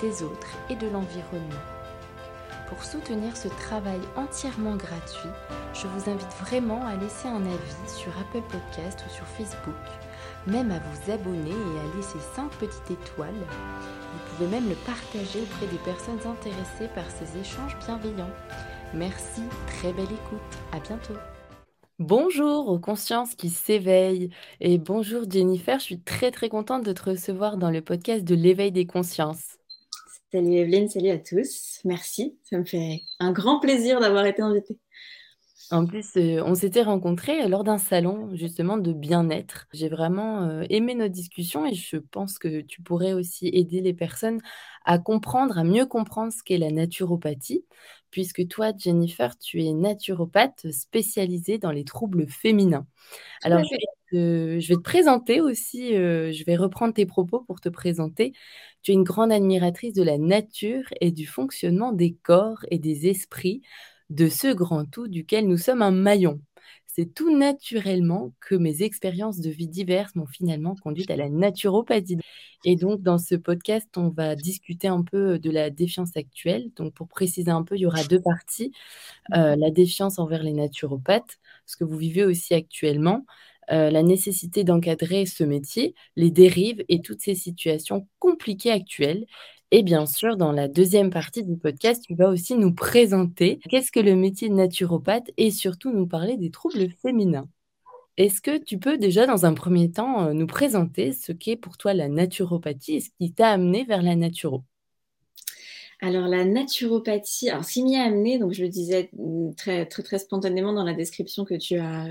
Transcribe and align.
des 0.00 0.22
autres 0.22 0.56
et 0.70 0.76
de 0.76 0.88
l'environnement. 0.88 1.62
Pour 2.68 2.84
soutenir 2.84 3.36
ce 3.36 3.48
travail 3.48 4.00
entièrement 4.16 4.76
gratuit, 4.76 5.30
je 5.72 5.86
vous 5.86 6.10
invite 6.10 6.32
vraiment 6.40 6.84
à 6.86 6.96
laisser 6.96 7.26
un 7.26 7.44
avis 7.44 7.88
sur 7.88 8.12
Apple 8.18 8.42
Podcast 8.50 9.02
ou 9.06 9.10
sur 9.10 9.26
Facebook, 9.26 9.74
même 10.46 10.70
à 10.70 10.78
vous 10.78 11.12
abonner 11.12 11.50
et 11.50 11.78
à 11.80 11.96
laisser 11.96 12.18
5 12.34 12.50
petites 12.52 12.90
étoiles. 12.90 13.32
Vous 13.32 14.36
pouvez 14.36 14.50
même 14.50 14.68
le 14.68 14.74
partager 14.74 15.40
auprès 15.40 15.66
des 15.66 15.78
personnes 15.78 16.20
intéressées 16.26 16.88
par 16.94 17.04
ces 17.10 17.40
échanges 17.40 17.76
bienveillants. 17.86 18.30
Merci, 18.92 19.42
très 19.66 19.92
belle 19.92 20.04
écoute, 20.04 20.58
à 20.72 20.80
bientôt. 20.80 21.14
Bonjour 21.98 22.68
aux 22.68 22.78
consciences 22.78 23.34
qui 23.34 23.50
s'éveillent 23.50 24.30
et 24.60 24.78
bonjour 24.78 25.22
Jennifer, 25.28 25.80
je 25.80 25.84
suis 25.84 26.00
très 26.00 26.30
très 26.30 26.48
contente 26.48 26.84
de 26.84 26.92
te 26.92 27.10
recevoir 27.10 27.56
dans 27.56 27.70
le 27.70 27.82
podcast 27.82 28.24
de 28.24 28.36
l'éveil 28.36 28.70
des 28.70 28.86
consciences. 28.86 29.57
Salut 30.30 30.56
Evelyne, 30.56 30.90
salut 30.90 31.08
à 31.08 31.18
tous. 31.18 31.80
Merci, 31.84 32.38
ça 32.44 32.58
me 32.58 32.64
fait 32.64 33.02
un 33.18 33.32
grand 33.32 33.60
plaisir 33.60 33.98
d'avoir 33.98 34.26
été 34.26 34.42
invitée. 34.42 34.78
En 35.70 35.86
plus, 35.86 36.16
euh, 36.16 36.42
on 36.44 36.54
s'était 36.54 36.82
rencontrés 36.82 37.46
lors 37.48 37.64
d'un 37.64 37.78
salon 37.78 38.34
justement 38.34 38.76
de 38.76 38.92
bien-être. 38.92 39.66
J'ai 39.72 39.88
vraiment 39.88 40.42
euh, 40.42 40.64
aimé 40.68 40.94
nos 40.94 41.08
discussions 41.08 41.64
et 41.64 41.74
je 41.74 41.96
pense 41.96 42.38
que 42.38 42.60
tu 42.60 42.82
pourrais 42.82 43.14
aussi 43.14 43.48
aider 43.48 43.80
les 43.80 43.94
personnes 43.94 44.40
à 44.84 44.98
comprendre, 44.98 45.56
à 45.58 45.64
mieux 45.64 45.86
comprendre 45.86 46.32
ce 46.32 46.42
qu'est 46.42 46.58
la 46.58 46.70
naturopathie, 46.70 47.64
puisque 48.10 48.46
toi, 48.48 48.72
Jennifer, 48.76 49.36
tu 49.38 49.62
es 49.62 49.72
naturopathe 49.72 50.70
spécialisée 50.72 51.56
dans 51.56 51.72
les 51.72 51.84
troubles 51.84 52.28
féminins. 52.28 52.86
Alors, 53.42 53.62
je 53.64 53.70
vais, 53.70 53.97
te, 54.10 54.76
présenter 54.76 55.40
aussi, 55.40 55.94
euh, 55.96 56.32
je 56.32 56.44
vais 56.44 56.56
reprendre 56.56 56.94
tes 56.94 57.06
propos 57.06 57.40
pour 57.40 57.60
te 57.60 57.68
présenter. 57.68 58.32
Tu 58.82 58.92
es 58.92 58.94
une 58.94 59.04
grande 59.04 59.32
admiratrice 59.32 59.94
de 59.94 60.02
la 60.02 60.18
nature 60.18 60.84
et 61.00 61.10
du 61.10 61.26
fonctionnement 61.26 61.92
des 61.92 62.14
corps 62.14 62.64
et 62.70 62.78
des 62.78 63.08
esprits, 63.08 63.62
de 64.10 64.28
ce 64.28 64.52
grand 64.52 64.84
tout 64.86 65.08
duquel 65.08 65.46
nous 65.46 65.58
sommes 65.58 65.82
un 65.82 65.90
maillon. 65.90 66.40
C'est 66.86 67.14
tout 67.14 67.36
naturellement 67.36 68.32
que 68.40 68.56
mes 68.56 68.82
expériences 68.82 69.38
de 69.38 69.50
vie 69.50 69.68
diverses 69.68 70.16
m'ont 70.16 70.26
finalement 70.26 70.74
conduite 70.74 71.12
à 71.12 71.16
la 71.16 71.28
naturopathie. 71.28 72.18
Et 72.64 72.74
donc, 72.74 73.02
dans 73.02 73.18
ce 73.18 73.36
podcast, 73.36 73.86
on 73.96 74.08
va 74.08 74.34
discuter 74.34 74.88
un 74.88 75.04
peu 75.04 75.38
de 75.38 75.48
la 75.48 75.70
défiance 75.70 76.16
actuelle. 76.16 76.72
Donc, 76.74 76.94
pour 76.94 77.06
préciser 77.06 77.52
un 77.52 77.62
peu, 77.62 77.76
il 77.76 77.82
y 77.82 77.86
aura 77.86 78.02
deux 78.02 78.20
parties. 78.20 78.72
Euh, 79.36 79.54
la 79.54 79.70
défiance 79.70 80.18
envers 80.18 80.42
les 80.42 80.52
naturopathes, 80.52 81.38
ce 81.66 81.76
que 81.76 81.84
vous 81.84 81.96
vivez 81.96 82.24
aussi 82.24 82.52
actuellement, 82.54 83.24
euh, 83.72 83.90
la 83.90 84.02
nécessité 84.02 84.64
d'encadrer 84.64 85.26
ce 85.26 85.44
métier, 85.44 85.94
les 86.16 86.30
dérives 86.30 86.84
et 86.88 87.00
toutes 87.00 87.20
ces 87.20 87.34
situations 87.34 88.06
compliquées 88.18 88.70
actuelles. 88.70 89.26
Et 89.70 89.82
bien 89.82 90.06
sûr, 90.06 90.36
dans 90.36 90.52
la 90.52 90.68
deuxième 90.68 91.10
partie 91.10 91.44
du 91.44 91.56
podcast, 91.56 92.02
tu 92.06 92.14
vas 92.14 92.28
aussi 92.28 92.54
nous 92.54 92.74
présenter 92.74 93.58
qu'est-ce 93.68 93.92
que 93.92 94.00
le 94.00 94.16
métier 94.16 94.48
de 94.48 94.54
naturopathe 94.54 95.30
et 95.36 95.50
surtout 95.50 95.92
nous 95.92 96.06
parler 96.06 96.36
des 96.38 96.50
troubles 96.50 96.88
féminins. 97.02 97.48
Est-ce 98.16 98.40
que 98.40 98.58
tu 98.58 98.78
peux 98.78 98.98
déjà, 98.98 99.26
dans 99.26 99.46
un 99.46 99.54
premier 99.54 99.90
temps, 99.90 100.26
euh, 100.26 100.32
nous 100.32 100.46
présenter 100.46 101.12
ce 101.12 101.32
qu'est 101.32 101.56
pour 101.56 101.76
toi 101.76 101.94
la 101.94 102.08
naturopathie 102.08 102.96
et 102.96 103.00
ce 103.00 103.10
qui 103.18 103.32
t'a 103.32 103.50
amené 103.50 103.84
vers 103.84 104.02
la 104.02 104.16
naturo? 104.16 104.64
Alors 106.00 106.28
la 106.28 106.44
naturopathie, 106.44 107.50
alors 107.50 107.64
ce 107.64 107.72
qui 107.72 107.82
m'y 107.82 107.96
a 107.96 108.04
amené, 108.04 108.38
donc 108.38 108.52
je 108.52 108.62
le 108.62 108.68
disais 108.68 109.10
mm, 109.14 109.54
très 109.54 109.86
très 109.86 110.02
très 110.02 110.18
spontanément 110.18 110.72
dans 110.72 110.84
la 110.84 110.94
description 110.94 111.44
que 111.44 111.54
tu 111.54 111.78
as 111.78 112.06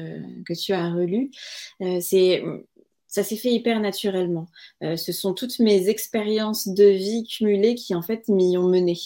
que 0.46 0.54
tu 0.54 0.74
as 0.74 0.92
relue, 0.92 1.32
euh, 1.82 2.00
c'est 2.02 2.44
ça 3.08 3.24
s'est 3.24 3.38
fait 3.38 3.52
hyper 3.52 3.80
naturellement. 3.80 4.48
Euh, 4.84 4.98
ce 4.98 5.12
sont 5.12 5.34
toutes 5.34 5.60
mes 5.60 5.90
expériences 5.90 6.68
de 6.68 6.84
vie 6.84 7.26
cumulées 7.26 7.76
qui 7.76 7.96
en 7.96 8.02
fait 8.02 8.28
m'y 8.28 8.58
ont 8.58 8.68
mené. 8.68 8.98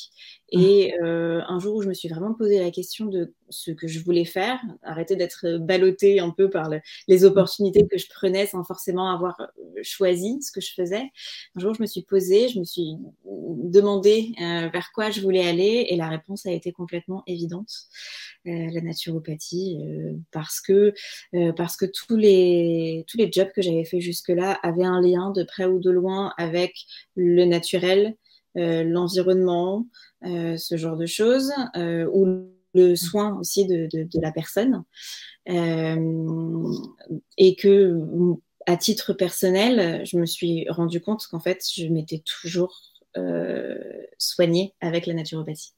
Et 0.51 0.93
euh, 1.01 1.41
un 1.47 1.59
jour 1.59 1.77
où 1.77 1.81
je 1.81 1.87
me 1.87 1.93
suis 1.93 2.09
vraiment 2.09 2.33
posé 2.33 2.59
la 2.59 2.71
question 2.71 3.05
de 3.05 3.33
ce 3.49 3.71
que 3.71 3.87
je 3.87 4.03
voulais 4.03 4.25
faire, 4.25 4.59
arrêter 4.83 5.15
d'être 5.15 5.57
ballottée 5.59 6.19
un 6.19 6.29
peu 6.29 6.49
par 6.49 6.69
les 7.07 7.25
opportunités 7.25 7.87
que 7.87 7.97
je 7.97 8.07
prenais 8.09 8.45
sans 8.45 8.63
forcément 8.63 9.09
avoir 9.09 9.39
euh, 9.39 9.45
choisi 9.81 10.41
ce 10.41 10.51
que 10.51 10.61
je 10.61 10.73
faisais. 10.73 11.03
Un 11.55 11.59
jour, 11.59 11.73
je 11.73 11.81
me 11.81 11.87
suis 11.87 12.03
posée, 12.03 12.49
je 12.49 12.59
me 12.59 12.65
suis 12.65 12.97
demandé 13.71 14.33
euh, 14.41 14.69
vers 14.71 14.91
quoi 14.93 15.09
je 15.09 15.21
voulais 15.21 15.47
aller 15.47 15.87
et 15.89 15.95
la 15.95 16.09
réponse 16.09 16.45
a 16.45 16.51
été 16.51 16.71
complètement 16.71 17.23
évidente. 17.27 17.71
Euh, 18.47 18.67
la 18.71 18.81
naturopathie, 18.81 19.77
euh, 19.81 20.13
parce 20.31 20.61
que 20.61 20.93
parce 21.55 21.77
que 21.77 21.85
tous 21.85 22.17
les 22.17 23.05
tous 23.07 23.17
les 23.17 23.31
jobs 23.31 23.51
que 23.55 23.61
j'avais 23.61 23.85
fait 23.85 24.01
jusque-là 24.01 24.59
avaient 24.63 24.83
un 24.83 25.01
lien 25.01 25.31
de 25.31 25.43
près 25.43 25.65
ou 25.65 25.79
de 25.79 25.91
loin 25.91 26.33
avec 26.37 26.73
le 27.15 27.45
naturel, 27.45 28.15
l'environnement, 28.55 29.87
euh, 30.23 30.55
ce 30.55 30.77
genre 30.77 30.97
de 30.97 31.07
choses, 31.07 31.51
euh, 31.75 32.07
ou 32.13 32.47
le 32.73 32.95
soin 32.95 33.37
aussi 33.39 33.65
de, 33.65 33.89
la 34.21 34.31
personne. 34.31 34.83
Euh, 35.49 36.73
et 37.37 37.55
que, 37.55 37.97
à 38.67 38.77
titre 38.77 39.13
personnel, 39.13 40.05
je 40.05 40.17
me 40.17 40.25
suis 40.25 40.69
rendu 40.69 41.01
compte 41.01 41.25
qu'en 41.27 41.39
fait, 41.39 41.63
je 41.75 41.87
m'étais 41.87 42.19
toujours 42.19 42.81
soignée 44.17 44.73
avec 44.79 45.05
la 45.05 45.13
naturopathie. 45.13 45.73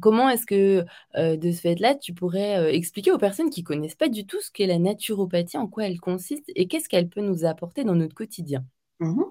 Comment 0.00 0.30
est-ce 0.30 0.46
que, 0.46 0.84
de 1.14 1.52
ce 1.52 1.60
fait-là, 1.60 1.94
tu 1.94 2.14
pourrais 2.14 2.74
expliquer 2.74 3.12
aux 3.12 3.18
personnes 3.18 3.50
qui 3.50 3.62
connaissent 3.62 3.94
pas 3.94 4.08
du 4.08 4.26
tout 4.26 4.40
ce 4.40 4.50
qu'est 4.50 4.66
la 4.66 4.78
naturopathie, 4.78 5.58
en 5.58 5.68
quoi 5.68 5.86
elle 5.86 6.00
consiste 6.00 6.50
et 6.56 6.66
qu'est-ce 6.66 6.88
qu'elle 6.88 7.08
peut 7.08 7.20
nous 7.20 7.44
apporter 7.44 7.84
dans 7.84 7.94
notre 7.94 8.14
quotidien? 8.14 8.64
Mmh 9.02 9.22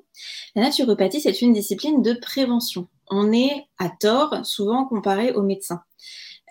La 0.56 0.64
naturopathie, 0.64 1.22
c'est 1.22 1.42
une 1.42 1.54
discipline 1.54 2.02
de 2.02 2.14
prévention 2.14 2.88
on 3.12 3.32
est 3.34 3.68
à 3.78 3.90
tort 3.90 4.44
souvent 4.44 4.86
comparé 4.86 5.34
aux 5.34 5.44
médecins. 5.44 5.84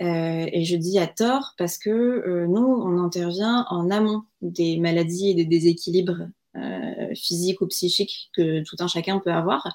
Euh, 0.03 0.47
et 0.53 0.65
je 0.65 0.77
dis 0.77 0.99
à 0.99 1.07
tort 1.07 1.55
parce 1.59 1.79
que 1.79 1.91
euh, 1.91 2.47
nous, 2.47 2.61
on 2.61 2.99
intervient 3.03 3.67
en 3.71 3.91
amont 3.91 4.23
des 4.43 4.79
maladies 4.79 5.31
et 5.31 5.35
des 5.35 5.45
déséquilibres 5.45 6.29
euh, 6.57 7.15
physiques 7.15 7.61
ou 7.61 7.67
psychiques 7.67 8.31
que 8.35 8.63
tout 8.63 8.77
un 8.81 8.89
chacun 8.89 9.19
peut 9.19 9.33
avoir, 9.33 9.75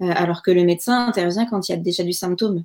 alors 0.00 0.42
que 0.42 0.50
le 0.50 0.64
médecin 0.64 1.08
intervient 1.08 1.46
quand 1.46 1.68
il 1.68 1.72
y 1.72 1.74
a 1.74 1.78
déjà 1.78 2.02
du 2.02 2.12
symptôme. 2.12 2.64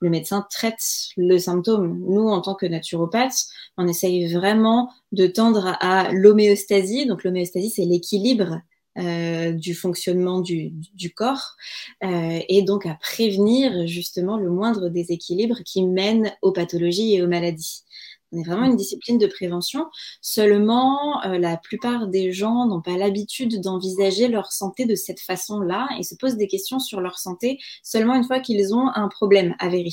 Le 0.00 0.10
médecin 0.10 0.46
traite 0.48 1.08
le 1.16 1.38
symptôme. 1.38 1.98
Nous, 2.08 2.28
en 2.28 2.40
tant 2.40 2.54
que 2.54 2.66
naturopathes, 2.66 3.46
on 3.76 3.88
essaye 3.88 4.32
vraiment 4.32 4.92
de 5.12 5.26
tendre 5.26 5.76
à 5.80 6.12
l'homéostasie. 6.12 7.06
Donc 7.06 7.24
l'homéostasie, 7.24 7.70
c'est 7.70 7.84
l'équilibre 7.84 8.60
euh, 8.98 9.52
du 9.52 9.74
fonctionnement 9.74 10.40
du, 10.40 10.72
corps 11.14 11.56
euh, 12.02 12.40
et 12.48 12.62
donc 12.62 12.84
à 12.84 12.94
prévenir 13.00 13.86
justement 13.86 14.36
le 14.36 14.50
moindre 14.50 14.88
déséquilibre 14.88 15.58
qui 15.64 15.84
mène 15.84 16.32
aux 16.42 16.52
pathologies 16.52 17.14
et 17.14 17.22
aux 17.22 17.28
maladies. 17.28 17.84
On 18.32 18.38
est 18.38 18.44
vraiment 18.44 18.64
une 18.64 18.76
discipline 18.76 19.18
de 19.18 19.26
prévention. 19.26 19.86
Seulement, 20.20 21.24
euh, 21.24 21.38
la 21.38 21.56
plupart 21.56 22.08
des 22.08 22.32
gens 22.32 22.66
n'ont 22.66 22.82
pas 22.82 22.96
l'habitude 22.96 23.60
d'envisager 23.60 24.28
leur 24.28 24.52
santé 24.52 24.84
de 24.84 24.94
cette 24.94 25.20
façon-là 25.20 25.88
et 25.98 26.02
se 26.02 26.14
posent 26.14 26.36
des 26.36 26.48
questions 26.48 26.78
sur 26.78 27.00
leur 27.00 27.18
santé 27.18 27.58
seulement 27.82 28.14
une 28.14 28.24
fois 28.24 28.40
qu'ils 28.40 28.74
ont 28.74 28.88
un 28.94 29.08
problème 29.08 29.54
avéré. 29.58 29.90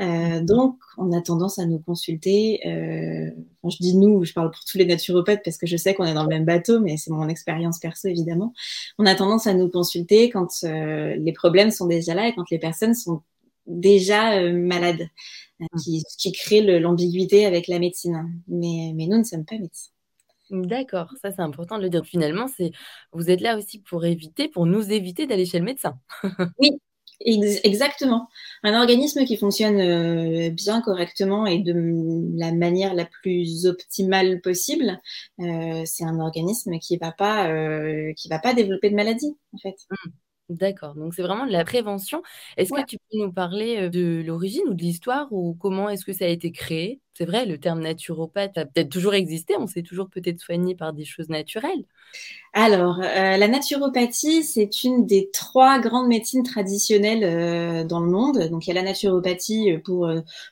Euh, 0.00 0.40
donc, 0.40 0.76
on 0.98 1.12
a 1.12 1.20
tendance 1.20 1.58
à 1.58 1.66
nous 1.66 1.78
consulter. 1.78 2.60
Euh, 2.66 3.30
je 3.68 3.76
dis 3.80 3.96
nous, 3.96 4.24
je 4.24 4.32
parle 4.32 4.50
pour 4.50 4.64
tous 4.64 4.76
les 4.78 4.86
naturopathes 4.86 5.42
parce 5.44 5.56
que 5.56 5.66
je 5.66 5.76
sais 5.76 5.94
qu'on 5.94 6.04
est 6.04 6.14
dans 6.14 6.24
le 6.24 6.28
même 6.28 6.44
bateau, 6.44 6.80
mais 6.80 6.96
c'est 6.96 7.10
mon 7.10 7.28
expérience 7.28 7.78
perso 7.78 8.08
évidemment. 8.08 8.52
On 8.98 9.06
a 9.06 9.14
tendance 9.14 9.46
à 9.46 9.54
nous 9.54 9.68
consulter 9.68 10.30
quand 10.30 10.48
euh, 10.64 11.14
les 11.16 11.32
problèmes 11.32 11.70
sont 11.70 11.86
déjà 11.86 12.14
là 12.14 12.28
et 12.28 12.34
quand 12.34 12.50
les 12.50 12.58
personnes 12.58 12.94
sont 12.94 13.22
déjà 13.66 14.38
euh, 14.38 14.52
malades, 14.52 15.08
euh, 15.60 15.64
mmh. 15.64 15.80
qui, 15.82 16.02
qui 16.18 16.32
crée 16.32 16.80
l'ambiguïté 16.80 17.46
avec 17.46 17.68
la 17.68 17.78
médecine. 17.78 18.40
Mais, 18.48 18.92
mais 18.94 19.06
nous 19.06 19.18
ne 19.18 19.24
sommes 19.24 19.44
pas 19.44 19.58
médecins. 19.58 19.90
D'accord, 20.50 21.10
ça 21.22 21.32
c'est 21.32 21.40
important 21.40 21.78
de 21.78 21.82
le 21.82 21.90
dire. 21.90 22.04
Finalement, 22.04 22.46
c'est 22.48 22.72
vous 23.12 23.30
êtes 23.30 23.40
là 23.40 23.56
aussi 23.56 23.80
pour 23.80 24.04
éviter, 24.04 24.48
pour 24.48 24.66
nous 24.66 24.92
éviter 24.92 25.26
d'aller 25.26 25.46
chez 25.46 25.58
le 25.58 25.64
médecin. 25.64 25.98
oui, 26.58 26.78
exactement. 27.20 28.28
Un 28.62 28.78
organisme 28.78 29.24
qui 29.24 29.36
fonctionne 29.36 29.80
euh, 29.80 30.50
bien 30.50 30.80
correctement 30.82 31.46
et 31.46 31.58
de 31.60 31.72
la 32.38 32.52
manière 32.52 32.94
la 32.94 33.06
plus 33.06 33.66
optimale 33.66 34.40
possible, 34.40 35.00
euh, 35.40 35.82
c'est 35.86 36.04
un 36.04 36.20
organisme 36.20 36.78
qui 36.78 36.96
va 36.98 37.12
pas 37.12 37.48
euh, 37.48 38.12
qui 38.14 38.28
va 38.28 38.38
pas 38.38 38.54
développer 38.54 38.90
de 38.90 38.96
maladie 38.96 39.36
en 39.52 39.58
fait. 39.58 39.76
Mmh. 39.90 40.10
D'accord, 40.50 40.94
donc 40.94 41.14
c'est 41.14 41.22
vraiment 41.22 41.46
de 41.46 41.52
la 41.52 41.64
prévention. 41.64 42.22
Est-ce 42.58 42.72
que 42.74 42.84
tu 42.84 42.98
peux 42.98 43.16
nous 43.18 43.32
parler, 43.32 43.88
de 43.88 44.22
l'origine 44.26 44.64
ou 44.68 44.74
de 44.74 44.82
l'histoire 44.82 45.26
ou 45.32 45.54
comment 45.54 45.88
est-ce 45.88 46.04
que 46.04 46.12
ça 46.12 46.26
a 46.26 46.28
été 46.28 46.52
créé? 46.52 47.00
C'est 47.16 47.26
vrai, 47.26 47.46
le 47.46 47.58
terme 47.58 47.80
naturopathe 47.80 48.58
a 48.58 48.66
peut-être 48.66 48.88
toujours 48.88 49.14
existé, 49.14 49.54
on 49.56 49.68
s'est 49.68 49.82
toujours 49.82 50.08
peut-être 50.10 50.40
soigné 50.40 50.74
par 50.74 50.92
des 50.92 51.04
choses 51.04 51.28
naturelles? 51.28 51.84
Alors, 52.54 52.98
heu, 53.00 53.02
la 53.04 53.48
naturopathie, 53.48 54.44
c'est 54.44 54.84
une 54.84 55.06
des 55.06 55.30
3 55.32 55.78
grandes 55.80 56.08
médecines 56.08 56.42
traditionnelles, 56.44 57.24
heu, 57.24 57.84
dans 57.84 58.00
le 58.00 58.10
monde. 58.10 58.48
Donc 58.50 58.66
il 58.66 58.70
y 58.70 58.72
a 58.72 58.74
la 58.74 58.82
naturopathie, 58.82 59.72
heu, 59.72 59.80
pour, 59.82 60.08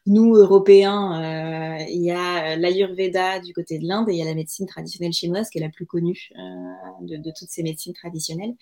nous 0.06 0.34
Européens, 0.36 1.78
il 1.88 2.02
y 2.02 2.12
a, 2.12 2.56
l'Ayurveda 2.56 3.40
du 3.40 3.54
côté 3.54 3.78
de 3.80 3.86
l'Inde 3.88 4.08
et 4.08 4.12
il 4.12 4.18
y 4.18 4.22
a 4.22 4.26
la 4.26 4.34
médecine 4.34 4.66
traditionnelle 4.66 5.12
chinoise 5.12 5.50
qui 5.50 5.58
est 5.58 5.62
la 5.62 5.70
plus 5.70 5.86
connue, 5.86 6.30
de 7.02 7.30
toutes 7.38 7.50
ces 7.50 7.62
médecines 7.64 7.94
traditionnelles. 7.94 8.54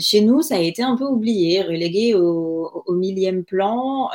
Chez 0.00 0.20
nous, 0.22 0.42
ça 0.42 0.56
a 0.56 0.60
été 0.60 0.82
un 0.82 0.96
peu 0.96 1.04
oublié, 1.06 1.62
relégué 1.62 2.14
au 2.14 2.84
1000e 2.94 3.44
plan, 3.44 4.10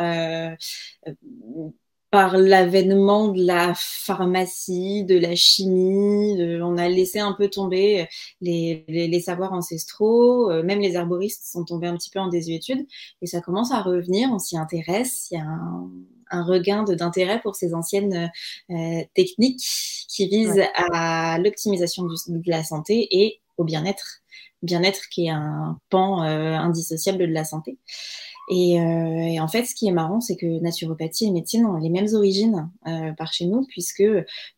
par 2.13 2.38
l'avènement 2.38 3.30
de 3.30 3.44
la 3.44 3.74
pharmacie, 3.75 5.04
de 5.04 5.18
la 5.19 5.36
chimie, 5.36 6.38
de 6.38 6.62
on 6.62 6.77
a 6.77 6.88
laissé 6.89 7.19
un 7.19 7.33
peu 7.33 7.50
tomber 7.50 8.07
les 8.39 8.86
les 8.88 9.07
les 9.07 9.19
savoirs 9.21 9.51
ancestraux, 9.54 10.51
heu, 10.51 10.62
même 10.63 10.80
les 10.80 10.94
herboristes 10.95 11.45
sont 11.51 11.65
tombés 11.65 11.88
un 11.88 11.98
petit 11.98 12.12
peu 12.12 12.19
en 12.19 12.27
désuétude 12.30 12.86
et 13.24 13.27
ça 13.27 13.42
commence 13.42 13.71
à 13.71 13.81
revenir, 13.81 14.30
on 14.31 14.38
s'y 14.39 14.57
intéresse, 14.60 15.30
il 15.31 15.39
y 15.39 15.42
a 15.42 15.45
un 15.45 15.89
un 16.31 16.44
regain 16.44 16.83
d'intérêt 16.83 17.42
pour 17.42 17.56
ces 17.56 17.74
anciennes, 17.74 18.31
heu, 18.71 19.04
techniques 19.15 19.65
qui 20.07 20.27
Ouais. 20.44 20.56
visent 20.56 20.62
à 20.75 21.39
l'optimisation 21.39 22.04
de 22.06 22.42
la 22.51 22.63
santé 22.63 23.07
et 23.12 23.42
au 23.57 23.63
bien-être. 23.63 24.19
Bien-être 24.63 25.10
qui 25.10 25.25
est 25.27 25.30
un 25.30 25.80
pan, 25.89 26.24
heu, 26.24 26.27
indissociable 26.54 27.19
de 27.19 27.25
la 27.33 27.44
santé 27.45 27.77
et 28.49 28.75
et 28.75 29.39
en 29.39 29.47
fait, 29.47 29.65
ce 29.65 29.75
qui 29.75 29.87
est 29.87 29.91
marrant, 29.91 30.19
c'est 30.21 30.35
que 30.35 30.45
naturopathie 30.61 31.25
et 31.25 31.31
médecine 31.31 31.65
ont 31.65 31.77
les 31.77 31.89
mêmes 31.89 32.07
origines, 32.13 32.69
heu, 32.87 33.13
par 33.17 33.33
chez 33.33 33.45
nous 33.45 33.65
puisque 33.67 34.03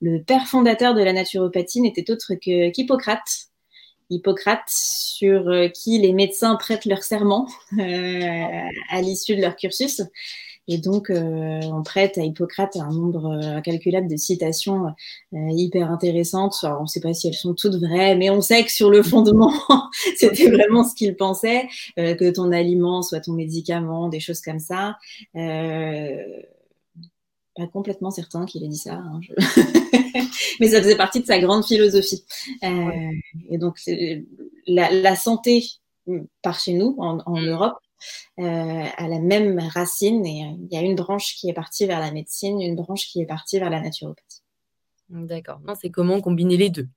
le 0.01 0.23
père 0.23 0.47
fondateur 0.47 0.93
de 0.95 1.01
la 1.03 1.13
naturopathie 1.13 1.81
n'était 1.81 2.09
autre 2.11 2.33
que 2.35 2.69
qu'Hippocrate. 2.71 3.47
Hippocrate 4.11 4.63
sur, 4.69 5.49
heu, 5.49 5.69
qui 5.69 5.97
les 5.99 6.13
médecins 6.13 6.55
prêtent 6.57 6.85
leur 6.85 7.03
serment, 7.03 7.47
heu, 7.79 7.79
à 8.89 9.01
l'issue 9.01 9.35
de 9.35 9.41
leur 9.41 9.55
cursus 9.55 10.01
et 10.67 10.77
donc 10.79 11.09
heu, 11.11 11.19
on 11.63 11.83
prête 11.83 12.17
à 12.17 12.23
Hippocrate 12.23 12.75
un 12.77 12.91
nombre, 12.91 13.27
heu, 13.35 13.41
incalculable 13.47 14.07
de 14.07 14.17
citations, 14.17 14.87
heu, 14.87 14.93
hyper 15.51 15.91
intéressantes. 15.91 16.55
Alors 16.63 16.81
on 16.81 16.87
sait 16.87 17.01
pas 17.01 17.13
si 17.13 17.27
elles 17.27 17.33
sont 17.35 17.53
toutes 17.53 17.75
vraies, 17.75 18.15
mais 18.15 18.29
on 18.29 18.41
sait 18.41 18.63
que 18.63 18.71
sur 18.71 18.89
le 18.89 19.03
fondement, 19.03 19.51
c'était 20.17 20.49
vraiment 20.49 20.83
ce 20.83 20.95
qu'il 20.95 21.15
pensait, 21.15 21.67
que 21.97 22.31
ton 22.31 22.51
aliment 22.51 23.01
soit 23.01 23.21
ton 23.21 23.33
médicament, 23.33 24.09
des 24.09 24.19
choses 24.19 24.41
comme 24.41 24.59
ça. 24.59 24.97
Pas 27.55 27.67
complètement 27.67 28.11
certain 28.11 28.45
qu'il 28.45 28.65
ait 28.65 28.67
dit 28.67 28.77
ça, 28.77 28.95
hein, 28.95 29.21
je 29.21 29.31
mais 30.59 30.67
ça 30.69 30.81
faisait 30.81 30.97
partie 30.97 31.21
de 31.21 31.25
sa 31.25 31.39
grande 31.39 31.65
philosophie. 31.65 32.25
Ouais. 32.61 32.69
Heu 32.69 33.11
et 33.49 33.57
donc 33.57 33.79
la 34.67 34.91
la 34.91 35.15
santé, 35.15 35.65
mmh, 36.07 36.19
par 36.41 36.59
chez 36.59 36.73
nous 36.73 36.95
en 36.99 37.19
en 37.25 37.39
Mmh. 37.39 37.47
Europe, 37.47 37.77
a 38.37 39.07
la 39.07 39.19
même 39.19 39.59
racine 39.59 40.25
et 40.25 40.43
heu, 40.45 40.57
il 40.69 40.73
y 40.73 40.77
a 40.77 40.81
une 40.81 40.95
branche 40.95 41.35
qui 41.35 41.49
est 41.49 41.53
partie 41.53 41.85
vers 41.85 41.99
la 41.99 42.11
médecine, 42.11 42.61
une 42.61 42.75
branche 42.75 43.07
qui 43.07 43.21
est 43.21 43.25
partie 43.25 43.59
vers 43.59 43.69
la 43.69 43.81
naturopathie. 43.81 44.41
D'accord. 45.09 45.59
Non, 45.61 45.73
c'est 45.73 45.89
comment 45.89 46.21
combiner 46.21 46.57
les 46.57 46.69
2. 46.69 46.87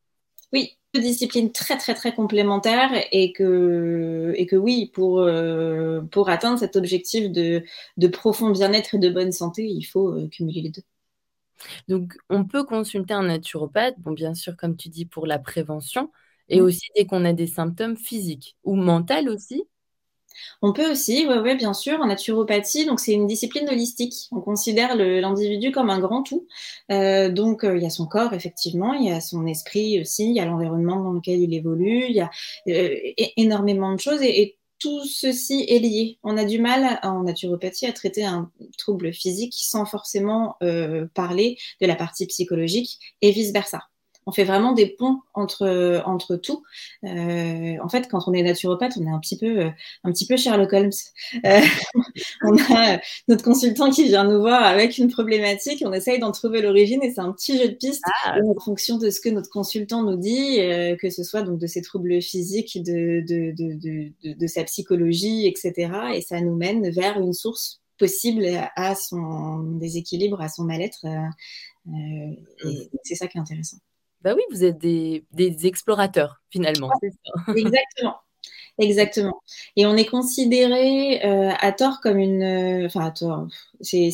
Oui, 0.52 0.78
2 0.94 1.00
disciplines 1.02 1.52
très, 1.52 1.76
très, 1.76 1.94
très 1.94 2.14
complémentaires 2.14 2.90
et 3.12 3.32
que 3.34 4.32
et 4.36 4.46
que 4.46 4.56
oui, 4.56 4.90
pour, 4.94 5.20
heu, 5.20 6.06
pour 6.10 6.30
atteindre 6.30 6.58
cet 6.58 6.74
objectif 6.76 7.30
de 7.30 7.62
de 7.98 8.08
profond 8.08 8.50
bien-être 8.50 8.94
et 8.94 8.98
de 8.98 9.10
bonne 9.10 9.32
santé, 9.32 9.66
il 9.66 9.82
faut, 9.84 10.26
cumuler 10.30 10.62
les 10.62 10.70
2. 10.70 10.82
Donc 11.88 12.16
on 12.28 12.44
peut 12.44 12.64
consulter 12.64 13.14
un 13.14 13.24
naturopathe, 13.24 13.94
bon 13.98 14.12
bien 14.12 14.34
sûr 14.34 14.56
comme 14.56 14.76
tu 14.76 14.88
dis 14.88 15.06
pour 15.06 15.26
la 15.26 15.38
prévention 15.38 16.10
et 16.48 16.60
Mmh. 16.60 16.64
aussi 16.64 16.88
dès 16.96 17.06
qu'on 17.06 17.24
a 17.24 17.32
des 17.32 17.46
symptômes 17.46 17.96
physiques 17.96 18.56
ou 18.64 18.74
mental 18.76 19.28
aussi? 19.28 19.64
On 20.62 20.72
peut 20.72 20.90
aussi, 20.90 21.26
ouais, 21.26 21.56
bien 21.56 21.72
sûr, 21.74 22.00
en 22.00 22.06
naturopathie, 22.06 22.86
donc 22.86 23.00
c'est 23.00 23.12
une 23.12 23.26
discipline 23.26 23.68
holistique. 23.68 24.14
On 24.32 24.40
considère 24.40 24.96
l'individu 24.96 25.70
comme 25.72 25.90
un 25.90 25.98
grand 26.00 26.22
tout. 26.22 26.46
Heu, 26.90 27.30
donc 27.30 27.64
heu, 27.64 27.76
il 27.76 27.82
y 27.82 27.86
a 27.86 27.90
son 27.90 28.06
corps 28.06 28.32
effectivement, 28.34 28.94
il 28.94 29.06
y 29.08 29.10
a 29.12 29.20
son 29.20 29.46
esprit 29.46 30.00
aussi, 30.00 30.28
il 30.30 30.34
y 30.36 30.40
a 30.40 30.44
l'environnement 30.46 31.02
dans 31.02 31.12
lequel 31.12 31.40
il 31.40 31.54
évolue, 31.54 32.04
il 32.08 32.14
y 32.16 32.20
a, 32.20 32.30
heu, 32.68 32.72
é 33.18 33.32
énormément 33.36 33.92
de 33.94 34.00
choses 34.00 34.22
et 34.22 34.56
tout 34.78 35.04
ceci 35.04 35.64
est 35.68 35.80
lié. 35.80 36.18
On 36.22 36.36
a 36.36 36.44
du 36.44 36.60
mal 36.60 37.00
en 37.02 37.22
naturopathie 37.24 37.86
à 37.86 37.92
traiter 37.92 38.24
un 38.24 38.50
trouble 38.78 39.12
physique 39.12 39.54
sans 39.56 39.84
forcément, 39.86 40.56
parler 41.14 41.58
de 41.80 41.86
la 41.86 41.96
partie 41.96 42.26
psychologique 42.26 42.98
et 43.22 43.32
vice 43.32 43.52
versa. 43.52 43.82
On 44.28 44.32
fait 44.32 44.44
vraiment 44.44 44.72
des 44.74 44.86
ponts 44.86 45.20
entre, 45.32 46.02
entre 46.04 46.36
tout. 46.36 46.62
Heu, 47.04 47.76
en 47.82 47.88
fait, 47.88 48.08
quand 48.10 48.28
on 48.28 48.34
est 48.34 48.42
naturopathe, 48.42 48.92
on 49.00 49.06
est 49.06 49.10
un 49.10 49.18
petit 49.20 49.38
peu, 49.38 49.46
heu, 49.66 49.70
un 50.04 50.12
petit 50.12 50.26
peu 50.26 50.36
Sherlock 50.36 50.70
Holmes. 50.74 50.90
Heu, 51.46 51.60
on 52.42 52.56
a 52.74 53.00
notre 53.28 53.44
consultant 53.44 53.90
qui 53.90 54.04
vient 54.04 54.24
nous 54.24 54.40
voir 54.40 54.62
avec 54.64 54.98
une 54.98 55.10
problématique, 55.10 55.82
on 55.86 55.92
essaye 55.92 56.18
d'en 56.18 56.32
trouver 56.32 56.62
l'origine 56.62 57.02
et 57.02 57.10
c'est 57.12 57.20
un 57.20 57.32
petit 57.32 57.58
jeu 57.58 57.68
de 57.68 57.74
pistes 57.74 58.02
Ah! 58.24 58.36
en 58.44 58.60
fonction 58.60 58.98
de 58.98 59.10
ce 59.10 59.20
que 59.20 59.28
notre 59.30 59.50
consultant 59.50 60.02
nous 60.02 60.16
dit, 60.16 60.58
que 61.00 61.10
ce 61.10 61.22
soit 61.24 61.42
donc 61.42 61.58
de 61.58 61.66
ses 61.66 61.82
troubles 61.82 62.20
physiques, 62.22 62.82
de 62.82 63.22
de 63.26 63.52
de 63.56 63.74
de 63.74 64.12
de 64.24 64.34
de 64.38 64.46
sa 64.46 64.64
psychologie 64.64 65.46
et 65.46 65.54
cetera 65.56 66.14
et 66.16 66.20
ça 66.22 66.40
nous 66.40 66.54
mène 66.56 66.90
vers 66.90 67.18
une 67.20 67.32
source 67.32 67.80
possible 67.98 68.44
à 68.76 68.94
son 68.94 69.60
déséquilibre, 69.80 70.40
à 70.40 70.48
son 70.48 70.64
mal-être, 70.64 71.06
heu 71.06 71.30
Mmh. 71.86 72.34
et 72.68 72.90
c'est 73.04 73.14
ça 73.14 73.28
qui 73.28 73.38
est 73.38 73.40
intéressant. 73.40 73.78
Bah 74.22 74.34
oui, 74.34 74.42
vous 74.50 74.64
êtes 74.64 74.78
des 74.78 75.24
explorateurs 75.66 76.42
finalement, 76.50 76.98
exactement. 77.54 78.16
Exactement 78.78 79.40
et 79.76 79.86
on 79.86 79.96
est 79.96 80.06
considérés, 80.06 81.20
heu, 81.26 81.50
à 81.60 81.72
tort 81.72 82.00
comme 82.02 82.18
une, 82.18 82.42
heu, 82.42 82.86
enfin 82.86 83.06
à 83.06 83.10
tort, 83.12 83.46
c'est 83.82 84.10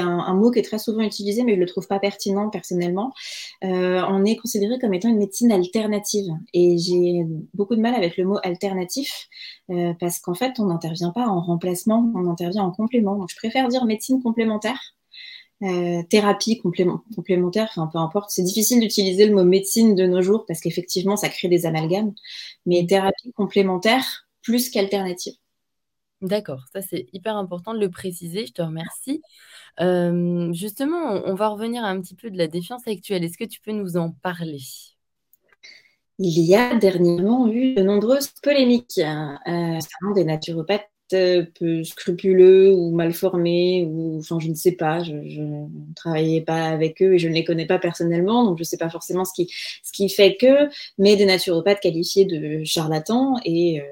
un 0.00 0.34
mot 0.34 0.50
qui 0.50 0.60
est 0.60 0.62
très 0.62 0.78
souvent 0.78 1.02
utilisé, 1.02 1.44
mais 1.44 1.54
je 1.56 1.60
le 1.60 1.66
trouve 1.66 1.86
pas 1.88 2.00
pertinent 2.00 2.50
personnellement. 2.50 3.12
Heu, 3.64 4.02
on 4.10 4.24
est 4.26 4.36
considérés 4.36 4.78
comme 4.80 4.94
étant 4.94 5.08
une 5.10 5.18
médecine 5.18 5.52
alternative 5.52 6.26
et 6.54 6.78
j'ai 6.78 7.24
beaucoup 7.54 7.76
de 7.76 7.82
mal 7.82 7.94
avec 7.94 8.16
le 8.18 8.24
mot 8.26 8.38
alternatif, 8.44 9.28
parce 10.00 10.20
qu'en 10.20 10.34
fait, 10.34 10.60
on 10.60 10.66
n'intervient 10.66 11.12
pas 11.12 11.26
en 11.28 11.40
remplacement, 11.42 12.12
on 12.16 12.30
intervient 12.30 12.64
en 12.64 12.72
complément. 12.72 13.16
Donc 13.16 13.30
je 13.30 13.36
préfère 13.36 13.68
dire 13.68 13.84
médecine 13.86 14.22
complémentaire 14.22 14.78
Heu, 15.62 16.04
thérapie 16.10 16.58
complément 16.58 17.02
complémentaire, 17.16 17.66
enfin 17.76 17.88
peu 17.92 17.98
importe. 17.98 18.30
C'est 18.30 18.42
difficile 18.44 18.80
d'utiliser 18.80 19.26
le 19.26 19.34
mot 19.34 19.44
médecine 19.44 19.94
de 19.96 20.06
nos 20.06 20.22
jours 20.22 20.46
parce 20.46 20.60
qu'effectivement 20.60 21.16
ça 21.16 21.28
crée 21.28 21.48
des 21.48 21.66
amalgames, 21.66 22.14
mais 22.66 22.84
Mmh. 22.84 22.88
thérapie 22.88 23.32
complémentaire 23.34 24.28
plus 24.42 24.70
qu'alternative. 24.70 25.34
D'accord, 26.20 26.64
ça 26.72 26.82
c'est 26.82 27.06
hyper 27.12 27.36
important 27.36 27.74
de 27.74 27.78
le 27.78 27.90
préciser, 27.90 28.44
je 28.46 28.52
te 28.52 28.60
remercie. 28.62 29.22
Hem, 29.78 30.54
justement, 30.54 31.12
on 31.26 31.34
va 31.34 31.48
revenir 31.48 31.84
un 31.84 32.00
petit 32.00 32.14
peu 32.16 32.30
de 32.30 32.38
la 32.38 32.48
défiance 32.48 32.88
actuelle. 32.88 33.24
Est-ce 33.24 33.38
que 33.38 33.44
tu 33.44 33.60
peux 33.60 33.72
nous 33.72 33.96
en 33.98 34.12
parler? 34.12 34.60
Il 36.20 36.40
y 36.44 36.54
a 36.54 36.74
dernièrement 36.76 37.48
eu 37.48 37.74
de 37.74 37.82
nombreuses 37.82 38.28
polémiques, 38.42 38.98
heu, 38.98 39.36
concernant 39.46 40.14
des 40.14 40.24
naturopathes, 40.24 40.88
peu 41.10 41.84
scrupuleux 41.84 42.72
ou 42.74 42.90
mal 42.94 43.12
formés 43.12 43.84
ou 43.88 44.18
enfin 44.18 44.38
je 44.40 44.48
ne 44.48 44.54
sais 44.54 44.72
pas, 44.72 45.02
je 45.04 45.12
ne 45.12 45.66
travaillais 45.96 46.40
pas 46.42 46.66
avec 46.68 47.02
eux 47.02 47.14
et 47.14 47.18
je 47.18 47.28
ne 47.28 47.34
les 47.34 47.44
connais 47.44 47.66
pas 47.66 47.78
personnellement, 47.78 48.44
donc 48.44 48.58
je 48.58 48.64
sais 48.64 48.78
pas 48.78 48.90
forcément 48.90 49.24
ce 49.24 49.32
qui 49.34 49.50
ce 49.82 49.92
qui 49.92 50.08
fait 50.08 50.36
que, 50.36 50.68
mais 50.98 51.16
des 51.16 51.26
naturopathes 51.26 51.80
qualifiés 51.80 52.24
de 52.26 52.64
charlatans 52.64 53.36
et 53.44 53.82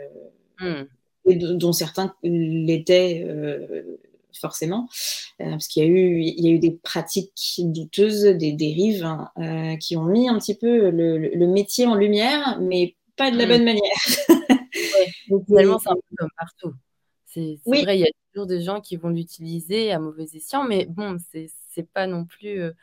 et 1.28 1.35
de 1.37 1.52
dont 1.54 1.73
certains 1.73 2.14
l'étaient, 2.23 3.25
heu, 3.26 3.99
forcément, 4.40 4.88
parce 5.38 5.66
qu'il 5.68 5.82
y 5.82 5.87
a 5.87 5.88
eu 5.88 6.20
il 6.23 6.44
y 6.44 6.49
a 6.49 6.52
eu 6.52 6.58
des 6.58 6.73
pratiques 6.73 7.32
douteuses, 7.61 8.25
des 8.25 8.52
dérives, 8.52 9.04
hein, 9.04 9.76
qui 9.80 9.96
ont 9.96 10.04
mis 10.04 10.28
un 10.28 10.38
petit 10.38 10.54
peu 10.56 10.90
le 10.90 11.46
métier 11.46 11.87
en 11.87 11.94
lumière, 11.94 12.58
mais 12.61 12.94
pas 13.16 13.30
de 13.30 13.38
la 13.38 13.46
Mmh. 13.46 13.49
bonne 13.49 13.64
manière. 13.64 13.82
Ouais, 14.92 15.06
Et 15.30 15.44
finalement, 15.46 15.78
c'est 15.78 15.90
un 15.90 15.94
peu 15.94 16.16
comme 16.18 16.28
partout. 16.38 16.75
C'est 17.37 17.61
oui, 17.64 17.78
vrai, 17.78 17.99
il 17.99 18.00
y 18.02 18.05
a 18.05 18.11
toujours 18.33 18.47
des 18.47 18.62
gens 18.62 18.81
qui 18.81 18.97
vont 18.97 19.11
l'utiliser 19.11 19.93
à 19.93 19.99
mauvais 19.99 20.25
escient, 20.35 20.64
mais 20.64 20.87
bon, 20.87 21.19
c'est 21.71 21.93
pas 21.93 22.07
non 22.07 22.25
plus, 22.25 22.61
heu 22.61 22.75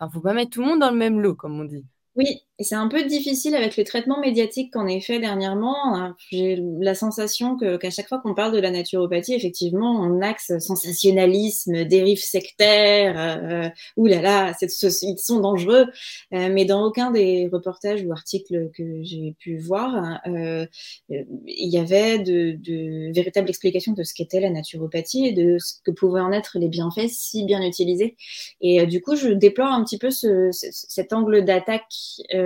enfin, 0.00 0.10
faut 0.12 0.20
pas 0.22 0.34
mettre 0.34 0.52
tout 0.52 0.62
le 0.62 0.68
monde 0.68 0.80
dans 0.80 0.90
le 0.92 0.96
même 0.98 1.20
lot, 1.20 1.34
comme 1.36 1.60
on 1.60 1.64
dit. 1.64 1.86
oui, 2.16 2.46
Et 2.58 2.64
c'est 2.64 2.74
un 2.74 2.88
peu 2.88 3.04
difficile 3.04 3.54
avec 3.54 3.76
le 3.76 3.84
traitement 3.84 4.18
médiatique 4.18 4.72
qu'on 4.72 4.86
ait 4.86 5.02
fait 5.02 5.18
dernièrement. 5.18 6.14
J'ai 6.30 6.58
la 6.80 6.94
sensation 6.94 7.58
qu'à 7.58 7.90
chaque 7.90 8.08
fois 8.08 8.18
qu'on 8.18 8.34
parle 8.34 8.52
de 8.52 8.58
la 8.58 8.70
naturopathie, 8.70 9.34
effectivement, 9.34 10.00
on 10.00 10.22
axe 10.22 10.58
sensationnalisme, 10.58 11.84
dérive 11.84 12.18
sectaire, 12.18 13.14
euh, 13.18 13.68
oulala, 13.98 14.54
ils 14.62 15.18
sont 15.18 15.40
dangereux. 15.40 15.84
Euh, 16.32 16.48
mais 16.50 16.64
dans 16.64 16.82
aucun 16.82 17.10
des 17.10 17.46
reportages 17.52 18.02
ou 18.06 18.12
articles 18.12 18.70
que 18.74 19.02
j'ai 19.02 19.34
pu 19.38 19.58
voir, 19.58 20.20
euh, 20.26 20.64
il 21.10 21.68
y 21.68 21.76
avait 21.76 22.20
de, 22.20 22.52
de 22.52 23.12
véritables 23.12 23.50
explications 23.50 23.92
de 23.92 24.02
ce 24.02 24.14
qu'était 24.14 24.40
la 24.40 24.48
naturopathie 24.48 25.26
et 25.26 25.32
de 25.32 25.58
ce 25.58 25.74
que 25.84 25.90
pouvaient 25.90 26.22
en 26.22 26.32
être 26.32 26.58
les 26.58 26.68
bienfaits 26.68 27.08
si 27.10 27.44
bien 27.44 27.60
utilisés. 27.60 28.16
Et 28.62 28.80
euh, 28.80 28.86
du 28.86 29.02
coup, 29.02 29.14
je 29.14 29.28
déplore 29.28 29.72
un 29.72 29.84
petit 29.84 29.98
peu 29.98 30.10
ce, 30.10 30.48
ce, 30.52 30.68
cet 30.70 31.12
angle 31.12 31.44
d'attaque. 31.44 31.84
Euh, 32.32 32.44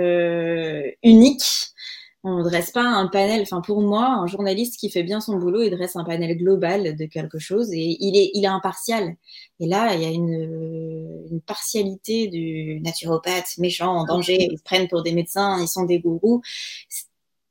unique. 1.03 1.71
On 2.23 2.37
ne 2.37 2.43
dresse 2.43 2.69
pas 2.69 2.83
un 2.83 3.07
panel. 3.07 3.41
Enfin, 3.41 3.61
pour 3.61 3.81
moi, 3.81 4.05
un 4.05 4.27
journaliste 4.27 4.79
qui 4.79 4.91
fait 4.91 5.01
bien 5.01 5.19
son 5.21 5.37
boulot, 5.37 5.63
il 5.63 5.71
dresse 5.71 5.95
un 5.95 6.03
panel 6.03 6.37
global 6.37 6.95
de 6.95 7.05
quelque 7.05 7.39
chose 7.39 7.71
et 7.73 7.97
il 7.99 8.15
est, 8.15 8.29
il 8.35 8.43
est 8.43 8.47
impartial. 8.47 9.15
Et 9.59 9.65
là, 9.65 9.95
il 9.95 10.01
y 10.01 10.05
a 10.05 10.09
une, 10.09 11.41
partialité 11.47 12.27
du 12.27 12.79
naturopathe 12.81 13.57
méchant, 13.57 13.91
en 13.95 14.05
danger. 14.05 14.47
Ils 14.51 14.57
se 14.59 14.63
prennent 14.63 14.87
pour 14.87 15.01
des 15.01 15.13
médecins, 15.13 15.59
ils 15.59 15.67
sont 15.67 15.85
des 15.85 15.99
gourous 15.99 16.41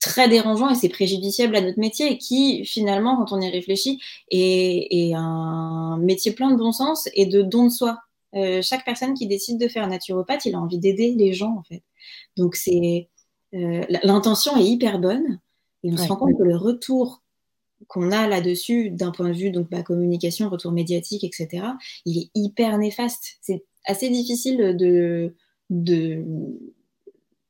très 0.00 0.28
dérangeant 0.28 0.71
et 0.71 0.75
c'est 0.75 0.88
préjudiciable 0.88 1.54
à 1.57 1.61
notre 1.61 1.78
métier 1.78 2.16
qui 2.19 2.64
finalement 2.64 3.16
quand 3.16 3.37
on 3.37 3.40
y 3.40 3.50
réfléchit 3.50 4.00
est, 4.30 4.87
est, 4.90 5.14
un 5.14 5.99
métier 5.99 6.33
plein 6.33 6.50
de 6.50 6.57
bon 6.57 6.73
sens 6.73 7.09
et 7.14 7.26
de 7.26 7.42
don 7.42 7.64
de 7.66 7.71
soi. 7.71 7.99
Euh, 8.35 8.62
chaque 8.62 8.85
personne 8.85 9.14
qui 9.14 9.26
décide 9.26 9.59
de 9.59 9.69
faire 9.69 9.87
naturopathe, 9.88 10.47
il 10.47 10.54
a 10.54 10.59
envie 10.59 10.78
d'aider 10.78 11.14
les 11.16 11.33
gens 11.33 11.54
en 11.59 11.62
fait. 11.64 11.83
Donc 12.37 12.57
c'est 12.57 13.09
euh, 13.55 13.85
l'intention 14.05 14.57
est 14.57 14.64
hyper 14.64 14.99
bonne 14.99 15.40
et 15.83 15.93
on 15.93 15.97
se 15.97 16.09
rend 16.09 16.17
compte 16.17 16.38
que 16.38 16.43
le 16.43 16.57
retour 16.57 17.23
qu'on 17.88 18.12
a 18.12 18.29
là-dessus 18.29 18.90
d'un 18.90 19.11
point 19.11 19.31
de 19.31 19.35
vue 19.35 19.50
donc 19.50 19.71
bah, 19.71 19.83
communication, 19.83 20.49
retour 20.50 20.73
médiatique, 20.73 21.25
etc. 21.25 21.67
Il 22.05 22.19
est 22.19 22.31
hyper 22.35 22.76
néfaste. 22.79 23.38
C'est 23.40 23.64
assez 23.87 24.09
difficile 24.11 24.76
de, 24.76 25.35
de 25.71 26.25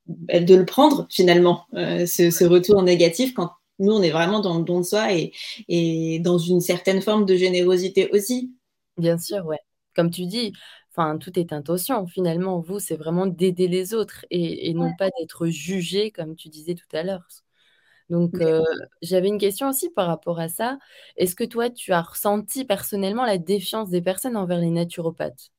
de 0.06 0.54
le 0.54 0.64
prendre 0.64 1.06
finalement 1.10 1.66
euh, 1.74 2.06
ce, 2.06 2.30
ce, 2.30 2.44
retour 2.44 2.82
négatif 2.82 3.32
quand 3.32 3.50
nous 3.78 3.92
on 3.92 4.02
est 4.02 4.10
vraiment 4.10 4.40
dans 4.40 4.58
le 4.58 4.64
don 4.64 4.80
de 4.80 4.84
soi 4.84 5.12
et, 5.14 5.32
et 5.68 6.18
dans 6.18 6.38
une 6.38 6.60
certaine 6.60 7.00
forme 7.00 7.24
de 7.24 7.36
générosité 7.36 8.10
aussi. 8.12 8.52
Bien 8.98 9.18
sûr, 9.18 9.46
ouais. 9.46 9.60
Comme 9.94 10.10
tu 10.10 10.26
dis, 10.26 10.52
Enfin, 11.00 11.18
tout 11.18 11.38
est 11.38 11.52
intention. 11.52 12.06
Finalement, 12.06 12.60
vous, 12.60 12.78
c'est 12.78 12.96
vraiment 12.96 13.26
d'aider 13.26 13.68
les 13.68 13.94
autres 13.94 14.26
et, 14.30 14.68
et 14.68 14.74
non 14.74 14.92
pas 14.92 15.08
d'être 15.18 15.46
jugé, 15.48 16.10
comme 16.10 16.36
tu 16.36 16.48
disais 16.50 16.74
tout 16.74 16.86
à 16.94 17.02
l'heure. 17.02 17.26
Donc, 18.10 18.40
euh, 18.40 18.62
j'avais 19.02 19.28
une 19.28 19.38
question 19.38 19.68
aussi 19.70 19.90
par 19.90 20.06
rapport 20.08 20.40
à 20.40 20.48
ça. 20.48 20.78
Est-ce 21.16 21.36
que 21.36 21.44
toi, 21.44 21.70
tu 21.70 21.92
as 21.92 22.02
ressenti 22.02 22.64
personnellement 22.64 23.24
la 23.24 23.38
défiance 23.38 23.90
des 23.90 24.02
personnes 24.02 24.36
envers 24.36 24.58
les 24.60 24.70
naturopathes? 24.70 25.52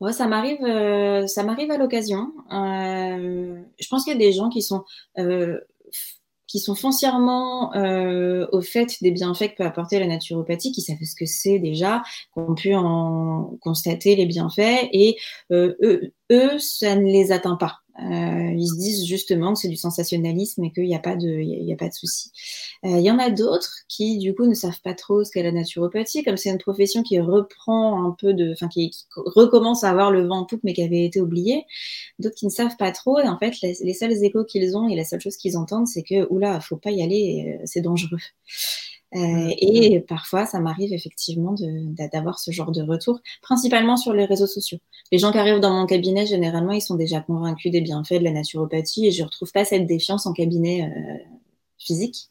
Ouais, 0.00 0.12
ça 0.12 0.26
m'arrive, 0.26 0.62
euh, 0.64 1.26
ça 1.26 1.44
m'arrive 1.44 1.70
à 1.70 1.78
l'occasion. 1.78 2.32
Euh, 2.52 3.62
je 3.78 3.88
pense 3.88 4.04
qu'il 4.04 4.12
y 4.12 4.16
a 4.16 4.18
des 4.18 4.32
gens 4.32 4.48
qui 4.48 4.62
sont 4.62 4.84
qui 6.52 6.58
sont 6.58 6.74
foncièrement 6.74 7.74
euh, 7.76 8.46
au 8.52 8.60
fait 8.60 8.98
des 9.00 9.10
bienfaits 9.10 9.52
que 9.52 9.56
peut 9.56 9.64
apporter 9.64 9.98
la 9.98 10.06
naturopathie, 10.06 10.70
qui 10.70 10.82
savent 10.82 10.98
ce 11.02 11.16
que 11.16 11.24
c'est 11.24 11.58
déjà, 11.58 12.02
qui 12.34 12.40
ont 12.40 12.54
pu 12.54 12.74
en 12.74 13.56
constater 13.62 14.16
les 14.16 14.26
bienfaits, 14.26 14.90
et 14.92 15.16
euh, 15.50 15.74
eux, 15.82 16.12
eux, 16.30 16.58
ça 16.58 16.94
ne 16.94 17.06
les 17.06 17.32
atteint 17.32 17.56
pas. 17.56 17.81
Euh, 18.00 18.54
ils 18.56 18.68
se 18.68 18.76
disent 18.76 19.04
justement 19.06 19.52
que 19.52 19.60
c'est 19.60 19.68
du 19.68 19.76
sensationnalisme 19.76 20.64
et 20.64 20.72
qu'il 20.72 20.84
n'y 20.84 20.94
a 20.94 20.98
pas 20.98 21.14
de, 21.14 21.28
il 21.28 21.64
y 21.64 21.72
a 21.72 21.76
pas 21.76 21.88
de 21.88 21.92
souci. 21.92 22.30
Euh, 22.84 22.98
il 22.98 23.04
y 23.04 23.10
en 23.10 23.18
a 23.18 23.30
d'autres 23.30 23.70
qui, 23.88 24.18
du 24.18 24.34
coup, 24.34 24.46
ne 24.46 24.54
savent 24.54 24.80
pas 24.82 24.94
trop 24.94 25.24
ce 25.24 25.30
qu'est 25.30 25.42
la 25.42 25.52
naturopathie, 25.52 26.22
comme 26.22 26.36
c'est 26.36 26.50
une 26.50 26.58
profession 26.58 27.02
qui 27.02 27.20
reprend 27.20 28.04
un 28.04 28.16
peu 28.18 28.32
de, 28.32 28.52
enfin, 28.52 28.68
qui, 28.68 28.90
recommence 29.16 29.84
à 29.84 29.90
avoir 29.90 30.10
le 30.10 30.26
vent 30.26 30.40
en 30.40 30.46
poupe, 30.46 30.62
mais 30.64 30.72
qui 30.72 30.82
avait 30.82 31.04
été 31.04 31.20
oubliée. 31.20 31.64
D'autres 32.18 32.34
qui 32.34 32.46
ne 32.46 32.50
savent 32.50 32.76
pas 32.78 32.92
trop, 32.92 33.18
et 33.18 33.28
en 33.28 33.38
fait, 33.38 33.60
les, 33.62 33.76
les 33.82 33.94
seuls 33.94 34.12
échos 34.24 34.44
qu'ils 34.44 34.76
ont 34.76 34.88
et 34.88 34.96
la 34.96 35.04
seule 35.04 35.20
chose 35.20 35.36
qu'ils 35.36 35.56
entendent, 35.56 35.86
c'est 35.86 36.02
que, 36.02 36.26
oula, 36.30 36.60
faut 36.60 36.76
pas 36.76 36.90
y 36.90 37.02
aller, 37.02 37.58
euh, 37.60 37.62
c'est 37.66 37.82
dangereux. 37.82 38.18
Euh, 39.14 39.18
mm. 39.18 39.52
et 39.58 40.00
parfois, 40.00 40.46
ça 40.46 40.60
m'arrive 40.60 40.92
effectivement 40.92 41.54
d'avoir 42.12 42.38
ce 42.38 42.50
genre 42.50 42.72
de 42.72 42.82
retour, 42.82 43.20
principalement 43.42 43.96
sur 43.96 44.12
les 44.12 44.24
réseaux 44.24 44.46
sociaux. 44.46 44.78
Les 45.10 45.18
gens 45.18 45.32
qui 45.32 45.38
arrivent 45.38 45.60
dans 45.60 45.72
mon 45.72 45.86
cabinet, 45.86 46.26
généralement, 46.26 46.72
ils 46.72 46.80
sont 46.80 46.96
déjà 46.96 47.20
convaincus 47.20 47.70
des 47.72 47.80
bienfaits 47.80 48.14
de 48.14 48.24
la 48.24 48.32
naturopathie 48.32 49.06
et 49.06 49.10
je 49.10 49.22
ne 49.22 49.26
retrouve 49.26 49.52
pas 49.52 49.64
cette 49.64 49.86
défiance 49.86 50.26
en 50.26 50.32
cabinet 50.32 50.82
euh, 50.82 51.32
physique. 51.78 52.28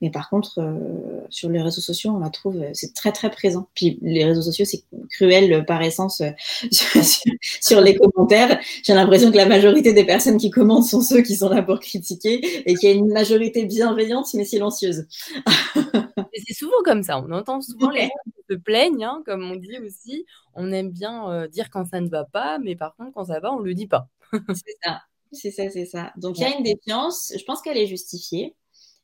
Mais 0.00 0.10
par 0.10 0.30
contre, 0.30 0.60
euh, 0.60 1.20
sur 1.28 1.48
les 1.48 1.60
réseaux 1.60 1.80
sociaux, 1.80 2.10
on 2.10 2.18
la 2.18 2.30
trouve, 2.30 2.56
euh, 2.56 2.70
c'est 2.72 2.94
très 2.94 3.12
très 3.12 3.30
présent. 3.30 3.68
Puis 3.74 3.98
les 4.02 4.24
réseaux 4.24 4.42
sociaux, 4.42 4.64
c'est 4.64 4.84
cruel 5.10 5.64
par 5.66 5.82
essence 5.82 6.20
euh, 6.20 6.30
sur, 6.70 7.02
sur, 7.60 7.80
les 7.80 7.96
commentaires. 7.96 8.60
J'ai 8.82 8.94
l'impression 8.94 9.30
que 9.30 9.36
la 9.36 9.46
majorité 9.46 9.92
des 9.92 10.04
personnes 10.04 10.38
qui 10.38 10.50
commentent 10.50 10.84
sont 10.84 11.02
ceux 11.02 11.22
qui 11.22 11.36
sont 11.36 11.48
là 11.48 11.62
pour 11.62 11.80
critiquer 11.80 12.40
et 12.68 12.74
qu'il 12.74 12.88
y 12.88 12.92
a 12.92 12.94
une 12.94 13.12
majorité 13.12 13.64
bienveillante 13.64 14.26
mais 14.34 14.44
silencieuse. 14.44 15.06
c'est 16.46 16.54
souvent 16.54 16.82
comme 16.84 17.02
ça. 17.02 17.18
On 17.18 17.30
entend 17.32 17.60
souvent 17.60 17.90
les 17.90 18.02
gens 18.02 18.08
qui 18.24 18.42
se 18.50 18.54
plaignent, 18.54 19.04
hein, 19.04 19.22
comme 19.26 19.42
on 19.50 19.56
dit 19.56 19.78
aussi. 19.78 20.26
On 20.54 20.72
aime 20.72 20.90
bien 20.90 21.30
euh, 21.30 21.48
dire 21.48 21.70
quand 21.70 21.86
ça 21.86 22.00
ne 22.00 22.08
va 22.08 22.24
pas, 22.24 22.58
mais 22.58 22.76
par 22.76 22.94
contre, 22.96 23.12
quand 23.12 23.26
ça 23.26 23.40
va, 23.40 23.52
on 23.52 23.60
le 23.60 23.74
dit 23.74 23.86
pas. 23.86 24.08
c'est 24.32 24.76
ça. 24.82 25.02
C'est 25.32 25.52
ça, 25.52 25.70
c'est 25.70 25.86
ça. 25.86 26.12
Donc, 26.16 26.38
il 26.38 26.42
y 26.42 26.44
a 26.44 26.56
une 26.56 26.64
défiance. 26.64 27.32
Je 27.38 27.44
pense 27.44 27.62
qu'elle 27.62 27.76
est 27.76 27.86
justifiée. 27.86 28.56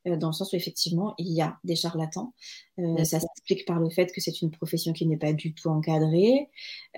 Euh, 0.07 0.17
dans 0.17 0.29
le 0.29 0.33
sens 0.33 0.53
où 0.53 0.57
effectivement, 0.57 1.15
il 1.19 1.33
y 1.33 1.41
a 1.41 1.59
des 1.65 1.77
charlatans. 1.77 2.33
Euh, 2.79 3.05
ça 3.05 3.21
s'explique 3.21 3.67
par 3.67 3.81
le 3.81 3.91
fait 3.91 4.13
que 4.13 4.21
c'est 4.21 4.43
une 4.43 4.51
profession 4.51 4.93
qui 4.93 5.07
n'est 5.07 5.17
pas 5.17 5.33
du 5.33 5.55
tout 5.55 5.69
encadrée, 5.69 6.49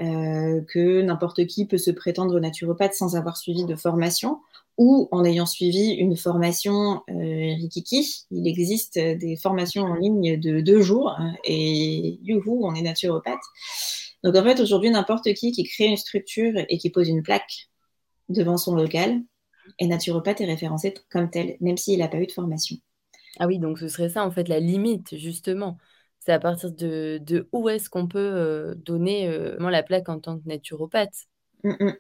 euh, 0.01 0.61
que 0.69 1.03
n'importe 1.03 1.47
qui 1.47 1.67
peut 1.67 1.79
se 1.79 1.91
prétendre 1.91 2.39
naturopathe 2.41 2.95
sans 2.95 3.17
avoir 3.17 3.37
suivi 3.37 3.65
de 3.65 3.77
formation 3.77 4.41
ou 4.77 5.09
en 5.11 5.25
ayant 5.25 5.47
suivi 5.47 5.93
une 5.93 6.17
formation 6.17 7.03
euh, 7.11 7.55
Rikiki. 7.57 8.27
Il 8.31 8.47
existe 8.47 8.99
des 8.99 9.37
formations 9.37 9.83
en 9.83 9.95
ligne 9.95 10.39
de 10.39 10.61
deux 10.61 10.81
jours 10.81 11.15
hein, 11.19 11.35
et 11.45 12.19
youhou, 12.23 12.61
on 12.65 12.75
est 12.75 12.83
naturopathe. 12.83 13.43
Donc 14.23 14.37
en 14.37 14.45
fait, 14.45 14.61
aujourd'hui, 14.61 14.91
n'importe 14.91 15.33
qui 15.35 15.53
qui 15.53 15.65
crée 15.65 15.87
une 15.87 15.97
structure 15.97 16.53
et 16.69 16.79
qui 16.79 16.91
pose 16.91 17.09
une 17.09 17.23
plaque 17.23 17.69
devant 18.29 18.57
son 18.57 18.75
local 18.75 19.23
est 19.79 19.87
naturopathe 19.87 20.41
et 20.41 20.47
référencé 20.47 20.95
comme 21.11 21.31
tel, 21.31 21.57
même 21.61 21.77
s'il 21.77 21.99
n'a 21.99 22.09
pas 22.09 22.19
eu 22.19 22.27
de 22.27 22.33
formation. 22.33 22.77
Ah 23.39 23.47
oui, 23.47 23.59
donc 23.59 23.79
ce 23.79 23.89
serait 23.89 24.09
ça 24.09 24.25
en 24.25 24.31
fait 24.31 24.49
la 24.49 24.61
limite, 24.61 25.17
justement. 25.17 25.79
C'est 26.21 26.33
à 26.33 26.39
partir 26.39 26.73
de, 26.73 27.49
où 27.53 27.69
est-ce 27.69 27.89
qu'on 27.89 28.07
peut 28.07 28.19
euh, 28.19 28.75
donner 28.75 29.29
euh, 29.29 29.57
la 29.71 29.83
plaque 29.83 30.09
en 30.09 30.19
tant 30.19 30.39
que 30.39 30.47
naturopathe. 30.47 31.27
Mm, 31.65 31.73
mm. 31.81 31.97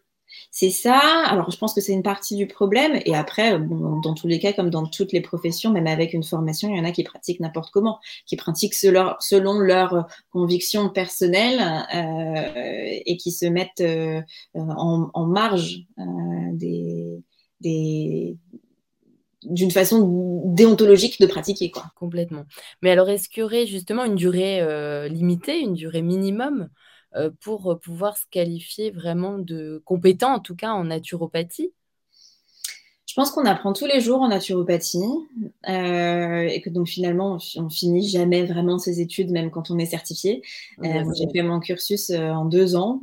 C'est 0.50 0.70
ça. 0.70 0.98
Alors, 1.26 1.50
je 1.50 1.56
pense 1.56 1.74
que 1.74 1.80
c'est 1.80 1.92
une 1.92 2.02
partie 2.02 2.36
du 2.36 2.46
problème. 2.46 3.00
Et 3.04 3.14
après, 3.14 3.58
dans 3.58 4.14
tous 4.14 4.26
les 4.26 4.38
cas, 4.38 4.52
comme 4.52 4.70
dans 4.70 4.86
toutes 4.86 5.12
les 5.12 5.20
professions, 5.20 5.70
même 5.72 5.86
avec 5.86 6.12
une 6.12 6.22
formation, 6.22 6.68
il 6.68 6.76
y 6.76 6.80
en 6.80 6.84
a 6.84 6.90
qui 6.90 7.04
pratiquent 7.04 7.40
n'importe 7.40 7.70
comment, 7.70 7.98
qui 8.26 8.36
pratiquent 8.36 8.74
selon, 8.74 9.58
leurs 9.58 10.06
convictions 10.30 10.90
personnelles 10.90 11.60
euh, 11.94 13.00
et 13.06 13.16
qui 13.16 13.32
se 13.32 13.46
mettent 13.46 13.80
euh, 13.80 14.20
en, 14.54 15.26
marge 15.26 15.80
des, 16.52 17.22
d'une 19.44 19.70
façon 19.70 20.42
déontologique 20.46 21.20
de 21.20 21.26
pratiquer. 21.26 21.70
Quoi. 21.70 21.84
Complètement. 21.96 22.44
Mais 22.82 22.90
alors, 22.90 23.08
est-ce 23.08 23.28
qu'il 23.28 23.40
y 23.40 23.44
aurait 23.44 23.66
justement 23.66 24.04
une 24.04 24.16
durée 24.16 24.60
euh, 24.60 25.08
limitée, 25.08 25.60
une 25.60 25.74
durée 25.74 26.02
minimum 26.02 26.68
euh, 27.16 27.30
pour 27.40 27.72
euh, 27.72 27.76
pouvoir 27.76 28.18
se 28.18 28.24
qualifier 28.30 28.90
vraiment 28.90 29.38
de 29.38 29.80
compétent, 29.86 30.34
en 30.34 30.40
tout 30.40 30.54
cas 30.54 30.72
en 30.72 30.84
naturopathie? 30.84 31.72
Je 33.06 33.14
pense 33.14 33.30
qu'on 33.30 33.46
apprend 33.46 33.72
tous 33.72 33.86
les 33.86 34.00
jours 34.00 34.20
en 34.20 34.28
naturopathie 34.28 34.98
euh, 35.68 36.42
et 36.42 36.60
que 36.60 36.68
donc 36.68 36.86
finalement 36.88 37.38
on, 37.56 37.64
on, 37.64 37.70
finit 37.70 38.06
jamais 38.06 38.44
vraiment 38.44 38.78
ses 38.78 39.00
études 39.00 39.30
même 39.30 39.50
quand 39.50 39.70
on 39.70 39.78
est 39.78 39.86
certifié. 39.86 40.42
J'ai 40.82 41.26
fait 41.32 41.42
mon 41.42 41.58
cursus 41.58 42.10
en 42.10 42.44
deux 42.44 42.76
ans. 42.76 43.00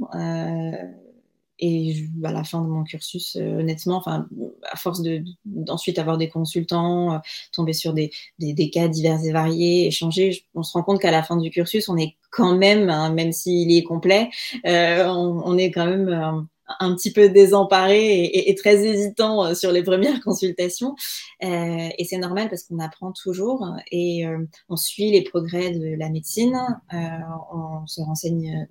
Euh, 1.62 1.66
et 1.66 2.10
à 2.24 2.32
la 2.32 2.44
fin 2.44 2.62
de 2.62 2.68
mon 2.68 2.84
cursus, 2.84 3.36
euh, 3.36 3.60
honnêtement, 3.60 3.98
enfin, 3.98 4.28
à 4.64 4.76
force 4.76 5.02
de 5.02 5.24
d'ensuite 5.46 6.00
avoir 6.00 6.18
des 6.18 6.30
consultants, 6.30 7.14
euh, 7.14 7.18
tomber 7.52 7.74
sur 7.74 7.94
des, 7.94 8.12
des, 8.40 8.54
des, 8.54 8.70
cas 8.70 8.88
divers 8.88 9.24
et 9.24 9.32
variés, 9.32 9.88
échanger, 9.88 10.46
on 10.54 10.64
se 10.64 10.74
rend 10.74 10.84
compte 10.84 11.00
qu'à 11.00 11.12
la 11.12 11.24
fin 11.24 11.38
du 11.38 11.50
cursus, 11.50 11.90
on 11.90 11.98
est 11.98 12.16
quand 12.32 12.56
même, 12.56 12.90
hein, 12.90 13.12
même 13.12 13.32
s'il 13.32 13.72
est 13.72 13.84
complet, 13.84 14.30
euh, 14.66 15.06
on, 15.08 15.42
on, 15.46 15.58
est 15.58 15.72
quand 15.72 15.86
même 15.86 16.10
euh, 16.10 16.42
un 16.80 16.96
petit 16.96 17.14
peu 17.14 17.30
désemparé 17.30 18.04
et, 18.06 18.38
et, 18.38 18.50
et, 18.52 18.56
très 18.56 18.86
hésitant 18.86 19.54
sur 19.56 19.72
les 19.72 19.84
premières 19.84 20.20
consultations. 20.24 20.96
et 21.42 22.06
c'est 22.10 22.18
normal 22.18 22.50
parce 22.50 22.64
qu'on 22.64 22.80
apprend 22.80 23.12
toujours 23.12 23.68
et 23.92 24.26
on 24.68 24.76
suit 24.76 25.12
les 25.12 25.22
progrès 25.22 25.72
de 25.72 25.96
la 25.96 26.10
médecine, 26.10 26.60
on 26.92 27.86
se 27.86 28.02
renseigne 28.02 28.68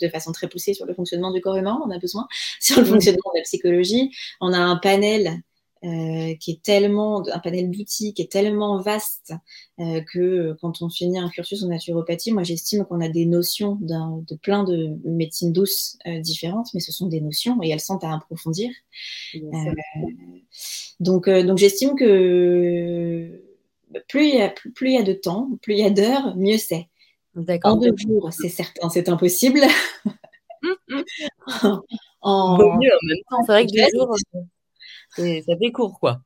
de 0.00 0.08
façon 0.08 0.32
très 0.32 0.48
poussée 0.48 0.74
sur 0.74 0.86
le 0.86 0.94
fonctionnement 0.94 1.32
du 1.32 1.40
corps 1.40 1.56
humain, 1.56 1.80
on 1.84 1.90
a 1.90 1.98
besoin, 1.98 2.26
sur 2.60 2.80
le 2.80 2.86
fonctionnement 2.86 3.30
de 3.34 3.38
la 3.38 3.42
psychologie. 3.42 4.10
On 4.40 4.52
a 4.52 4.58
un 4.58 4.76
panel 4.76 5.42
euh, 5.84 6.34
qui 6.40 6.50
est 6.50 6.62
tellement, 6.62 7.22
un 7.28 7.38
panel 7.38 7.70
d'outils 7.70 8.12
qui 8.12 8.22
est 8.22 8.32
tellement 8.32 8.80
vaste 8.80 9.32
euh, 9.78 10.00
que 10.12 10.56
quand 10.60 10.82
on 10.82 10.88
finit 10.88 11.20
un 11.20 11.28
cursus 11.28 11.62
en 11.62 11.68
naturopathie, 11.68 12.32
moi 12.32 12.42
j'estime 12.42 12.84
qu'on 12.84 13.00
a 13.00 13.08
des 13.08 13.26
notions 13.26 13.78
de 13.80 14.34
plein 14.34 14.64
de 14.64 14.96
médecines 15.04 15.52
douces 15.52 15.96
euh, 16.08 16.18
différentes, 16.18 16.66
mais 16.74 16.80
ce 16.80 16.90
sont 16.90 17.06
des 17.06 17.20
notions 17.20 17.62
et 17.62 17.68
elles 17.68 17.78
sont 17.78 18.02
à 18.02 18.12
approfondir. 18.12 18.70
donc, 20.98 21.30
donc 21.30 21.58
j'estime 21.58 21.94
que 21.94 23.40
plus 24.08 24.26
il, 24.26 24.34
y 24.34 24.40
a, 24.40 24.48
plus 24.48 24.90
il 24.90 24.94
y 24.94 24.98
a 24.98 25.04
de 25.04 25.12
temps, 25.12 25.48
plus 25.62 25.74
il 25.74 25.78
y 25.78 25.84
a 25.84 25.90
d'heures, 25.90 26.36
mieux 26.36 26.58
c'est. 26.58 26.88
En 27.64 27.76
deux 27.76 27.94
jours, 27.96 28.32
c'est 28.32 28.48
certain, 28.48 28.88
c'est 28.88 29.08
impossible. 29.08 29.60
en... 32.20 32.58
mieux 32.58 32.90
en 32.90 33.06
même 33.06 33.18
temps, 33.30 33.42
c'est 33.46 33.52
vrai 33.52 33.66
que 33.66 33.72
deux 33.72 33.98
jours 33.98 34.16
ça 35.16 35.56
fait 35.56 35.72
court, 35.72 35.98
quoi. 36.00 36.20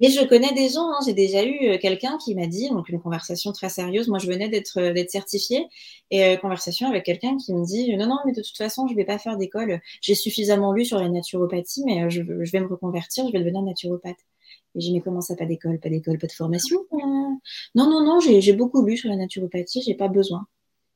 Et 0.00 0.08
je 0.10 0.26
connais 0.26 0.52
des 0.54 0.68
gens, 0.68 0.90
hein. 0.90 0.98
j'ai 1.06 1.12
déjà 1.12 1.44
eu 1.44 1.70
euh, 1.70 1.78
quelqu'un 1.78 2.18
qui 2.18 2.34
m'a 2.34 2.46
dit, 2.46 2.68
donc 2.70 2.88
une 2.88 3.00
conversation 3.00 3.52
très 3.52 3.68
sérieuse, 3.68 4.08
moi 4.08 4.18
je 4.18 4.26
venais 4.26 4.48
d'être 4.48 4.78
euh, 4.80 5.04
certifiée, 5.08 5.66
et 6.10 6.24
euh, 6.24 6.36
conversation 6.36 6.88
avec 6.88 7.04
quelqu'un 7.04 7.36
qui 7.36 7.52
me 7.54 7.64
dit, 7.64 7.96
non, 7.96 8.06
non, 8.06 8.18
mais 8.24 8.32
de 8.32 8.42
toute 8.42 8.56
façon, 8.56 8.86
je 8.88 8.94
vais 8.94 9.04
pas 9.04 9.18
faire 9.18 9.36
d'école, 9.36 9.80
j'ai 10.00 10.14
suffisamment 10.14 10.72
lu 10.72 10.84
sur 10.84 10.98
la 10.98 11.08
naturopathie, 11.08 11.82
mais 11.84 12.10
je, 12.10 12.22
je, 12.22 12.52
vais 12.52 12.60
me 12.60 12.66
reconvertir, 12.66 13.26
je 13.26 13.32
vais 13.32 13.40
devenir 13.40 13.62
naturopathe. 13.62 14.18
Et 14.74 14.80
j'ai 14.80 14.88
dit, 14.88 14.94
mais 14.94 15.00
comment 15.00 15.20
ça, 15.20 15.36
pas 15.36 15.46
d'école, 15.46 15.78
pas 15.78 15.88
d'école, 15.88 16.18
pas 16.18 16.26
de 16.26 16.32
formation 16.32 16.84
Non, 16.92 17.40
non, 17.74 18.04
non, 18.04 18.20
j'ai 18.20 18.52
beaucoup 18.52 18.84
lu 18.84 18.96
sur 18.96 19.08
la 19.08 19.16
naturopathie, 19.16 19.82
j'ai 19.82 19.94
pas 19.94 20.08
besoin. 20.08 20.46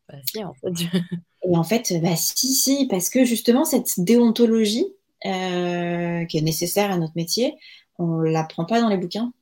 Bah 0.09 0.19
si, 0.25 0.43
en 0.43 0.55
fait. 0.55 0.73
Et 1.45 1.57
en 1.57 1.65
fait, 1.65 1.93
bah 2.03 2.17
si, 2.17 2.55
si, 2.55 2.87
parce 2.89 3.09
que 3.09 3.25
justement, 3.25 3.65
cette 3.65 4.01
déontologie, 4.01 4.87
euh, 5.27 6.25
qui 6.27 6.39
est 6.39 6.43
nécessaire 6.43 6.93
à 6.93 6.97
notre 6.97 7.15
métier, 7.17 7.57
on 7.99 8.19
ne 8.19 8.31
l'apprend 8.31 8.65
pas 8.65 8.81
dans 8.81 8.89
les 8.89 8.97
bouquins. 8.97 9.33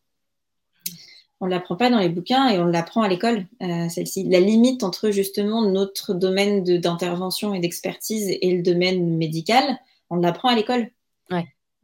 On 1.40 1.46
ne 1.46 1.50
l'apprend 1.50 1.76
pas 1.76 1.90
dans 1.90 1.98
les 1.98 2.08
bouquins 2.08 2.48
et 2.48 2.58
on 2.58 2.64
l'apprend 2.64 3.02
à 3.02 3.08
l'école, 3.08 3.46
euh, 3.62 3.88
celle-ci. 3.90 4.24
La 4.24 4.40
limite 4.40 4.82
entre 4.82 5.10
justement 5.10 5.68
notre 5.68 6.14
domaine 6.14 6.64
d'intervention 6.64 7.52
et 7.52 7.60
d'expertise 7.60 8.38
et 8.40 8.56
le 8.56 8.62
domaine 8.62 9.18
médical, 9.18 9.78
on 10.08 10.16
l'apprend 10.16 10.48
à 10.48 10.54
l'école. 10.54 10.90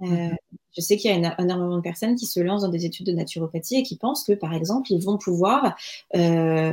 Euh, 0.02 0.30
je 0.76 0.80
sais 0.80 0.96
qu'il 0.96 1.10
y 1.10 1.14
a 1.14 1.40
énormément 1.40 1.76
de 1.76 1.82
personnes 1.82 2.14
qui 2.16 2.26
se 2.26 2.40
lancent 2.40 2.62
dans 2.62 2.68
des 2.68 2.86
études 2.86 3.06
de 3.06 3.12
naturopathie 3.12 3.76
et 3.76 3.82
qui 3.82 3.96
pensent 3.96 4.24
que, 4.24 4.32
par 4.32 4.54
exemple, 4.54 4.92
ils 4.92 5.02
vont 5.02 5.18
pouvoir 5.18 5.76
euh, 6.16 6.72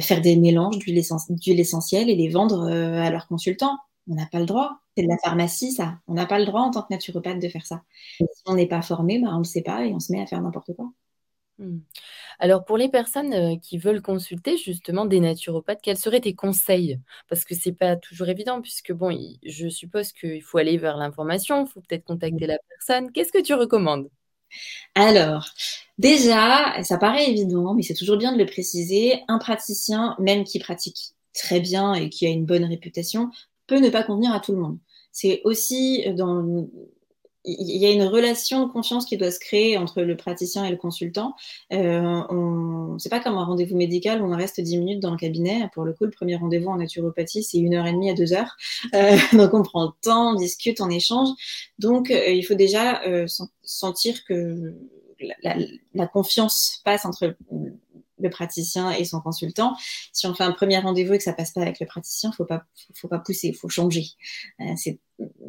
faire 0.00 0.20
des 0.20 0.36
mélanges 0.36 0.78
d'huile 0.78 0.98
essentielle 0.98 2.08
et 2.08 2.14
les 2.14 2.28
vendre 2.28 2.68
à 2.70 3.10
leurs 3.10 3.26
consultants. 3.26 3.76
On 4.08 4.14
n'a 4.14 4.26
pas 4.26 4.40
le 4.40 4.46
droit. 4.46 4.78
C'est 4.96 5.04
de 5.04 5.08
la 5.08 5.18
pharmacie, 5.18 5.72
ça. 5.72 5.98
On 6.08 6.14
n'a 6.14 6.26
pas 6.26 6.38
le 6.38 6.44
droit 6.44 6.60
en 6.60 6.70
tant 6.70 6.82
que 6.82 6.88
naturopathe 6.90 7.40
de 7.40 7.48
faire 7.48 7.66
ça. 7.66 7.82
si 8.18 8.26
on 8.46 8.54
n'est 8.54 8.66
pas 8.66 8.82
formé, 8.82 9.18
bah, 9.20 9.28
on 9.30 9.34
ne 9.34 9.38
le 9.38 9.44
sait 9.44 9.62
pas 9.62 9.84
et 9.84 9.92
on 9.92 10.00
se 10.00 10.12
met 10.12 10.20
à 10.20 10.26
faire 10.26 10.42
n'importe 10.42 10.74
quoi. 10.74 10.92
Hmm. 11.58 11.78
Alors, 12.38 12.64
pour 12.64 12.76
les 12.78 12.88
personnes 12.88 13.32
euh, 13.34 13.56
qui 13.56 13.78
veulent 13.78 14.02
consulter 14.02 14.56
justement 14.56 15.04
des 15.04 15.20
naturopathes, 15.20 15.80
quels 15.82 15.98
seraient 15.98 16.20
tes 16.20 16.34
conseils? 16.34 16.98
Parce 17.28 17.44
que 17.44 17.54
c'est 17.54 17.72
pas 17.72 17.96
toujours 17.96 18.28
évident, 18.28 18.62
puisque 18.62 18.92
bon, 18.92 19.16
je 19.44 19.68
suppose 19.68 20.12
qu'il 20.12 20.42
faut 20.42 20.58
aller 20.58 20.78
vers 20.78 20.96
l'information, 20.96 21.64
il 21.64 21.68
faut 21.68 21.80
peut-être 21.80 22.04
contacter 22.04 22.46
la 22.46 22.58
personne. 22.68 23.12
Qu'est-ce 23.12 23.32
que 23.32 23.42
tu 23.42 23.54
recommandes? 23.54 24.08
Alors, 24.94 25.46
déjà, 25.98 26.82
ça 26.82 26.98
paraît 26.98 27.30
évident, 27.30 27.74
mais 27.74 27.82
c'est 27.82 27.94
toujours 27.94 28.16
bien 28.16 28.32
de 28.32 28.38
le 28.38 28.46
préciser, 28.46 29.22
un 29.28 29.38
praticien, 29.38 30.16
même 30.18 30.44
qui 30.44 30.58
pratique 30.58 31.14
très 31.34 31.60
bien 31.60 31.94
et 31.94 32.10
qui 32.10 32.26
a 32.26 32.30
une 32.30 32.44
bonne 32.44 32.64
réputation, 32.64 33.30
peut 33.66 33.78
ne 33.78 33.90
pas 33.90 34.02
convenir 34.02 34.32
à 34.32 34.40
tout 34.40 34.52
le 34.52 34.58
monde. 34.58 34.78
C'est 35.12 35.40
aussi 35.44 36.04
dans 36.14 36.68
il 37.44 37.76
y 37.76 37.86
a 37.86 37.90
une 37.90 38.04
relation 38.04 38.66
de 38.66 38.72
confiance 38.72 39.04
qui 39.04 39.16
doit 39.16 39.30
se 39.30 39.40
créer 39.40 39.76
entre 39.76 40.02
le 40.02 40.16
praticien 40.16 40.64
et 40.64 40.70
le 40.70 40.76
consultant. 40.76 41.34
Euh, 41.72 42.22
on... 42.28 42.98
C'est 42.98 43.08
pas 43.08 43.20
comme 43.20 43.36
un 43.36 43.44
rendez-vous 43.44 43.76
médical 43.76 44.22
où 44.22 44.32
on 44.32 44.36
reste 44.36 44.60
10 44.60 44.78
minutes 44.78 45.00
dans 45.00 45.10
le 45.10 45.16
cabinet. 45.16 45.68
Pour 45.74 45.84
le 45.84 45.92
coup, 45.92 46.04
le 46.04 46.10
premier 46.10 46.36
rendez-vous 46.36 46.68
en 46.68 46.76
naturopathie, 46.76 47.42
c'est 47.42 47.58
une 47.58 47.74
heure 47.74 47.86
et 47.86 47.92
demie 47.92 48.10
à 48.10 48.14
deux 48.14 48.32
heures. 48.32 48.56
Euh, 48.94 49.16
donc 49.32 49.54
on 49.54 49.62
prend 49.62 49.86
le 49.86 49.90
temps, 50.02 50.32
on 50.32 50.34
discute, 50.34 50.80
on 50.80 50.90
échange. 50.90 51.30
Donc 51.78 52.10
euh, 52.10 52.30
il 52.30 52.42
faut 52.42 52.54
déjà 52.54 53.02
euh, 53.06 53.26
sentir 53.62 54.24
que 54.24 54.74
la, 55.20 55.34
la, 55.42 55.56
la, 55.94 56.06
confiance 56.06 56.80
passe 56.84 57.04
entre 57.04 57.36
le 58.22 58.30
praticien 58.30 58.90
et 58.90 59.04
son 59.04 59.20
consultant. 59.20 59.76
Si 60.12 60.26
on 60.26 60.34
fait 60.34 60.44
un 60.44 60.52
premier 60.52 60.78
rendez-vous 60.78 61.14
et 61.14 61.18
que 61.18 61.24
ça 61.24 61.32
passe 61.32 61.52
pas 61.52 61.62
avec 61.62 61.80
le 61.80 61.86
praticien, 61.86 62.32
faut 62.32 62.44
pas, 62.44 62.64
faut 62.94 63.08
pas 63.08 63.18
pousser, 63.18 63.52
faut 63.52 63.68
changer. 63.68 64.06
Euh, 64.60 64.64
c'est 64.76 64.98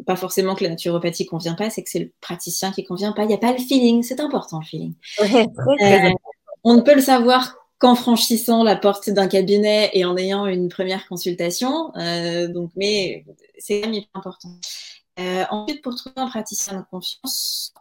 pas 0.06 0.16
forcément 0.16 0.56
que 0.56 0.64
la 0.64 0.72
naturopathie 0.72 1.26
convient 1.26 1.56
pas, 1.56 1.70
c'est 1.70 1.84
que 1.84 1.90
c'est 1.90 2.00
le 2.00 2.12
praticien 2.22 2.72
qui 2.72 2.84
convient 2.84 3.14
pas. 3.14 3.24
Il 3.24 3.28
n'y 3.28 3.34
a 3.34 3.40
pas 3.40 3.52
le 3.52 3.60
feeling, 3.60 4.04
c'est 4.04 4.20
important 4.20 4.60
le 4.60 4.66
feeling. 4.66 4.94
Euh, 5.82 6.10
on 6.64 6.76
ne 6.76 6.82
peut 6.82 6.96
le 6.96 7.02
savoir 7.02 7.56
qu'en 7.80 7.96
franchissant 7.96 8.64
la 8.64 8.76
porte 8.76 9.10
d'un 9.10 9.28
cabinet 9.28 9.90
et 9.94 10.06
en 10.06 10.16
ayant 10.16 10.46
une 10.46 10.70
première 10.70 11.08
consultation. 11.08 11.96
Euh, 11.98 12.48
donc, 12.48 12.72
mais 12.76 13.26
c'est 13.58 13.82
quand 13.82 13.90
même 13.90 14.04
important. 14.14 14.50
ensuite, 15.50 15.82
pour 15.82 15.96
trouver 15.96 16.16
un 16.18 16.28
praticien 16.28 16.80
de 16.80 16.86
confiance, 16.90 17.74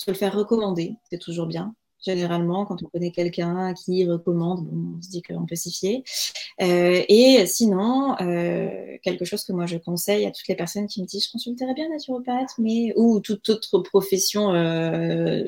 se 0.00 0.10
le 0.10 0.16
faire 0.16 0.34
recommander, 0.34 0.94
c'est 1.10 1.18
toujours 1.18 1.46
bien. 1.46 1.74
Généralement, 2.04 2.64
quand 2.66 2.82
on 2.82 2.86
connaît 2.86 3.10
quelqu'un 3.10 3.74
qui 3.74 4.06
recommande, 4.06 4.66
on 4.72 5.02
se 5.02 5.10
dit 5.10 5.22
qu'on 5.22 5.46
peut 5.46 5.56
s'y 5.56 5.72
fier. 5.72 6.02
Euh, 6.62 7.02
et 7.08 7.46
sinon, 7.46 8.16
euh, 8.20 8.96
quelque 9.02 9.24
chose 9.24 9.44
que 9.44 9.52
moi 9.52 9.66
je 9.66 9.76
conseille 9.76 10.26
à 10.26 10.30
toutes 10.30 10.48
les 10.48 10.54
personnes 10.56 10.86
qui 10.86 11.02
me 11.02 11.06
disent 11.06 11.26
je 11.26 11.32
consulterais 11.32 11.74
bien 11.74 11.88
naturopathe, 11.88 12.50
mais 12.58 12.92
ou 12.96 13.20
toute 13.20 13.48
autre 13.48 13.78
profession 13.80 14.52
euh, 14.54 15.44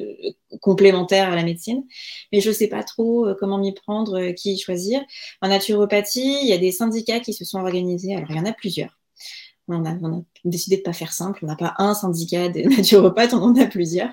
complémentaire 0.60 1.32
à 1.32 1.36
la 1.36 1.42
médecine, 1.42 1.84
mais 2.32 2.40
je 2.40 2.48
ne 2.48 2.54
sais 2.54 2.68
pas 2.68 2.82
trop 2.82 3.26
euh, 3.26 3.36
comment 3.38 3.58
m'y 3.58 3.72
prendre, 3.72 4.18
euh, 4.18 4.32
qui 4.32 4.58
choisir. 4.58 5.02
En 5.40 5.48
naturopathie, 5.48 6.38
il 6.42 6.48
y 6.48 6.52
a 6.52 6.58
des 6.58 6.72
syndicats 6.72 7.20
qui 7.20 7.32
se 7.32 7.44
sont 7.44 7.58
organisés. 7.60 8.14
Alors 8.16 8.30
il 8.30 8.36
y 8.36 8.40
en 8.40 8.46
a 8.46 8.52
plusieurs. 8.52 9.01
On 9.72 9.84
a, 9.84 10.22
décidé 10.44 10.76
de 10.76 10.82
pas 10.82 10.92
faire 10.92 11.12
simple. 11.12 11.40
On 11.42 11.46
n'a 11.46 11.56
pas 11.56 11.74
un 11.78 11.94
syndicat 11.94 12.48
de 12.48 12.62
naturopathes, 12.76 13.34
on 13.34 13.42
en 13.42 13.56
a 13.56 13.66
plusieurs. 13.66 14.10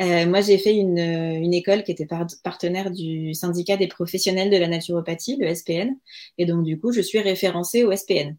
Euh, 0.00 0.26
moi, 0.26 0.40
j'ai 0.40 0.58
fait 0.58 0.74
une, 0.74 0.98
une, 0.98 1.54
école 1.54 1.82
qui 1.82 1.92
était 1.92 2.06
partenaire 2.42 2.90
du 2.90 3.34
syndicat 3.34 3.76
des 3.76 3.88
professionnels 3.88 4.50
de 4.50 4.56
la 4.56 4.68
naturopathie, 4.68 5.36
le 5.36 5.54
SPN. 5.54 5.96
Et 6.38 6.46
donc, 6.46 6.64
du 6.64 6.78
coup, 6.78 6.92
je 6.92 7.00
suis 7.00 7.20
référencée 7.20 7.84
au 7.84 7.94
SPN. 7.94 8.36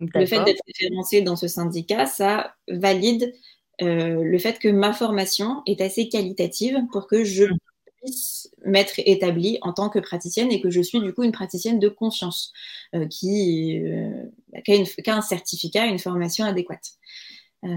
Le 0.00 0.26
fait 0.26 0.44
d'être 0.44 0.62
référencée 0.66 1.22
dans 1.22 1.36
ce 1.36 1.48
syndicat, 1.48 2.06
ça 2.06 2.54
valide 2.68 3.32
euh, 3.80 4.22
le 4.22 4.38
fait 4.38 4.58
que 4.58 4.68
ma 4.68 4.92
formation 4.92 5.62
est 5.66 5.80
assez 5.80 6.08
qualitative 6.08 6.78
pour 6.92 7.06
que 7.06 7.24
je 7.24 7.46
mmh 8.02 8.08
m'être 8.64 8.94
établie 8.98 9.58
en 9.62 9.72
tant 9.72 9.88
que 9.88 9.98
praticienne 9.98 10.52
et 10.52 10.60
que 10.60 10.70
je 10.70 10.80
suis 10.80 11.00
du 11.00 11.12
coup 11.12 11.24
une 11.24 11.32
praticienne 11.32 11.78
de 11.78 11.88
confiance 11.88 12.52
euh, 12.94 13.06
qui, 13.06 13.78
euh, 13.78 14.24
qui, 14.64 15.10
a 15.10 15.16
un 15.16 15.20
certificat, 15.20 15.86
une 15.86 15.98
formation 15.98 16.44
adéquate. 16.44 16.92
Euh, 17.64 17.68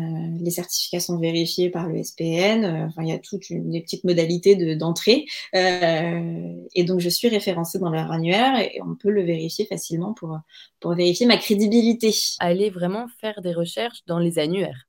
les 0.41 0.49
certificats 0.49 0.99
sont 0.99 1.19
vérifiés 1.19 1.69
par 1.69 1.87
le 1.87 2.01
SPN. 2.01 2.65
Euh, 2.65 2.85
enfin, 2.87 3.03
il 3.03 3.09
y 3.09 3.11
a 3.11 3.19
toutes 3.19 3.49
les 3.49 3.81
petites 3.81 4.03
modalités 4.03 4.75
d'entrée. 4.75 5.25
Euh, 5.53 6.55
et 6.73 6.83
donc, 6.83 6.99
je 6.99 7.09
suis 7.09 7.27
référencée 7.27 7.77
dans 7.77 7.91
leur 7.91 8.11
annuaire 8.11 8.59
et 8.59 8.79
on 8.81 8.95
peut 8.95 9.11
le 9.11 9.23
vérifier 9.23 9.65
facilement 9.65 10.13
pour, 10.13 10.39
pour 10.79 10.95
vérifier 10.95 11.27
ma 11.27 11.37
crédibilité. 11.37 12.13
Aller 12.39 12.69
vraiment 12.69 13.05
faire 13.21 13.41
des 13.41 13.53
recherches 13.53 13.99
dans 14.07 14.19
les 14.19 14.39
annuaires 14.39 14.87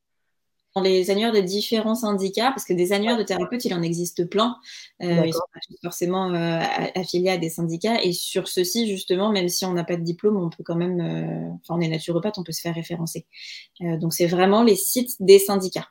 les 0.81 1.11
annuaires 1.11 1.33
de 1.33 1.41
différents 1.41 1.95
syndicats, 1.95 2.51
parce 2.51 2.65
que 2.65 2.73
des 2.73 2.93
annuaires 2.93 3.17
de 3.17 3.23
thérapeutes, 3.23 3.65
il 3.65 3.75
en 3.75 3.83
existe 3.83 4.29
plein. 4.29 4.57
Euh, 5.03 5.27
ils 5.27 5.33
sont 5.33 5.41
pas 5.53 5.61
forcément 5.83 6.33
euh, 6.33 6.61
affiliés 6.95 7.31
à 7.31 7.39
des 7.39 7.51
syndicats. 7.51 8.03
Et 8.03 8.13
sur 8.13 8.49
ceci, 8.49 8.87
justement, 8.87 9.31
même 9.31 9.49
si 9.49 9.65
on 9.65 9.73
n'a 9.73 9.85
pas 9.85 9.97
de 9.97 10.03
diplôme, 10.03 10.37
on 10.37 10.51
peut 10.51 10.65
quand 10.65 10.77
même, 10.77 11.01
euh, 11.01 11.51
enfin, 11.63 11.77
on 11.77 11.81
est 11.81 11.89
naturopathe, 11.89 12.39
on 12.39 12.45
peut 12.45 12.53
se 12.53 12.61
faire 12.61 12.75
référencer. 12.75 13.27
Donc, 13.81 14.15
c'est 14.15 14.27
vraiment 14.27 14.63
les 14.63 14.77
sites 14.77 15.17
des 15.21 15.39
syndicats. 15.39 15.89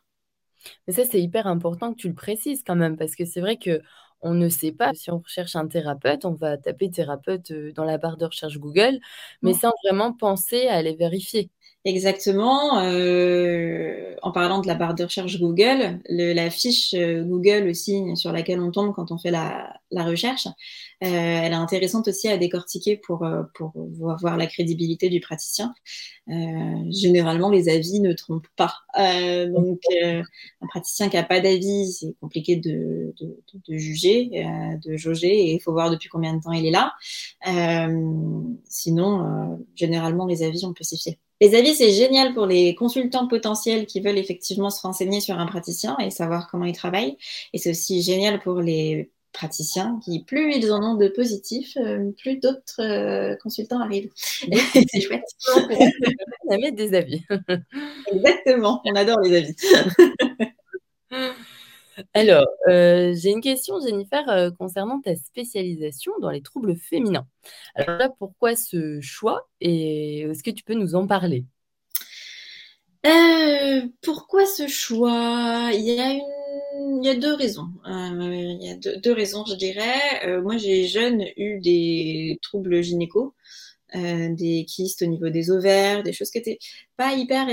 Mais 0.87 0.93
ça, 0.93 1.03
c'est 1.03 1.21
hyper 1.21 1.47
important 1.47 1.93
que 1.93 1.97
tu 1.97 2.07
le 2.07 2.15
précises 2.15 2.63
quand 2.65 2.75
même, 2.75 2.97
parce 2.97 3.15
que 3.15 3.25
c'est 3.25 3.41
vrai 3.41 3.57
que 3.57 3.81
on 4.21 4.33
ne 4.33 4.49
sait 4.49 4.71
pas. 4.71 4.93
Si 4.93 5.11
on 5.11 5.19
recherche 5.19 5.55
un 5.55 5.67
thérapeute, 5.67 6.25
on 6.25 6.33
va 6.33 6.57
taper 6.57 6.89
thérapeute 6.89 7.51
dans 7.75 7.83
la 7.83 7.99
barre 7.99 8.17
de 8.17 8.25
recherche 8.25 8.57
Google, 8.57 8.99
mais 9.43 9.53
sans 9.53 9.71
vraiment 9.83 10.13
penser 10.13 10.67
à 10.67 10.75
aller 10.75 10.95
vérifier. 10.95 11.51
Exactement. 11.85 12.79
Euh, 12.79 14.15
en 14.23 14.31
parlant 14.31 14.59
de 14.59 14.65
la 14.65 14.73
barre 14.73 14.95
de 14.95 15.03
recherche 15.03 15.39
Google, 15.39 15.99
le, 16.09 16.33
la 16.33 16.49
fiche 16.49 16.95
euh, 16.95 17.23
Google 17.23 17.67
aussi 17.69 18.01
sur 18.15 18.31
laquelle 18.31 18.59
on 18.59 18.71
tombe 18.71 18.91
quand 18.95 19.11
on 19.11 19.19
fait 19.19 19.29
la, 19.29 19.71
la 19.91 20.03
recherche, 20.03 20.47
euh, 20.47 20.51
elle 21.03 21.51
est 21.51 21.55
intéressante 21.55 22.07
aussi 22.07 22.27
à 22.27 22.37
décortiquer 22.37 22.97
pour, 22.97 23.23
euh, 23.23 23.43
pour 23.53 23.71
voir 23.75 24.35
la 24.35 24.47
crédibilité 24.47 25.09
du 25.09 25.19
praticien. 25.19 25.75
Euh, 26.29 26.33
généralement, 26.89 27.51
les 27.51 27.69
avis 27.69 27.99
ne 27.99 28.13
trompent 28.13 28.47
pas. 28.55 28.73
Euh, 28.99 29.47
donc, 29.51 29.81
un 30.61 30.67
praticien 30.67 31.07
qui 31.09 31.17
n'a 31.17 31.23
pas 31.23 31.39
d'avis, 31.39 31.91
c'est 31.91 32.15
compliqué 32.19 32.55
de, 32.55 33.13
de, 33.21 33.43
de, 33.67 33.77
juger, 33.77 34.43
de 34.83 34.97
jauger, 34.97 35.49
et 35.49 35.53
il 35.53 35.59
faut 35.59 35.71
voir 35.71 35.91
depuis 35.91 36.09
combien 36.09 36.33
de 36.33 36.41
temps 36.41 36.51
il 36.51 36.65
est 36.65 36.71
là. 36.71 36.93
sinon, 38.65 39.59
généralement, 39.75 40.25
les 40.25 40.41
avis, 40.41 40.65
on 40.65 40.73
peut 40.73 40.83
s'y 40.83 40.97
fier. 40.97 41.15
Les 41.41 41.53
avis, 41.55 41.75
c'est 41.75 41.91
génial 41.91 42.33
pour 42.33 42.45
les 42.45 42.75
consultants 42.75 43.27
potentiels 43.27 43.85
qui 43.85 43.99
veulent 43.99 44.17
effectivement 44.17 44.69
se 44.69 44.81
renseigner 44.81 45.19
sur 45.19 45.37
un 45.37 45.45
praticien 45.45 45.97
et 45.99 46.09
savoir 46.09 46.49
comment 46.49 46.65
il 46.65 46.75
travaille. 46.75 47.17
Et 47.53 47.57
c'est 47.57 47.71
aussi 47.71 48.01
génial 48.01 48.39
pour 48.39 48.61
les 48.61 49.11
praticiens 49.33 49.99
qui, 50.03 50.23
plus 50.23 50.53
ils 50.53 50.71
en 50.71 50.81
ont 50.81 50.95
de 50.95 51.09
positifs, 51.09 51.75
euh, 51.77 52.11
plus 52.17 52.37
d'autres 52.37 52.81
euh, 52.81 53.35
consultants 53.43 53.81
arrivent. 53.81 54.09
c'est 54.15 55.01
chouette. 55.01 55.25
On 56.47 56.63
a 56.63 56.71
des 56.71 56.93
avis. 56.93 57.23
Exactement, 58.11 58.81
on 58.85 58.95
adore 58.95 59.19
les 59.21 59.35
avis. 59.35 59.55
Alors, 62.13 62.47
euh, 62.67 63.13
j'ai 63.15 63.29
une 63.31 63.41
question, 63.41 63.79
Jennifer, 63.79 64.51
concernant 64.57 64.99
ta 64.99 65.15
spécialisation 65.15 66.11
dans 66.19 66.29
les 66.29 66.41
troubles 66.41 66.75
féminins. 66.75 67.27
Alors 67.75 67.97
là, 67.97 68.09
pourquoi 68.19 68.55
ce 68.55 68.99
choix 69.01 69.47
et 69.61 70.21
est-ce 70.21 70.43
que 70.43 70.51
tu 70.51 70.63
peux 70.63 70.73
nous 70.73 70.95
en 70.95 71.07
parler? 71.07 71.45
Pourquoi 74.01 74.45
ce 74.45 74.67
choix? 74.67 75.69
Il 75.73 77.03
y 77.03 77.09
a 77.09 77.15
deux 77.15 77.33
raisons. 77.33 77.69
Euh, 77.85 78.33
il 78.33 78.63
y 78.63 78.71
a 78.71 78.97
deux, 78.97 79.13
raisons, 79.13 79.45
je 79.45 79.55
dirais. 79.55 80.27
Euh, 80.27 80.41
moi, 80.41 80.57
j'ai 80.57 80.87
jeune 80.87 81.23
eu 81.37 81.59
des 81.59 82.39
troubles 82.41 82.81
gynéco, 82.81 83.33
euh, 83.95 84.29
des 84.33 84.65
kystes 84.65 85.01
au 85.01 85.05
niveau 85.05 85.29
des 85.29 85.51
ovaires, 85.51 86.03
des 86.03 86.13
choses 86.13 86.31
qui 86.31 86.37
étaient 86.37 86.59
pas 86.97 87.13
hyper 87.15 87.47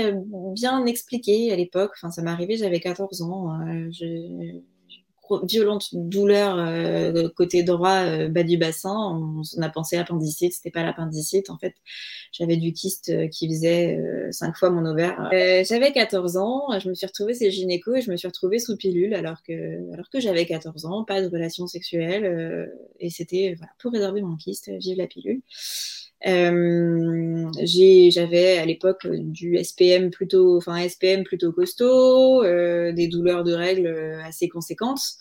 bien 0.53 0.85
expliquées 0.85 1.51
à 1.51 1.55
l'époque. 1.55 1.91
Enfin, 1.95 2.11
ça 2.11 2.21
m'est 2.21 2.31
arrivé, 2.31 2.57
j'avais 2.57 2.79
14 2.79 3.21
ans. 3.21 3.59
Je, 3.91 4.61
violente 5.47 5.89
douleur 5.93 6.57
euh, 6.57 7.29
côté 7.35 7.63
droit 7.63 8.03
euh, 8.03 8.29
bas 8.29 8.43
du 8.43 8.57
bassin. 8.57 8.95
On, 8.95 9.61
a 9.61 9.69
pensé 9.69 9.97
appendicite, 9.97 10.53
c'était 10.53 10.71
pas 10.71 10.83
l'appendicite. 10.83 11.49
En 11.49 11.57
fait, 11.57 11.75
j'avais 12.31 12.57
du 12.57 12.73
kyste 12.73 13.09
euh, 13.09 13.27
qui 13.27 13.47
faisait 13.47 13.99
cinq 14.31 14.55
fois 14.55 14.69
mon 14.69 14.85
ovaire. 14.85 15.29
j'avais 15.31 15.91
14 15.91 16.37
ans, 16.37 16.79
je 16.79 16.89
me 16.89 16.93
suis 16.93 17.05
retrouvée 17.05 17.33
chez 17.33 17.51
gynéco 17.51 17.95
et 17.95 18.01
je 18.01 18.11
me 18.11 18.17
suis 18.17 18.27
retrouvée 18.27 18.59
sous 18.59 18.77
pilule 18.77 19.13
alors 19.13 19.41
que, 19.43 19.93
alors 19.93 20.09
que 20.09 20.19
j'avais 20.19 20.45
14 20.45 20.85
ans, 20.85 21.03
pas 21.03 21.21
de 21.21 21.27
relation 21.27 21.67
sexuelle 21.67 22.71
et 22.99 23.09
c'était 23.09 23.55
pour 23.79 23.91
résorber 23.91 24.21
mon 24.21 24.35
kyste, 24.35 24.69
vive 24.79 24.97
la 24.97 25.07
pilule. 25.07 25.41
Euh, 26.25 27.51
j'avais 27.63 28.57
à 28.57 28.65
l'époque 28.65 29.07
du 29.07 29.57
SPM 29.61 30.09
plutôt, 30.09 30.57
enfin 30.57 30.87
SPM 30.87 31.23
plutôt 31.23 31.51
costaud, 31.51 32.43
euh, 32.43 32.91
des 32.93 33.07
douleurs 33.07 33.43
de 33.43 33.53
règles 33.53 34.21
assez 34.23 34.47
conséquentes. 34.47 35.17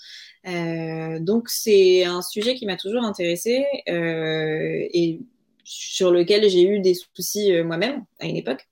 Euh, 0.46 1.20
donc 1.20 1.48
c'est 1.48 2.04
un 2.04 2.20
sujet 2.20 2.54
qui 2.54 2.66
m'a 2.66 2.76
toujours 2.76 3.04
intéressée 3.04 3.64
euh, 3.88 4.88
et 4.92 5.20
sur 5.64 6.10
lequel 6.10 6.48
j'ai 6.50 6.64
eu 6.64 6.80
des 6.80 6.94
soucis 6.94 7.52
euh, 7.52 7.64
moi-même 7.64 8.04
à 8.18 8.26
une 8.26 8.36
époque. 8.36 8.68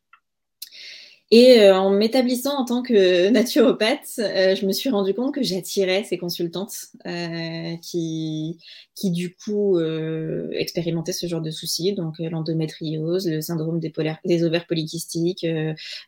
Et 1.32 1.60
euh, 1.60 1.76
en 1.76 1.90
m'établissant 1.90 2.58
en 2.58 2.64
tant 2.64 2.82
que 2.82 3.28
naturopathe, 3.30 4.18
euh, 4.18 4.56
je 4.56 4.66
me 4.66 4.72
suis 4.72 4.90
rendu 4.90 5.14
compte 5.14 5.32
que 5.32 5.42
j'attirais 5.44 6.02
ces 6.02 6.18
consultantes 6.18 6.86
euh, 7.06 7.76
qui, 7.82 8.58
qui, 8.96 9.12
du 9.12 9.36
coup, 9.36 9.78
euh, 9.78 10.48
expérimentaient 10.52 11.12
ce 11.12 11.28
genre 11.28 11.40
de 11.40 11.52
soucis, 11.52 11.92
donc 11.92 12.16
l'endométriose, 12.18 13.28
le 13.28 13.40
syndrome 13.42 13.78
des, 13.78 13.92
des 14.24 14.44
ovaires 14.44 14.66
polykystiques, 14.66 15.46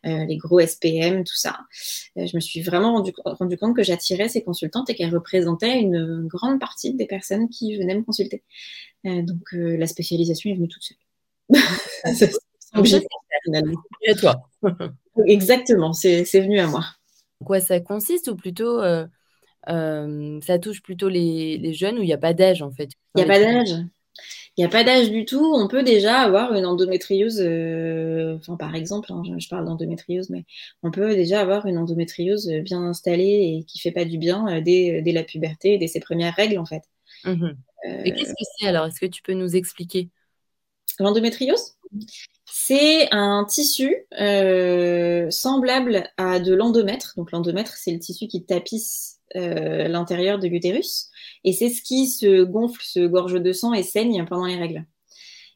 les 0.03 0.37
gros 0.37 0.59
SPM, 0.59 1.23
tout 1.23 1.35
ça. 1.35 1.57
je 2.17 2.35
me 2.35 2.41
suis 2.41 2.61
vraiment 2.61 2.93
rendu, 2.93 3.13
rendu 3.23 3.57
compte 3.57 3.75
que 3.75 3.83
j'attirais 3.83 4.27
ces 4.27 4.43
consultantes 4.43 4.89
et 4.89 4.95
qu'elles 4.95 5.13
représentaient 5.13 5.79
une 5.79 6.27
grande 6.27 6.59
partie 6.59 6.93
des 6.93 7.05
personnes 7.05 7.47
qui 7.49 7.77
venaient 7.77 7.95
me 7.95 8.03
consulter. 8.03 8.43
donc 9.05 9.53
la 9.53 9.87
spécialisation 9.87 10.49
est 10.51 10.55
venue 10.55 10.67
toute 10.67 10.83
seule. 10.83 10.97
Et 14.01 14.15
toi? 14.15 14.49
Exactement, 15.25 15.93
c'est 15.93 16.23
venu 16.23 16.59
à 16.59 16.67
moi. 16.67 16.85
Quoi 17.45 17.59
ça 17.59 17.79
consiste 17.79 18.29
ou 18.29 18.35
plutôt 18.35 18.81
euh, 18.81 19.05
euh, 19.69 20.39
ça 20.41 20.59
touche 20.59 20.81
plutôt 20.81 21.09
les, 21.09 21.73
jeunes 21.73 21.97
ou 21.97 22.01
il 22.01 22.07
n'y 22.07 22.13
a 22.13 22.17
pas 22.17 22.33
d'âge 22.33 22.61
en 22.61 22.71
fait 22.71 22.89
Il 23.15 23.23
n'y 23.23 23.23
a 23.23 23.25
pas 23.27 23.39
d'âge. 23.39 23.85
Il 24.55 24.61
n'y 24.61 24.65
a 24.65 24.69
pas 24.69 24.83
d'âge 24.83 25.09
du 25.09 25.25
tout. 25.25 25.53
On 25.55 25.67
peut 25.67 25.81
déjà 25.81 26.19
avoir 26.19 26.53
une 26.53 26.65
endométriose, 26.65 27.41
euh, 27.41 28.35
enfin, 28.35 28.55
par 28.55 28.75
exemple, 28.75 29.11
hein, 29.11 29.23
je, 29.39 29.47
parle 29.49 29.65
d'endométriose, 29.65 30.29
mais 30.29 30.45
on 30.83 30.91
peut 30.91 31.15
déjà 31.15 31.41
avoir 31.41 31.65
une 31.65 31.79
endométriose 31.79 32.47
bien 32.63 32.83
installée 32.83 33.57
et 33.59 33.63
qui 33.65 33.79
fait 33.79 33.91
pas 33.91 34.05
du 34.05 34.19
bien 34.19 34.61
dès, 34.61 35.01
la 35.03 35.23
puberté, 35.23 35.79
dès 35.79 35.87
ses 35.87 35.99
premières 35.99 36.35
règles 36.35 36.59
en 36.59 36.65
fait. 36.65 36.83
Mmh 37.25 37.51
et 37.85 38.13
qu'est-ce 38.13 38.29
que 38.29 38.45
c'est 38.57 38.67
alors? 38.67 38.85
Est-ce 38.85 39.01
que 39.01 39.05
tu 39.05 39.21
peux 39.21 39.33
nous 39.33 39.57
expliquer? 39.57 40.09
L'endométriose? 40.99 41.75
C'est 42.55 43.11
un 43.11 43.45
tissu 43.45 44.05
euh, 44.21 45.31
semblable 45.31 46.03
à 46.17 46.39
de 46.39 46.53
l'endomètre. 46.53 47.15
Donc 47.17 47.31
l'endomètre, 47.31 47.73
c'est 47.75 47.91
le 47.91 47.97
tissu 47.97 48.27
qui 48.27 48.45
tapisse 48.45 49.21
euh, 49.35 49.87
l'intérieur 49.87 50.37
de 50.37 50.47
l'utérus. 50.47 51.09
Et 51.43 51.51
c'est 51.51 51.69
ce 51.69 51.81
qui 51.81 52.05
se 52.05 52.43
gonfle, 52.43 52.83
se 52.85 53.07
gorge 53.07 53.41
de 53.41 53.53
sang 53.53 53.73
et 53.73 53.81
saigne 53.81 54.23
pendant 54.29 54.45
les 54.45 54.55
règles. 54.55 54.85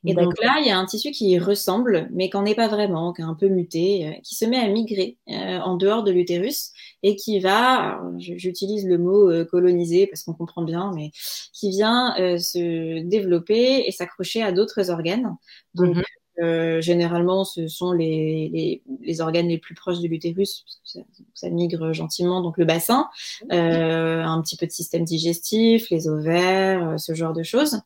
Et 0.05 0.15
donc 0.15 0.41
là, 0.41 0.55
il 0.60 0.65
y 0.65 0.71
a 0.71 0.77
un 0.77 0.86
tissu 0.86 1.12
qui 1.12 1.38
ressemble, 1.38 2.07
mais 2.13 2.29
qu'en 2.29 2.45
est 2.45 2.55
pas 2.55 2.67
vraiment, 2.67 3.13
qui 3.13 3.21
est 3.21 3.25
un 3.25 3.33
peu 3.36 3.47
muté, 3.47 4.07
euh, 4.07 4.12
qui 4.23 4.33
se 4.36 4.45
met 4.45 4.57
à 4.57 4.67
migrer 4.67 5.17
en 5.27 5.75
dehors 5.75 6.03
de 6.03 6.12
l'utérus 6.12 6.71
et 7.03 7.15
qui 7.15 7.39
va, 7.39 8.01
j'utilise 8.17 8.88
le 8.88 8.97
mot 8.97 9.45
coloniser 9.45 10.07
parce 10.07 10.23
qu'on 10.23 10.33
comprend 10.33 10.63
bien, 10.63 10.91
mais 10.95 11.12
qui 11.53 11.69
vient 11.69 12.15
se 12.39 13.03
développer 13.03 13.83
et 13.86 13.91
s'accrocher 13.91 14.41
à 14.41 14.51
d'autres 14.51 14.89
organes. 14.89 15.36
Donc, 15.75 15.95
mhm. 15.95 16.03
Euh, 16.39 16.82
généralement, 16.82 17.43
ce 17.43 17.67
sont 17.67 17.91
les, 17.91 18.50
les, 18.54 18.82
les, 19.02 19.21
organes 19.21 19.47
les 19.47 19.58
plus 19.58 19.73
proches 19.73 20.00
de 20.00 20.08
l'utérus, 20.08 20.63
parce 20.63 21.06
que 21.06 21.10
ça, 21.34 21.50
migre 21.50 21.93
gentiment, 21.93 22.41
donc 22.41 22.58
le 22.58 22.65
bassin, 22.65 23.10
euh, 23.52 24.23
un 24.23 24.41
petit 24.41 24.56
peu 24.56 24.67
de 24.67 24.71
système 24.71 25.04
digestif, 25.04 25.89
les 25.89 26.08
ovaires, 26.08 26.89
euh, 26.89 26.97
ce 26.97 27.15
genre 27.15 27.34
de 27.34 27.43
choses. 27.43 27.82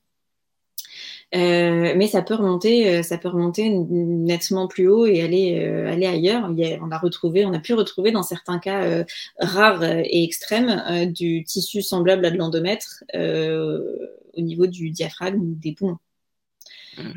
Euh, 1.33 1.93
mais 1.95 2.07
ça 2.07 2.21
peut 2.21 2.35
remonter, 2.35 2.93
euh, 2.93 3.03
ça 3.03 3.17
peut 3.17 3.29
remonter 3.29 3.69
nettement 3.69 4.67
plus 4.67 4.89
haut 4.89 5.05
et 5.05 5.21
aller, 5.21 5.63
aller 5.87 6.05
ailleurs. 6.05 6.51
on 6.81 6.91
a 6.91 6.97
retrouvé, 6.97 7.45
on 7.45 7.53
a 7.53 7.59
pu 7.59 7.73
retrouver 7.73 8.11
dans 8.11 8.23
certains 8.23 8.59
cas 8.59 9.05
rares 9.39 9.83
et 9.83 10.23
extrêmes 10.25 11.09
du 11.13 11.45
tissu 11.45 11.81
semblable 11.81 12.25
à 12.25 12.31
de 12.31 12.37
l'endomètre 12.37 13.05
au 13.13 14.41
niveau 14.41 14.67
du 14.67 14.89
diaphragme 14.89 15.41
ou 15.41 15.55
des 15.55 15.73
poumons. 15.73 15.99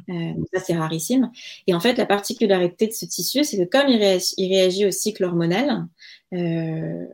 Euh, 0.08 0.32
ça, 0.52 0.60
c'est 0.60 0.76
rarissime. 0.76 1.30
Et 1.66 1.74
en 1.74 1.80
fait, 1.80 1.96
la 1.96 2.06
particularité 2.06 2.86
de 2.86 2.92
ce 2.92 3.04
tissu, 3.06 3.44
c'est 3.44 3.58
que 3.58 3.70
comme 3.70 3.88
il 3.88 3.98
réagit, 3.98 4.86
au 4.86 4.90
cycle 4.90 5.24
hormonal, 5.24 5.86
euh, 6.32 7.06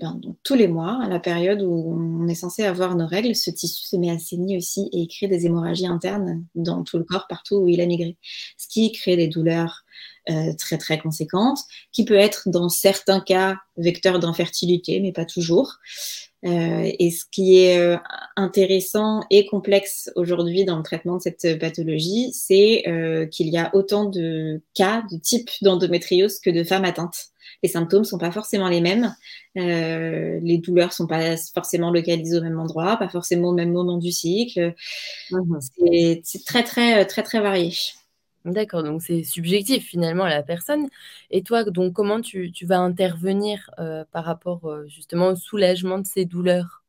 ben, 0.00 0.18
tous 0.42 0.54
les 0.54 0.68
mois, 0.68 1.00
à 1.02 1.08
la 1.08 1.20
période 1.20 1.62
où 1.62 1.94
on 1.94 2.26
est 2.26 2.34
censé 2.34 2.64
avoir 2.64 2.96
nos 2.96 3.06
règles, 3.06 3.34
ce 3.36 3.50
tissu 3.50 3.86
se 3.86 3.96
met 3.96 4.10
à 4.10 4.18
saigner 4.18 4.56
aussi 4.56 4.88
et 4.92 5.00
il 5.00 5.08
crée 5.08 5.28
des 5.28 5.46
hémorragies 5.46 5.86
internes 5.86 6.44
dans 6.54 6.82
tout 6.84 6.98
le 6.98 7.04
corps, 7.04 7.26
partout 7.28 7.56
où 7.56 7.68
il 7.68 7.80
a 7.80 7.86
migré. 7.86 8.16
Ce 8.56 8.66
qui 8.66 8.92
crée 8.92 9.16
des 9.16 9.28
douleurs 9.28 9.84
euh, 10.30 10.54
très 10.54 10.78
très 10.78 10.98
conséquentes, 10.98 11.58
qui 11.92 12.06
peut 12.06 12.14
être 12.14 12.48
dans 12.48 12.70
certains 12.70 13.20
cas 13.20 13.56
vecteur 13.76 14.18
d'infertilité, 14.20 15.00
mais 15.00 15.12
pas 15.12 15.26
toujours. 15.26 15.74
Euh, 16.44 16.90
et 16.98 17.10
ce 17.10 17.24
qui 17.30 17.58
est 17.58 17.78
euh, 17.78 17.96
intéressant 18.36 19.22
et 19.30 19.46
complexe 19.46 20.10
aujourd'hui 20.14 20.64
dans 20.64 20.76
le 20.76 20.82
traitement 20.82 21.16
de 21.16 21.22
cette 21.22 21.58
pathologie, 21.58 22.32
c'est 22.32 22.84
euh, 22.86 23.26
qu'il 23.26 23.48
y 23.48 23.56
a 23.56 23.74
autant 23.74 24.04
de 24.04 24.60
cas, 24.74 25.04
de 25.10 25.16
types 25.16 25.50
d'endométriose 25.62 26.38
que 26.40 26.50
de 26.50 26.62
femmes 26.62 26.84
atteintes. 26.84 27.28
Les 27.62 27.68
symptômes 27.70 28.04
sont 28.04 28.18
pas 28.18 28.30
forcément 28.30 28.68
les 28.68 28.82
mêmes, 28.82 29.14
les 29.54 30.58
douleurs 30.58 30.92
sont 30.92 31.06
pas 31.06 31.36
forcément 31.54 31.90
localisées 31.90 32.36
au 32.36 32.42
même 32.42 32.58
endroit, 32.58 32.96
pas 32.98 33.08
forcément 33.08 33.48
au 33.48 33.54
même 33.54 33.72
moment 33.72 33.96
du 33.96 34.12
cycle. 34.12 34.74
Mmh 35.30 35.58
c'est 35.70 36.44
très 36.44 36.62
très 36.62 37.06
très 37.06 37.22
très 37.22 37.40
varié. 37.40 37.72
D'accord, 38.46 38.82
donc 38.82 39.00
c'est 39.02 39.22
subjectif 39.22 39.86
finalement 39.86 40.24
à 40.24 40.28
la 40.30 40.42
personne. 40.42 40.88
Et 41.30 41.42
toi, 41.42 41.64
donc 41.64 41.94
comment 41.94 42.20
tu, 42.20 42.52
vas 42.62 42.78
intervenir 42.78 43.70
euh, 43.78 44.04
par 44.12 44.24
rapport 44.26 44.66
euh, 44.66 44.86
justement 44.88 45.28
au 45.28 45.36
soulagement 45.36 45.98
de 45.98 46.06
ces 46.06 46.26
douleurs? 46.26 46.83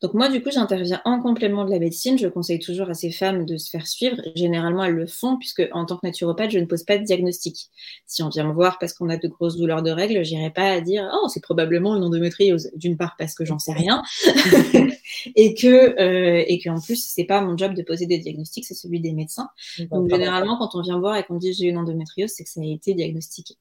Donc 0.00 0.14
moi, 0.14 0.28
du 0.28 0.40
coup, 0.40 0.50
j'interviens 0.52 1.00
en 1.04 1.20
complément 1.20 1.64
de 1.64 1.70
la 1.70 1.80
médecine. 1.80 2.18
Je 2.18 2.28
conseille 2.28 2.60
toujours 2.60 2.88
à 2.88 2.94
ces 2.94 3.10
femmes 3.10 3.44
de 3.44 3.56
se 3.56 3.68
faire 3.68 3.86
suivre. 3.86 4.16
Généralement, 4.36 4.84
elles 4.84 4.94
le 4.94 5.06
font 5.08 5.36
puisque 5.36 5.62
en 5.72 5.86
tant 5.86 5.96
que 5.96 6.06
naturopathe, 6.06 6.52
je 6.52 6.60
ne 6.60 6.66
pose 6.66 6.84
pas 6.84 6.98
de 6.98 7.04
diagnostic. 7.04 7.68
Si 8.06 8.22
on 8.22 8.28
vient 8.28 8.46
me 8.46 8.52
voir 8.52 8.78
parce 8.78 8.92
qu'on 8.92 9.08
a 9.08 9.16
de 9.16 9.26
grosses 9.26 9.56
douleurs 9.56 9.82
de 9.82 9.90
règles, 9.90 10.24
j'irai 10.24 10.50
pas 10.50 10.70
à 10.70 10.80
dire 10.80 11.10
oh 11.14 11.28
c'est 11.28 11.42
probablement 11.42 11.96
une 11.96 12.04
endométriose. 12.04 12.70
D'une 12.76 12.96
part 12.96 13.16
parce 13.18 13.34
que 13.34 13.44
j'en 13.44 13.58
sais 13.58 13.72
rien, 13.72 14.02
et 15.34 15.54
que 15.54 16.00
euh, 16.00 16.44
et 16.46 16.60
que 16.60 16.70
en 16.70 16.80
plus 16.80 17.04
c'est 17.04 17.24
pas 17.24 17.40
mon 17.40 17.56
job 17.56 17.74
de 17.74 17.82
poser 17.82 18.06
des 18.06 18.18
diagnostics, 18.18 18.66
c'est 18.66 18.74
celui 18.74 19.00
des 19.00 19.12
médecins. 19.12 19.48
Donc 19.90 20.10
généralement 20.10 20.58
quand 20.58 20.78
on 20.78 20.82
vient 20.82 21.00
voir 21.00 21.16
et 21.16 21.24
qu'on 21.24 21.38
dit 21.38 21.52
j'ai 21.52 21.66
une 21.66 21.78
endométriose, 21.78 22.30
c'est 22.30 22.44
que 22.44 22.50
ça 22.50 22.60
a 22.60 22.64
été 22.64 22.94
diagnostiqué 22.94 23.56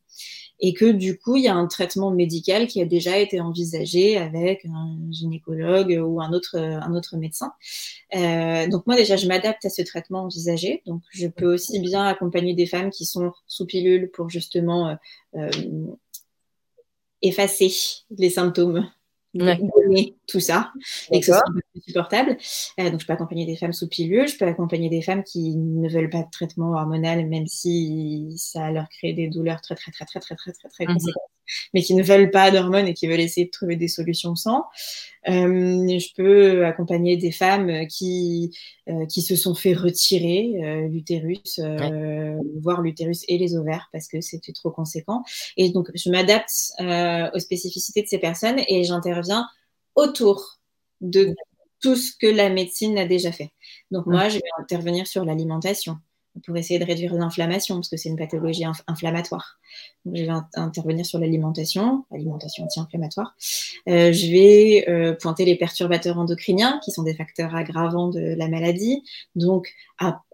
et 0.60 0.74
que 0.74 0.86
du 0.86 1.18
coup 1.18 1.38
il 1.38 1.44
y 1.44 1.48
a 1.48 1.56
un 1.56 1.68
traitement 1.68 2.12
médical 2.12 2.68
qui 2.68 2.82
a 2.82 2.86
déjà 2.86 3.18
été 3.18 3.40
envisagé 3.40 4.18
avec 4.18 4.66
un 4.66 4.98
gynécologue 5.12 6.00
ou 6.04 6.22
un 6.22 6.32
autre 6.34 6.58
un 6.58 6.94
autre 6.96 7.18
médecin. 7.18 7.54
Euh, 8.16 8.68
donc 8.68 8.88
moi 8.88 8.96
déjà 8.96 9.18
je 9.18 9.28
m'adapte 9.28 9.66
à 9.66 9.70
ce 9.70 9.82
traitement 9.82 10.24
envisagé. 10.24 10.82
Donc 10.86 11.02
je 11.12 11.28
peux 11.28 11.54
aussi 11.54 11.80
bien 11.80 12.06
accompagner 12.06 12.54
des 12.54 12.66
femmes 12.66 12.90
qui 12.90 13.06
sont 13.06 13.32
sous 13.48 13.66
pilule 13.66 14.10
pour 14.12 14.30
justement 14.30 14.90
euh, 14.90 14.96
euh 15.36 15.96
effacer 17.24 17.72
les 18.12 18.30
symptômes 18.30 18.88
tout 20.28 20.40
ça 20.40 20.72
et 21.12 21.20
que 21.20 21.26
ce 21.26 21.32
soit 21.34 21.44
plus 21.80 21.92
supportable. 21.92 22.38
Euh, 22.80 22.90
donc, 22.90 23.02
je 23.02 23.06
peux 23.06 23.14
accompagner 23.14 23.46
des 23.46 23.56
femmes 23.56 23.74
sous 23.74 23.88
pilule, 23.88 24.28
je 24.28 24.38
peux 24.38 24.46
accompagner 24.46 24.90
des 24.90 25.02
femmes 25.02 25.24
qui 25.24 25.56
ne 25.56 25.90
veulent 25.90 26.10
pas 26.10 26.24
de 26.24 26.32
traitement 26.32 26.72
hormonal, 26.74 27.26
même 27.28 27.48
si 27.48 28.34
ça 28.38 28.72
leur 28.72 28.88
crée 28.90 29.14
des 29.14 29.28
douleurs 29.28 29.62
très, 29.62 29.76
très, 29.76 29.92
très, 29.92 30.06
très, 30.06 30.22
très, 30.22 30.36
très, 30.36 30.52
très, 30.52 30.70
très 30.70 30.86
mhm. 30.86 30.94
conséquentes 30.94 31.32
mais 31.74 31.82
qui 31.82 31.96
ne 31.96 32.04
veulent 32.04 32.30
pas 32.30 32.52
d'hormones 32.52 32.88
et 32.88 32.94
qui 32.94 33.08
veulent 33.08 33.22
essayer 33.22 33.46
de 33.46 33.52
trouver 33.52 33.78
des 33.78 33.88
solutions 33.88 34.36
sans. 34.36 34.66
Euh, 35.30 35.98
je 35.98 36.14
peux 36.14 36.66
accompagner 36.66 37.16
des 37.16 37.32
femmes 37.32 37.88
qui, 37.88 38.54
euh, 38.90 39.06
qui 39.06 39.22
se 39.22 39.38
sont 39.38 39.56
fait 39.56 39.74
retirer 39.74 40.88
l'utérus, 40.90 41.62
voire 42.62 42.82
l'utérus 42.82 43.24
et 43.30 43.38
les 43.38 43.56
ovaires 43.56 43.88
parce 43.94 44.10
que 44.10 44.20
c'était 44.20 44.52
trop 44.52 44.72
conséquent. 44.72 45.24
Et 45.56 45.70
donc, 45.70 45.90
je 45.96 46.10
m'adapte 46.10 46.52
aux 47.34 47.40
spécificités 47.40 48.02
de 48.02 48.08
ces 48.08 48.20
personnes 48.20 48.60
et 48.68 48.84
j'interviens 48.84 49.48
autour 49.96 50.60
de 51.02 51.34
tout 51.82 51.96
ce 51.96 52.12
que 52.20 52.28
la 52.28 52.50
médecine 52.50 52.98
a 52.98 53.06
déjà 53.06 53.32
fait. 53.32 53.52
Donc, 53.92 54.06
moi, 54.06 54.30
je 54.30 54.36
vais 54.36 54.50
intervenir 54.60 55.08
sur 55.08 55.26
l'alimentation 55.26 55.98
pour 56.46 56.56
essayer 56.56 56.80
de 56.80 56.86
réduire 56.86 57.14
l'inflammation, 57.14 57.76
parce 57.76 57.90
que 57.90 57.98
c'est 57.98 58.10
une 58.10 58.18
pathologie 58.18 58.66
inflammatoire. 58.88 59.60
Donc, 60.06 60.16
je 60.16 60.24
vais 60.24 60.34
intervenir 60.56 61.06
sur 61.06 61.20
l'alimentation, 61.20 62.06
alimentation 62.12 62.66
anti-inflammatoire. 62.66 63.36
Euh, 63.90 64.12
je 64.12 64.28
vais 64.28 64.86
euh, 64.88 65.14
pointer 65.14 65.46
les 65.46 65.56
perturbateurs 65.56 66.18
endocriniens, 66.20 66.80
qui 66.84 66.92
sont 66.92 67.04
des 67.04 67.16
facteurs 67.16 67.56
aggravants 67.56 68.10
de 68.10 68.20
la 68.20 68.48
maladie. 68.48 69.04
Donc, 69.36 69.74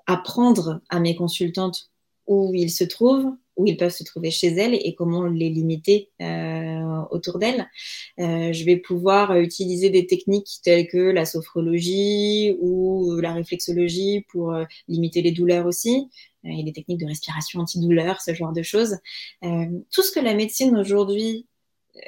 apprendre 0.06 0.82
à 0.90 1.00
mes 1.00 1.16
consultantes 1.16 1.90
où 2.28 2.54
ils 2.54 2.72
se 2.72 2.84
trouvent, 2.84 3.32
où 3.56 3.68
ils 3.68 3.78
peuvent 3.78 3.92
se 3.92 4.04
trouver 4.04 4.32
chez 4.32 4.48
elles 4.48 4.74
et 4.74 4.96
comment 4.96 5.26
les 5.26 5.50
limiter 5.50 6.10
euh, 6.22 7.02
autour 7.12 7.40
d'elles. 7.40 7.70
Euh, 8.20 8.52
je 8.54 8.66
vais 8.66 8.78
pouvoir 8.78 9.38
utiliser 9.38 9.90
des 9.90 10.08
techniques 10.08 10.60
telles 10.64 10.88
que 10.88 10.98
la 10.98 11.26
sophrologie 11.26 12.56
ou 12.60 13.16
la 13.22 13.34
réflexologie 13.34 14.26
pour 14.30 14.54
euh, 14.54 14.66
limiter 14.88 15.22
les 15.22 15.32
douleurs 15.32 15.66
aussi. 15.66 16.10
Euh, 16.46 16.50
il 16.50 16.60
y 16.60 16.64
des 16.64 16.74
techniques 16.74 17.00
de 17.00 17.06
respiration 17.06 17.62
antidouleur, 17.62 18.22
ce 18.22 18.34
genre 18.34 18.54
de 18.54 18.64
choses. 18.64 18.98
Euh, 19.44 19.66
tout 19.92 20.04
ce 20.04 20.12
que 20.12 20.20
la 20.20 20.34
médecine 20.34 20.76
aujourd'hui 20.78 21.48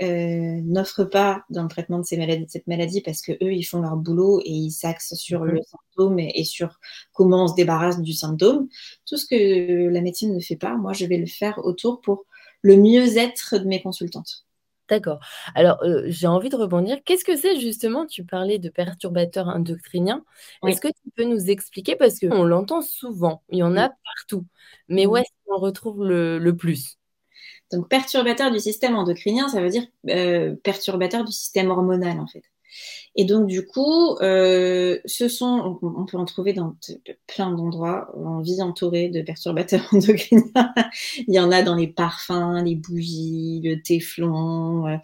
euh, 0.01 0.61
n'offrent 0.63 1.03
pas 1.03 1.43
dans 1.51 1.61
le 1.61 1.69
traitement 1.69 1.99
de, 1.99 2.05
ces 2.05 2.17
maladies, 2.17 2.45
de 2.45 2.49
cette 2.49 2.65
maladie 2.65 3.01
parce 3.01 3.21
que 3.21 3.33
eux 3.33 3.53
ils 3.53 3.63
font 3.63 3.81
leur 3.81 3.95
boulot 3.95 4.41
et 4.43 4.49
ils 4.49 4.71
s'axent 4.71 5.13
sur 5.13 5.45
le 5.45 5.53
mhm. 5.53 5.63
symptôme 5.63 6.19
et, 6.19 6.43
sur 6.43 6.79
comment 7.13 7.43
on 7.43 7.47
se 7.47 7.55
débarrasse 7.55 8.01
du 8.01 8.13
symptôme. 8.13 8.67
Tout 9.05 9.17
ce 9.17 9.25
que 9.25 9.89
la 9.89 10.01
médecine 10.01 10.33
ne 10.33 10.39
fait 10.39 10.55
pas, 10.55 10.75
moi 10.75 10.93
je 10.93 11.05
vais 11.05 11.17
le 11.17 11.27
faire 11.27 11.59
autour 11.63 12.01
pour 12.01 12.25
le 12.61 12.77
mieux-être 12.77 13.59
de 13.59 13.65
mes 13.65 13.81
consultantes. 13.81 14.45
D'accord. 14.89 15.19
Alors, 15.55 15.81
euh, 15.83 16.03
j'ai 16.07 16.27
envie 16.27 16.49
de 16.49 16.55
rebondir. 16.55 16.97
Qu'est-ce 17.05 17.25
que 17.25 17.35
c'est 17.35 17.59
justement 17.59 18.05
Tu 18.05 18.23
parlais 18.23 18.59
de 18.59 18.69
perturbateurs 18.69 19.47
endocriniens. 19.47 20.23
Est-ce 20.65 20.79
que 20.79 20.89
tu 20.89 21.09
peux 21.15 21.23
nous 21.23 21.49
expliquer? 21.49 21.95
Parce 21.95 22.19
qu'on 22.19 22.43
l'entend 22.43 22.81
souvent, 22.81 23.41
il 23.49 23.59
y 23.59 23.63
en 23.63 23.75
a 23.77 23.89
partout. 23.89 24.45
Mais 24.87 25.07
où 25.07 25.17
est-ce 25.17 25.29
qu'on 25.45 25.57
retrouve 25.57 26.05
le, 26.05 26.37
le 26.37 26.55
plus? 26.55 26.99
Donc, 27.71 27.89
perturbateur 27.89 28.51
du 28.51 28.59
système 28.59 28.95
endocrinien, 28.95 29.47
ça 29.49 29.61
veut 29.61 29.69
dire 29.69 29.85
euh, 30.09 30.55
perturbateur 30.63 31.23
du 31.25 31.31
système 31.31 31.71
hormonal, 31.71 32.19
en 32.19 32.27
fait. 32.27 32.43
Et 33.15 33.23
donc, 33.23 33.47
du 33.47 33.65
coup, 33.65 34.17
euh, 34.17 34.99
ce 35.05 35.29
sont, 35.29 35.79
on, 35.81 36.05
peut 36.05 36.17
en 36.17 36.25
trouver 36.25 36.51
dans 36.51 36.75
plein 37.27 37.51
d'endroits. 37.51 38.11
On 38.15 38.41
vit 38.41 38.61
entouré 38.61 39.07
de 39.07 39.21
perturbateurs 39.21 39.87
endocriniens. 39.93 40.73
Il 41.27 41.33
y 41.33 41.39
en 41.39 41.51
a 41.51 41.63
dans 41.63 41.75
les 41.75 41.87
parfums, 41.87 42.61
les 42.63 42.75
bougies, 42.75 43.61
le 43.63 43.81
téflon. 43.81 44.87
Euh, 44.87 44.97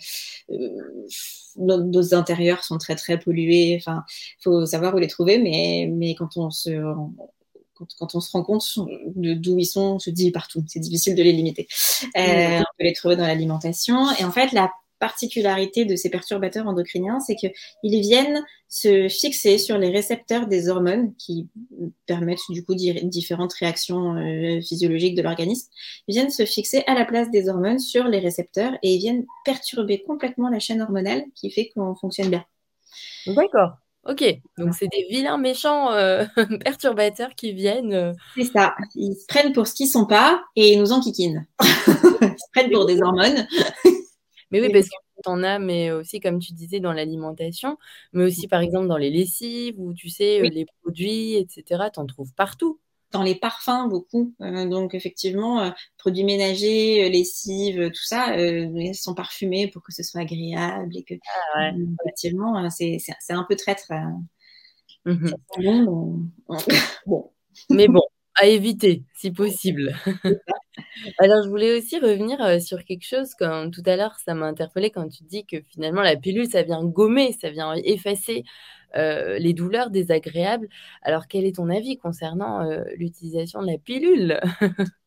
nos, 1.55 2.13
intérieurs 2.13 2.63
sont 2.65 2.77
très, 2.77 2.95
très 2.95 3.17
pollués. 3.17 3.77
Enfin, 3.79 4.03
faut 4.39 4.65
savoir 4.65 4.93
où 4.93 4.97
les 4.97 5.07
trouver, 5.07 5.37
mais, 5.39 5.89
mais 5.89 6.15
quand 6.15 6.35
on 6.35 6.51
se 6.51 6.71
quand, 7.97 8.15
on 8.15 8.19
se 8.19 8.31
rend 8.31 8.43
compte 8.43 8.63
d'où 9.15 9.57
ils 9.57 9.65
sont, 9.65 9.95
on 9.95 9.99
se 9.99 10.09
dit 10.09 10.31
partout. 10.31 10.63
C'est 10.67 10.79
difficile 10.79 11.15
de 11.15 11.23
les 11.23 11.31
limiter. 11.31 11.67
Euh, 12.17 12.59
on 12.59 12.77
peut 12.77 12.85
les 12.85 12.93
trouver 12.93 13.15
dans 13.15 13.27
l'alimentation. 13.27 14.11
Et 14.19 14.23
en 14.23 14.31
fait, 14.31 14.51
la 14.51 14.71
particularité 15.01 15.83
de 15.83 15.95
ces 15.95 16.09
perturbateurs 16.09 16.67
endocriniens, 16.67 17.19
c'est 17.19 17.35
qu'ils 17.35 17.51
viennent 17.83 18.45
se 18.69 19.09
fixer 19.09 19.57
sur 19.57 19.77
les 19.77 19.89
récepteurs 19.89 20.47
des 20.47 20.69
hormones 20.69 21.13
qui 21.15 21.49
permettent 22.05 22.39
du 22.49 22.63
coup 22.63 22.75
différentes 22.75 23.53
réactions 23.53 24.15
euh, 24.15 24.61
physiologiques 24.61 25.15
de 25.15 25.23
l'organisme. 25.23 25.69
Ils 26.07 26.13
viennent 26.13 26.29
se 26.29 26.45
fixer 26.45 26.83
à 26.85 26.93
la 26.93 27.03
place 27.03 27.31
des 27.31 27.49
hormones 27.49 27.79
sur 27.79 28.05
les 28.05 28.19
récepteurs 28.19 28.73
et 28.83 28.93
ils 28.93 28.99
viennent 28.99 29.25
perturber 29.43 30.03
complètement 30.03 30.49
la 30.49 30.59
chaîne 30.59 30.81
hormonale 30.81 31.23
qui 31.35 31.49
fait 31.49 31.71
qu'on 31.73 31.95
fonctionne 31.95 32.29
bien. 32.29 32.45
D'accord. 33.25 33.80
Ok, 34.07 34.23
donc 34.57 34.73
c'est 34.73 34.87
des 34.87 35.05
vilains 35.11 35.37
méchants 35.37 35.91
euh, 35.91 36.25
perturbateurs 36.63 37.35
qui 37.35 37.53
viennent. 37.53 37.93
Euh. 37.93 38.13
C'est 38.35 38.45
ça. 38.45 38.75
Ils 38.95 39.13
se 39.13 39.25
prennent 39.27 39.53
pour 39.53 39.67
ce 39.67 39.75
qu'ils 39.75 39.89
sont 39.89 40.07
pas 40.07 40.43
et 40.55 40.73
ils 40.73 40.79
nous 40.79 40.91
enquiquinent. 40.91 41.47
ils 41.61 42.27
se 42.27 42.51
prennent 42.51 42.71
pour 42.71 42.85
des 42.85 42.99
hormones. 43.01 43.45
mais 44.49 44.59
oui, 44.59 44.69
parce 44.71 44.85
que 44.87 44.95
en 45.25 45.43
as, 45.43 45.59
mais 45.59 45.91
aussi 45.91 46.19
comme 46.19 46.39
tu 46.39 46.53
disais 46.53 46.79
dans 46.79 46.93
l'alimentation, 46.93 47.77
mais 48.11 48.23
aussi 48.25 48.47
par 48.47 48.61
exemple 48.61 48.87
dans 48.87 48.97
les 48.97 49.11
lessives 49.11 49.75
ou 49.77 49.93
tu 49.93 50.09
sais 50.09 50.41
les 50.41 50.65
produits, 50.81 51.35
etc. 51.35 51.83
en 51.95 52.07
trouves 52.07 52.33
partout 52.33 52.79
dans 53.11 53.23
les 53.23 53.35
parfums 53.35 53.87
beaucoup. 53.89 54.33
Euh, 54.41 54.67
donc 54.67 54.93
effectivement, 54.93 55.61
euh, 55.61 55.71
produits 55.97 56.23
ménagers, 56.23 57.05
euh, 57.05 57.09
lessives, 57.09 57.89
tout 57.89 58.03
ça, 58.03 58.37
ils 58.37 58.95
sont 58.95 59.13
parfumés 59.13 59.67
pour 59.67 59.83
que 59.83 59.93
ce 59.93 60.03
soit 60.03 60.21
agréable 60.21 60.95
et 60.95 61.03
que 61.03 61.15
ah 61.55 61.71
effectivement, 62.05 62.69
c'est 62.69 62.99
un 63.29 63.45
peu 63.47 63.55
traître. 63.55 63.91
Mmh 65.05 65.31
bon. 67.05 67.31
Mais 67.69 67.87
bon, 67.87 68.03
à 68.35 68.47
éviter 68.47 69.03
si 69.13 69.31
possible. 69.31 69.95
Alors, 71.19 71.43
je 71.43 71.49
voulais 71.49 71.77
aussi 71.77 71.99
revenir 71.99 72.61
sur 72.61 72.83
quelque 72.85 73.05
chose, 73.05 73.33
comme 73.35 73.71
tout 73.71 73.83
à 73.85 73.95
l'heure, 73.95 74.17
ça 74.23 74.33
m'a 74.33 74.47
interpellé 74.47 74.89
quand 74.89 75.07
tu 75.09 75.23
dis 75.23 75.45
que 75.45 75.57
finalement 75.69 76.01
la 76.01 76.15
pilule, 76.15 76.49
ça 76.49 76.63
vient 76.63 76.83
gommer, 76.83 77.33
ça 77.39 77.49
vient 77.49 77.73
effacer 77.75 78.43
euh, 78.95 79.37
les 79.39 79.53
douleurs 79.53 79.89
désagréables. 79.89 80.67
Alors, 81.01 81.27
quel 81.27 81.45
est 81.45 81.55
ton 81.55 81.69
avis 81.69 81.97
concernant 81.97 82.61
euh, 82.63 82.83
l'utilisation 82.97 83.61
de 83.61 83.67
la 83.67 83.77
pilule? 83.77 84.39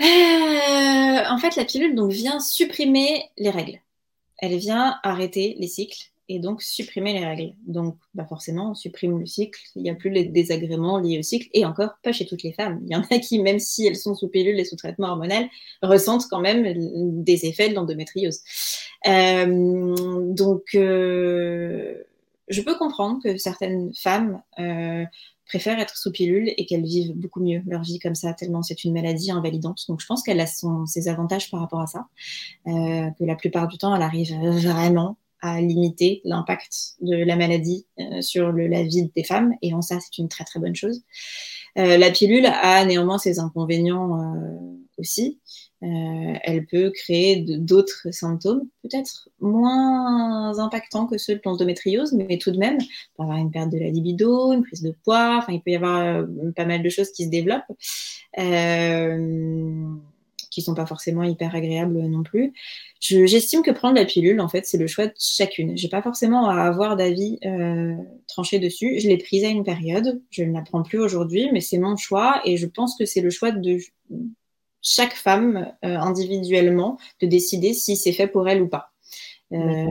Euh, 0.00 0.04
En 0.04 1.38
fait, 1.38 1.56
la 1.56 1.64
pilule 1.64 1.94
donc, 1.94 2.12
vient 2.12 2.38
supprimer 2.38 3.30
les 3.38 3.48
règles. 3.48 3.80
Elle 4.38 4.56
vient 4.58 4.98
arrêter 5.02 5.56
les 5.58 5.68
cycles 5.68 6.12
et 6.28 6.38
donc 6.38 6.62
supprimer 6.62 7.12
les 7.12 7.24
règles. 7.24 7.54
Donc, 7.66 7.96
bah 8.14 8.26
forcément, 8.28 8.72
on 8.72 8.74
supprime 8.74 9.18
le 9.18 9.26
cycle. 9.26 9.60
Il 9.76 9.82
n'y 9.82 9.90
a 9.90 9.94
plus 9.94 10.10
les 10.10 10.24
désagréments 10.24 10.98
liés 10.98 11.18
au 11.18 11.22
cycle. 11.22 11.48
Et 11.52 11.64
encore, 11.64 11.94
pas 12.02 12.12
chez 12.12 12.26
toutes 12.26 12.42
les 12.42 12.52
femmes. 12.52 12.80
Il 12.86 12.92
y 12.92 12.96
en 12.96 13.02
a 13.02 13.18
qui, 13.18 13.38
même 13.38 13.58
si 13.58 13.86
elles 13.86 13.96
sont 13.96 14.14
sous 14.14 14.28
pilule 14.28 14.58
et 14.58 14.64
sous 14.64 14.76
traitement 14.76 15.08
hormonal, 15.08 15.48
ressentent 15.82 16.26
quand 16.28 16.40
même 16.40 17.22
des 17.22 17.46
effets 17.46 17.68
de 17.68 17.74
l'endométriose. 17.74 18.40
donc, 19.04 20.76
je 22.48 22.60
peux 22.60 22.76
comprendre 22.76 23.20
que 23.22 23.36
certaines 23.38 23.92
femmes 23.94 24.40
euh, 24.58 25.04
préfèrent 25.46 25.78
être 25.78 25.96
sous 25.96 26.12
pilule 26.12 26.52
et 26.56 26.66
qu'elles 26.66 26.84
vivent 26.84 27.12
beaucoup 27.14 27.40
mieux 27.40 27.62
leur 27.66 27.82
vie 27.82 27.98
comme 27.98 28.14
ça, 28.14 28.34
tellement 28.34 28.62
c'est 28.62 28.84
une 28.84 28.92
maladie 28.92 29.30
invalidante. 29.30 29.82
Donc 29.88 30.00
je 30.00 30.06
pense 30.06 30.22
qu'elle 30.22 30.40
a 30.40 30.46
ses 30.46 31.08
avantages 31.08 31.50
par 31.50 31.60
rapport 31.60 31.80
à 31.80 31.86
ça, 31.86 32.06
euh, 32.66 33.10
que 33.18 33.24
la 33.24 33.36
plupart 33.36 33.68
du 33.68 33.78
temps, 33.78 33.94
elle 33.94 34.02
arrive 34.02 34.32
vraiment 34.34 35.16
à 35.40 35.60
limiter 35.60 36.20
l'impact 36.24 36.96
de 37.00 37.16
la 37.16 37.36
maladie 37.36 37.86
euh, 37.98 38.20
sur 38.20 38.52
le, 38.52 38.66
la 38.66 38.82
vie 38.82 39.10
des 39.14 39.24
femmes. 39.24 39.54
Et 39.62 39.74
en 39.74 39.82
ça, 39.82 39.98
c'est 40.00 40.18
une 40.18 40.28
très 40.28 40.44
très 40.44 40.60
bonne 40.60 40.74
chose. 40.74 41.02
Euh, 41.78 41.98
la 41.98 42.10
pilule 42.10 42.46
a 42.46 42.84
néanmoins 42.84 43.18
ses 43.18 43.38
inconvénients 43.38 44.18
euh, 44.18 44.76
aussi. 44.98 45.38
Euh, 45.82 46.32
elle 46.42 46.64
peut 46.64 46.90
créer 46.90 47.36
d'autres 47.36 48.08
symptômes, 48.10 48.62
peut-être 48.82 49.28
moins 49.40 50.58
impactants 50.58 51.06
que 51.06 51.18
ceux 51.18 51.34
de 51.34 51.40
l'endométriose, 51.44 52.14
mais 52.14 52.38
tout 52.38 52.50
de 52.50 52.56
même, 52.56 52.78
il 52.80 52.86
peut 53.16 53.22
avoir 53.22 53.36
une 53.36 53.50
perte 53.50 53.70
de 53.70 53.78
la 53.78 53.90
libido, 53.90 54.54
une 54.54 54.62
prise 54.62 54.80
de 54.80 54.94
poids, 55.04 55.36
enfin, 55.38 55.52
il 55.52 55.60
peut 55.60 55.72
y 55.72 55.76
avoir 55.76 56.24
pas 56.56 56.64
mal 56.64 56.82
de 56.82 56.88
choses 56.88 57.10
qui 57.12 57.26
se 57.26 57.30
développent 57.30 57.70
qui 60.56 60.62
sont 60.62 60.74
pas 60.74 60.86
forcément 60.86 61.22
hyper 61.22 61.54
agréables 61.54 61.98
non 62.06 62.22
plus. 62.22 62.54
J'estime 62.98 63.62
que 63.62 63.70
prendre 63.70 63.96
la 63.96 64.06
pilule, 64.06 64.40
en 64.40 64.48
fait, 64.48 64.64
c'est 64.64 64.78
le 64.78 64.86
choix 64.86 65.06
de 65.06 65.12
chacune. 65.18 65.76
J'ai 65.76 65.90
pas 65.90 66.00
forcément 66.00 66.48
à 66.48 66.62
avoir 66.62 66.96
d'avis 66.96 67.38
euh, 67.44 67.94
tranché 68.26 68.58
dessus. 68.58 68.98
Je 68.98 69.06
l'ai 69.06 69.18
prise 69.18 69.44
à 69.44 69.48
une 69.48 69.64
période, 69.64 70.22
je 70.30 70.44
ne 70.44 70.54
la 70.54 70.62
prends 70.62 70.82
plus 70.82 70.98
aujourd'hui, 70.98 71.50
mais 71.52 71.60
c'est 71.60 71.76
mon 71.76 71.98
choix 71.98 72.40
et 72.46 72.56
je 72.56 72.66
pense 72.66 72.96
que 72.96 73.04
c'est 73.04 73.20
le 73.20 73.28
choix 73.28 73.50
de 73.50 73.76
chaque 74.80 75.14
femme 75.14 75.74
euh, 75.84 75.98
individuellement 75.98 76.96
de 77.20 77.26
décider 77.26 77.74
si 77.74 77.94
c'est 77.94 78.12
fait 78.12 78.26
pour 78.26 78.48
elle 78.48 78.62
ou 78.62 78.68
pas. 78.68 78.92
Euh, 79.52 79.84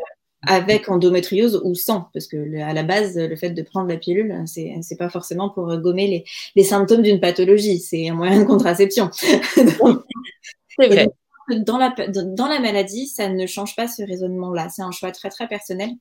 avec 0.48 0.90
endométriose 0.90 1.62
ou 1.64 1.76
sans, 1.76 2.10
parce 2.14 2.28
que 2.28 2.62
à 2.62 2.74
la 2.74 2.84
base, 2.84 3.18
le 3.18 3.36
fait 3.36 3.52
de 3.52 3.62
prendre 3.62 3.88
la 3.88 3.98
pilule, 3.98 4.44
c'est 4.46 4.74
c'est 4.82 4.98
pas 4.98 5.10
forcément 5.10 5.50
pour 5.50 5.76
gommer 5.78 6.08
les, 6.08 6.26
les 6.56 6.64
symptômes 6.64 7.02
d'une 7.02 7.20
pathologie, 7.20 7.80
c'est 7.80 8.10
un 8.10 8.16
moyen 8.16 8.40
de 8.40 8.46
contraception. 8.46 9.10
c'est 9.14 10.88
vrai. 10.88 11.08
Dans 11.50 11.78
la, 11.78 11.94
dans 12.08 12.48
la 12.48 12.60
maladie, 12.60 13.06
ça 13.06 13.30
ne 13.30 13.46
change 13.46 13.76
pas 13.76 13.88
ce 13.88 14.02
raisonnement-là. 14.02 14.68
C'est 14.70 14.82
un 14.82 14.90
choix 14.90 15.12
très 15.12 15.30
très 15.30 15.48
personnel 15.48 15.92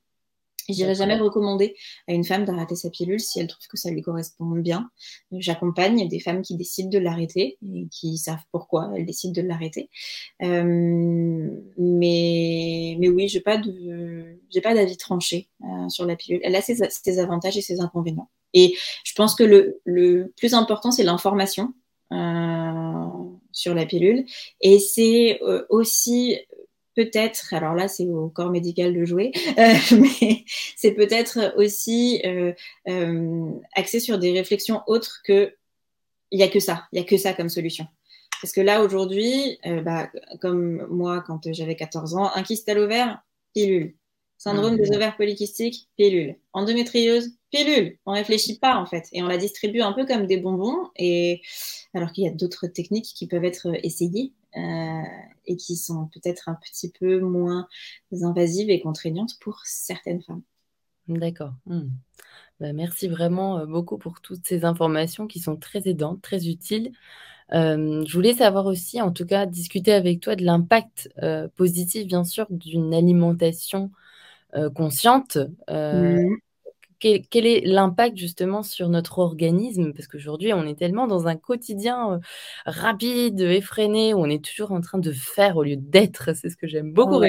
je 0.68 0.74
n'irai 0.74 0.94
jamais 0.94 1.16
recommander 1.16 1.74
à 2.09 2.12
une 2.12 2.24
femme 2.24 2.44
d'arrêter 2.44 2.76
sa 2.76 2.90
pilule 2.90 3.20
si 3.20 3.40
elle 3.40 3.46
trouve 3.46 3.66
que 3.66 3.76
ça 3.76 3.90
lui 3.90 4.02
correspond 4.02 4.50
bien. 4.50 4.90
J'accompagne 5.33 6.09
des 6.09 6.20
femmes 6.20 6.42
qui 6.42 6.57
décident 6.57 6.88
de 6.88 6.98
l'arrêter 6.98 7.59
et 7.74 7.87
qui 7.90 8.16
savent 8.18 8.44
pourquoi 8.50 8.90
elles 8.96 9.07
décident 9.07 9.40
de 9.40 9.46
l'arrêter. 9.46 9.90
Euh, 10.42 11.50
mais, 11.76 12.96
mais 12.98 13.09
oui, 13.09 13.28
je 13.28 13.38
pas 14.61 14.75
d'avis 14.75 14.97
tranché 14.97 15.49
euh, 15.62 15.88
sur 15.88 16.07
la 16.07 16.17
pilule. 16.17 16.40
Elle 16.43 16.57
a 16.57 16.62
ses, 16.62 17.19
avantages 17.19 17.57
et 17.57 17.62
ses 17.62 17.81
inconvénients. 17.81 18.31
Et 18.53 18.77
je 19.05 19.12
pense 19.14 19.35
que 19.35 19.43
le, 19.45 20.33
plus 20.37 20.55
important, 20.55 20.90
c'est 20.90 21.03
l'information. 21.03 21.75
Euh, 22.12 23.07
sur 23.51 23.75
la 23.75 23.87
pilule 23.87 24.27
et 24.61 24.79
c'est 24.79 25.40
euh, 25.43 25.64
aussi 25.71 26.37
peut-être, 26.95 27.55
alors 27.55 27.75
là 27.75 27.88
c'est 27.88 28.07
au 28.07 28.29
corps 28.29 28.51
médical 28.51 28.93
de 28.95 29.05
jouer, 29.05 29.33
mais 29.57 30.45
c'est 30.77 30.93
peut-être 30.93 31.55
aussi 31.57 32.23
axé 33.75 34.01
sur 34.01 34.19
des 34.19 34.33
réflexions 34.33 34.83
autres 34.87 35.23
que 35.25 35.55
il 36.31 36.37
n'y 36.37 36.45
a 36.45 36.49
que 36.49 36.61
ça, 36.61 36.85
il 36.93 36.97
n'y 36.97 37.05
a 37.05 37.09
que 37.09 37.17
ça 37.17 37.33
comme 37.33 37.49
solution. 37.49 37.87
Parce 38.43 38.53
que 38.53 38.61
là 38.61 38.83
aujourd'hui, 38.83 39.59
bah, 39.83 40.11
comme 40.40 40.87
moi 40.88 41.25
quand 41.27 41.53
j'avais 41.53 41.77
14 41.77 42.17
ans, 42.17 42.31
un 42.35 42.43
kyste 42.43 42.69
à 42.69 42.75
l'ovaire, 42.75 43.23
pilule. 43.55 43.95
Syndrome 44.37 44.77
des 44.77 44.90
ovaires 44.94 45.16
polykystiques, 45.16 45.88
pilule. 45.97 46.37
Endométriose, 46.53 47.31
pilule. 47.51 47.99
On 48.05 48.12
réfléchit 48.12 48.59
pas 48.59 48.77
en 48.77 48.85
fait 48.85 49.09
et 49.12 49.23
on 49.23 49.27
la 49.27 49.38
distribue 49.38 49.81
un 49.81 49.92
peu 49.92 50.05
comme 50.05 50.27
des 50.27 50.37
bonbons 50.37 50.90
et 50.97 51.40
alors 51.94 52.12
qu'il 52.12 52.25
y 52.25 52.29
a 52.29 52.33
d'autres 52.33 52.66
techniques 52.66 53.07
qui 53.14 53.27
peuvent 53.27 53.44
être 53.44 53.68
essayées 53.85 54.33
euh, 54.57 55.03
et 55.47 55.57
qui 55.57 55.77
sont 55.77 56.09
peut-être 56.12 56.49
un 56.49 56.55
petit 56.55 56.90
peu 56.90 57.20
moins 57.20 57.66
invasives 58.23 58.70
et 58.70 58.81
contraignantes 58.81 59.38
pour 59.40 59.61
certaines 59.64 60.23
femmes. 60.23 60.42
D'accord. 61.09 61.55
Hmm. 61.66 61.88
Bah, 62.61 62.73
merci 62.73 63.09
vraiment 63.09 63.59
euh, 63.59 63.66
beaucoup 63.66 63.99
pour 63.99 64.20
toutes 64.20 64.47
ces 64.47 64.64
informations 64.64 65.27
qui 65.27 65.40
sont 65.40 65.57
très 65.57 65.88
aidantes, 65.88 66.23
très 66.23 66.49
utiles. 66.49 66.92
Euh, 67.53 68.05
je 68.07 68.12
voulais 68.14 68.35
savoir 68.35 68.66
aussi, 68.66 69.01
en 69.01 69.11
tout 69.11 69.27
cas, 69.27 69.47
discuter 69.47 69.92
avec 69.92 70.20
toi 70.20 70.37
de 70.37 70.44
l'impact 70.44 71.11
positif, 71.57 72.07
bien 72.07 72.25
sûr, 72.25 72.47
d'une 72.51 72.94
alimentation 72.94 73.90
consciente. 74.75 75.38
Mmh. 75.69 76.37
quel, 76.99 77.47
est 77.47 77.61
l'impact 77.64 78.17
justement 78.17 78.62
sur 78.62 78.88
notre 78.88 79.19
organisme? 79.19 79.93
Parce 79.93 80.07
qu'aujourd'hui, 80.07 80.53
on 80.53 80.67
est 80.67 80.79
tellement 80.79 81.07
dans 81.07 81.27
un 81.27 81.37
quotidien 81.37 82.21
rapide, 82.67 83.40
effréné, 83.40 84.14
où 84.14 84.19
on 84.19 84.31
est 84.31 84.45
toujours 84.45 84.73
en 84.73 84.81
train 84.81 84.99
de 84.99 85.12
faire 85.12 85.57
au 85.57 85.62
lieu 85.62 85.77
d'être. 85.77 86.35
C'est 86.35 86.49
ce 86.49 86.57
que 86.57 86.67
j'aime 86.67 86.93
beaucoup 86.93 87.23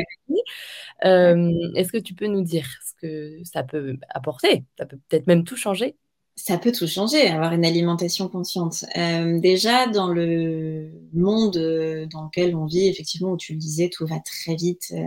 Est-ce 1.02 1.92
que 1.92 1.98
tu 1.98 2.14
peux 2.14 2.28
nous 2.28 2.44
dire 2.44 2.68
ce 2.84 2.94
que 3.02 3.44
ça 3.44 3.64
peut 3.64 3.98
apporter? 4.10 4.64
Ça 4.78 4.86
peut 4.86 4.98
peut-être 5.10 5.28
même 5.28 5.44
tout 5.44 5.58
changer 5.58 5.96
ça 6.36 6.58
peut 6.58 6.71
tout 6.71 6.86
changer, 6.88 7.28
avoir 7.28 7.54
une 7.54 7.65
alimentation 7.65 8.28
consciente. 8.28 8.84
Euh, 8.98 9.39
déjà, 9.39 9.88
dans 9.88 10.10
le 10.10 10.91
monde 11.13 11.56
euh, 11.58 12.06
dans 12.08 12.26
lequel 12.26 12.56
on 12.56 12.65
vit, 12.65 12.88
effectivement, 12.88 13.32
où 13.32 13.38
tu 13.38 13.54
le 13.54 13.60
disais, 13.60 13.89
tout 13.89 14.06
va 14.06 14.19
très 14.19 14.56
vite. 14.56 14.93
Euh, 14.93 15.00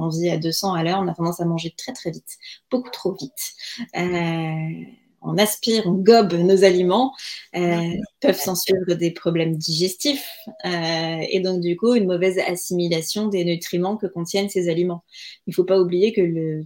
on 0.00 0.08
vit 0.10 0.28
à 0.28 0.36
200 0.36 0.74
à 0.74 0.82
l'heure, 0.82 1.00
on 1.00 1.08
a 1.08 1.14
tendance 1.14 1.40
à 1.40 1.46
manger 1.46 1.74
très 1.76 1.92
très 1.92 2.10
vite, 2.10 2.38
beaucoup 2.70 2.90
trop 2.90 3.14
vite. 3.14 3.54
Euh, 3.96 4.84
on 5.22 5.38
aspire, 5.38 5.86
on 5.86 5.92
gobe 5.92 6.32
nos 6.32 6.64
aliments, 6.64 7.14
euh, 7.56 7.90
peuvent 8.20 8.38
s'en 8.38 8.54
suivre 8.54 8.94
des 8.94 9.10
problèmes 9.10 9.56
digestifs 9.56 10.28
euh, 10.64 11.18
et 11.28 11.40
donc 11.40 11.60
du 11.60 11.76
coup 11.76 11.94
une 11.94 12.06
mauvaise 12.06 12.38
assimilation 12.38 13.28
des 13.28 13.44
nutriments 13.44 13.96
que 13.96 14.06
contiennent 14.06 14.48
ces 14.48 14.68
aliments. 14.68 15.04
Il 15.46 15.50
ne 15.50 15.54
faut 15.54 15.64
pas 15.64 15.80
oublier 15.80 16.12
que 16.12 16.62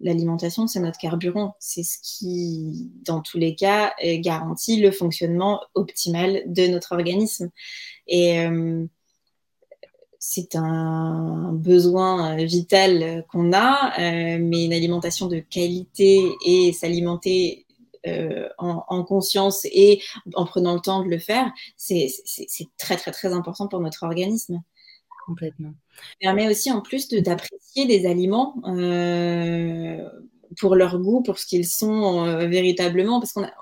l'alimentation 0.00 0.66
c'est 0.66 0.80
notre 0.80 0.98
carburant, 0.98 1.54
c'est 1.58 1.82
ce 1.84 1.98
qui 2.02 2.90
dans 3.04 3.20
tous 3.20 3.38
les 3.38 3.54
cas 3.54 3.92
garantit 4.18 4.80
le 4.80 4.90
fonctionnement 4.90 5.60
optimal 5.74 6.42
de 6.46 6.66
notre 6.66 6.92
organisme. 6.92 7.50
Et 8.06 8.40
euh, 8.40 8.86
c'est 10.24 10.54
un 10.54 11.50
besoin 11.52 12.36
vital 12.36 13.24
qu'on 13.28 13.52
a, 13.52 13.92
euh, 13.98 14.38
mais 14.40 14.66
une 14.66 14.72
alimentation 14.72 15.26
de 15.26 15.40
qualité 15.40 16.20
et 16.46 16.72
s'alimenter 16.72 17.66
euh, 18.06 18.48
en, 18.56 19.02
conscience 19.02 19.64
et 19.64 20.00
en 20.34 20.44
prenant 20.44 20.74
le 20.74 20.80
temps 20.80 21.02
de 21.02 21.08
le 21.08 21.18
faire, 21.18 21.50
c'est 21.76 22.06
très 22.78 22.96
très 22.96 23.10
très 23.10 23.32
important 23.32 23.66
pour 23.66 23.80
notre 23.80 24.04
organisme. 24.04 24.62
Complètement. 25.26 25.74
Ça 25.96 26.02
permet 26.20 26.48
aussi 26.48 26.70
en 26.70 26.82
plus 26.82 27.08
d'apprécier 27.08 27.86
des 27.86 28.06
aliments 28.06 28.54
euh, 28.68 30.08
pour 30.60 30.76
leur 30.76 31.00
goût, 31.00 31.24
pour 31.24 31.40
ce 31.40 31.46
qu'ils 31.46 31.66
sont 31.66 32.46
véritablement, 32.46 33.18
parce 33.18 33.32
qu'on 33.32 33.42
a 33.42 33.52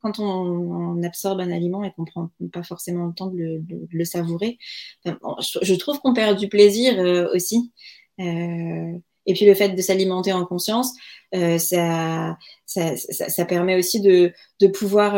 quand 0.00 0.18
on, 0.18 1.02
absorbe 1.02 1.40
un 1.40 1.50
aliment 1.50 1.84
et 1.84 1.92
qu'on 1.92 2.04
prend 2.04 2.30
pas 2.52 2.62
forcément 2.62 3.06
le 3.06 3.14
temps 3.14 3.28
de 3.28 3.62
le, 3.90 4.04
savourer, 4.04 4.58
je, 5.04 5.74
trouve 5.74 6.00
qu'on 6.00 6.14
perd 6.14 6.38
du 6.38 6.48
plaisir 6.48 6.98
euh, 6.98 7.28
aussi. 7.34 7.72
Euh, 8.20 8.98
et 9.26 9.34
puis 9.34 9.46
le 9.46 9.54
fait 9.54 9.70
de 9.70 9.82
s'alimenter 9.82 10.32
en 10.32 10.44
conscience, 10.44 10.92
euh, 11.34 11.58
ça, 11.58 12.36
ça, 12.66 13.44
permet 13.44 13.76
aussi 13.76 14.00
de, 14.00 14.32
pouvoir... 14.68 15.14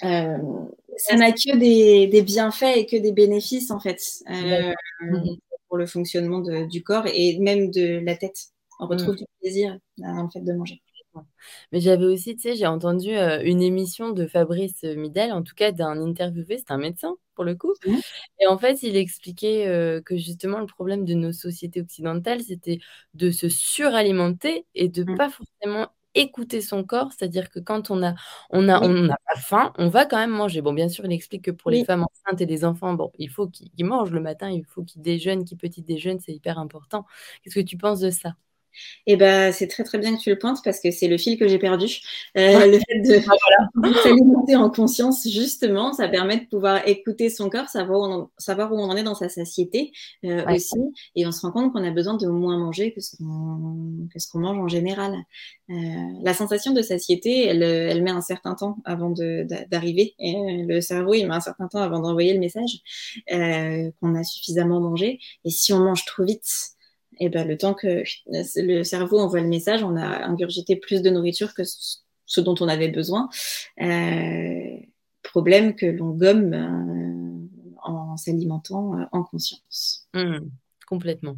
ça 0.00 1.16
n'a 1.16 1.32
que 1.32 1.56
des, 1.56 2.22
bienfaits 2.22 2.76
et 2.76 2.86
que 2.86 2.96
des 2.96 3.12
bénéfices 3.12 3.70
en 3.70 3.80
fait 3.80 4.00
pour 5.68 5.76
le 5.76 5.86
fonctionnement 5.86 6.40
du 6.40 6.82
corps 6.82 7.06
et 7.06 7.38
même 7.38 7.70
de 7.70 8.00
la 8.04 8.16
tête. 8.16 8.48
On 8.80 8.86
retrouve 8.86 9.14
mmh. 9.14 9.18
du 9.18 9.24
plaisir 9.40 9.78
dans 9.98 10.22
le 10.22 10.30
fait 10.30 10.40
de 10.40 10.52
manger. 10.52 10.80
Mais 11.72 11.80
j'avais 11.80 12.04
aussi, 12.04 12.36
tu 12.36 12.42
sais, 12.42 12.56
j'ai 12.56 12.66
entendu 12.66 13.10
une 13.10 13.62
émission 13.62 14.10
de 14.10 14.26
Fabrice 14.26 14.82
Midel, 14.82 15.32
en 15.32 15.42
tout 15.42 15.54
cas 15.54 15.72
d'un 15.72 16.00
interviewé, 16.00 16.58
c'est 16.58 16.70
un 16.70 16.78
médecin 16.78 17.14
pour 17.34 17.44
le 17.44 17.54
coup. 17.54 17.74
Mmh. 17.86 17.94
Et 18.40 18.46
en 18.46 18.58
fait, 18.58 18.82
il 18.82 18.96
expliquait 18.96 20.02
que 20.04 20.16
justement 20.16 20.58
le 20.60 20.66
problème 20.66 21.04
de 21.04 21.14
nos 21.14 21.32
sociétés 21.32 21.80
occidentales, 21.80 22.42
c'était 22.42 22.80
de 23.14 23.30
se 23.30 23.48
suralimenter 23.48 24.66
et 24.74 24.88
de 24.88 25.04
ne 25.04 25.12
mmh. 25.12 25.16
pas 25.16 25.30
forcément 25.30 25.88
écouter 26.14 26.60
son 26.60 26.84
corps, 26.84 27.12
c'est-à-dire 27.12 27.50
que 27.50 27.60
quand 27.60 27.90
on 27.90 28.02
a 28.02 28.14
on 28.50 28.68
a 28.68 28.80
on 28.82 28.88
n'a 28.88 29.16
pas 29.26 29.40
faim, 29.40 29.72
on 29.78 29.88
va 29.88 30.04
quand 30.04 30.16
même 30.16 30.30
manger. 30.30 30.62
Bon, 30.62 30.72
bien 30.72 30.88
sûr, 30.88 31.04
il 31.04 31.12
explique 31.12 31.44
que 31.44 31.50
pour 31.50 31.70
les 31.70 31.84
femmes 31.84 32.04
enceintes 32.04 32.40
et 32.40 32.46
les 32.46 32.64
enfants, 32.64 32.94
bon, 32.94 33.12
il 33.18 33.30
faut 33.30 33.46
qu'ils 33.46 33.84
mangent 33.84 34.10
le 34.10 34.20
matin, 34.20 34.50
il 34.50 34.64
faut 34.64 34.82
qu'ils 34.82 35.02
déjeunent, 35.02 35.44
qu'ils 35.44 35.58
petit 35.58 35.82
déjeunent, 35.82 36.18
c'est 36.18 36.32
hyper 36.32 36.58
important. 36.58 37.04
Qu'est-ce 37.42 37.54
que 37.54 37.60
tu 37.64 37.76
penses 37.76 38.00
de 38.00 38.10
ça? 38.10 38.34
Et 39.06 39.12
eh 39.12 39.16
ben, 39.16 39.52
c'est 39.52 39.66
très 39.66 39.84
très 39.84 39.98
bien 39.98 40.16
que 40.16 40.20
tu 40.20 40.30
le 40.30 40.38
pointes 40.38 40.58
parce 40.62 40.80
que 40.80 40.90
c'est 40.90 41.08
le 41.08 41.16
fil 41.16 41.38
que 41.38 41.48
j'ai 41.48 41.58
perdu. 41.58 41.86
Euh, 42.36 42.66
le 42.66 42.78
fait 42.78 43.00
de 43.00 43.20
ah, 43.26 43.92
s'alimenter 44.02 44.56
en 44.56 44.70
conscience, 44.70 45.26
justement, 45.28 45.92
ça 45.92 46.08
permet 46.08 46.38
de 46.38 46.44
pouvoir 46.46 46.86
écouter 46.86 47.30
son 47.30 47.48
corps, 47.48 47.68
savoir 47.68 48.00
où 48.00 48.04
on, 48.04 48.30
savoir 48.38 48.72
où 48.72 48.76
on 48.76 48.84
en 48.84 48.96
est 48.96 49.02
dans 49.02 49.14
sa 49.14 49.28
satiété 49.28 49.92
euh, 50.24 50.44
aussi. 50.54 50.76
Et 51.16 51.26
on 51.26 51.32
se 51.32 51.40
rend 51.40 51.52
compte 51.52 51.72
qu'on 51.72 51.84
a 51.84 51.90
besoin 51.90 52.16
de 52.16 52.26
moins 52.26 52.58
manger 52.58 52.92
que 52.92 53.00
ce 53.00 53.16
qu'on 53.16 54.38
mange 54.38 54.58
en 54.58 54.68
général. 54.68 55.16
Euh, 55.70 55.74
la 56.22 56.34
sensation 56.34 56.72
de 56.72 56.82
satiété, 56.82 57.46
elle, 57.46 57.62
elle 57.62 58.02
met 58.02 58.10
un 58.10 58.20
certain 58.20 58.54
temps 58.54 58.76
avant 58.84 59.10
d'arriver. 59.10 60.14
Et 60.18 60.64
le 60.66 60.80
cerveau, 60.80 61.14
il 61.14 61.26
met 61.26 61.34
un 61.34 61.40
certain 61.40 61.68
temps 61.68 61.80
avant 61.80 62.00
d'envoyer 62.00 62.34
le 62.34 62.40
message 62.40 62.82
qu'on 64.00 64.14
a 64.14 64.24
suffisamment 64.24 64.80
mangé. 64.80 65.18
Et 65.44 65.50
si 65.50 65.72
on 65.72 65.80
mange 65.80 66.04
trop 66.04 66.24
vite, 66.24 66.44
et 67.20 67.28
ben, 67.28 67.46
le 67.46 67.56
temps 67.56 67.74
que 67.74 68.02
le 68.26 68.82
cerveau 68.82 69.18
envoie 69.18 69.40
le 69.40 69.48
message, 69.48 69.82
on 69.82 69.96
a 69.96 70.24
ingurgité 70.26 70.76
plus 70.76 71.02
de 71.02 71.10
nourriture 71.10 71.54
que 71.54 71.62
ce 71.64 72.40
dont 72.40 72.54
on 72.60 72.68
avait 72.68 72.88
besoin. 72.88 73.28
Euh, 73.80 74.76
problème 75.22 75.74
que 75.74 75.86
l'on 75.86 76.10
gomme 76.10 76.54
euh, 76.54 77.78
en 77.82 78.16
s'alimentant 78.16 78.98
euh, 78.98 79.04
en 79.12 79.24
conscience. 79.24 80.06
Mmh, 80.14 80.38
Complètement. 80.86 81.36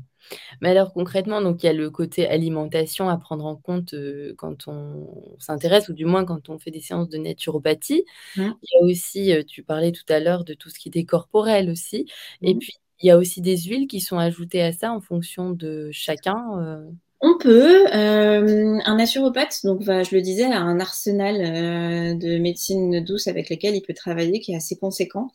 Mais 0.61 0.69
alors 0.71 0.93
concrètement, 0.93 1.41
donc 1.41 1.63
il 1.63 1.67
y 1.67 1.69
a 1.69 1.73
le 1.73 1.91
côté 1.91 2.29
alimentation 2.29 3.09
à 3.09 3.17
prendre 3.17 3.47
en 3.47 3.57
compte, 3.57 3.95
quand 4.37 4.69
on 4.69 5.37
s'intéresse 5.39 5.89
ou 5.89 5.93
du 5.93 6.05
moins 6.05 6.25
quand 6.25 6.51
on 6.51 6.59
fait 6.59 6.71
des 6.71 6.81
séances 6.81 7.09
de 7.09 7.19
naturopathie. 7.19 8.05
Mmh. 8.37 8.51
Il 8.63 8.69
y 8.73 8.79
a 8.79 8.85
aussi, 8.85 9.33
tu 9.47 9.65
parlais 9.65 9.93
tout 9.93 10.05
à 10.09 10.21
l'heure 10.21 10.45
de 10.45 10.55
tout 10.55 10.69
ce 10.69 10.79
qui 10.79 10.89
était 10.89 11.05
corporel 11.05 11.71
aussi 11.71 12.07
et 12.43 12.55
Mmh. 12.55 12.59
puis 12.59 12.75
il 13.03 13.07
y 13.07 13.11
a 13.11 13.19
aussi 13.19 13.41
des 13.41 13.57
huiles 13.59 13.87
qui 13.89 14.01
sont 14.01 14.19
ajoutées 14.19 14.63
à 14.63 14.73
ça 14.73 14.93
en 14.93 15.01
fonction 15.01 15.51
de 15.51 15.91
chacun, 15.93 16.37
heu? 16.61 16.87
On 17.23 17.37
peut, 17.39 17.87
hem, 17.93 18.81
un 18.87 18.97
naturopathe, 18.97 19.61
donc 19.65 19.83
va 19.83 20.03
je 20.05 20.15
le 20.15 20.23
disais, 20.23 20.45
a 20.45 20.59
un 20.61 20.81
arsenal, 20.81 21.37
heu, 21.37 22.15
de 22.19 22.39
médecine 22.39 23.05
douce 23.05 23.27
avec 23.29 23.51
lesquelles 23.51 23.77
il 23.77 23.83
peut 23.83 23.93
travailler 23.95 24.41
qui 24.41 24.53
est 24.53 24.57
assez 24.57 24.77
conséquent. 24.77 25.31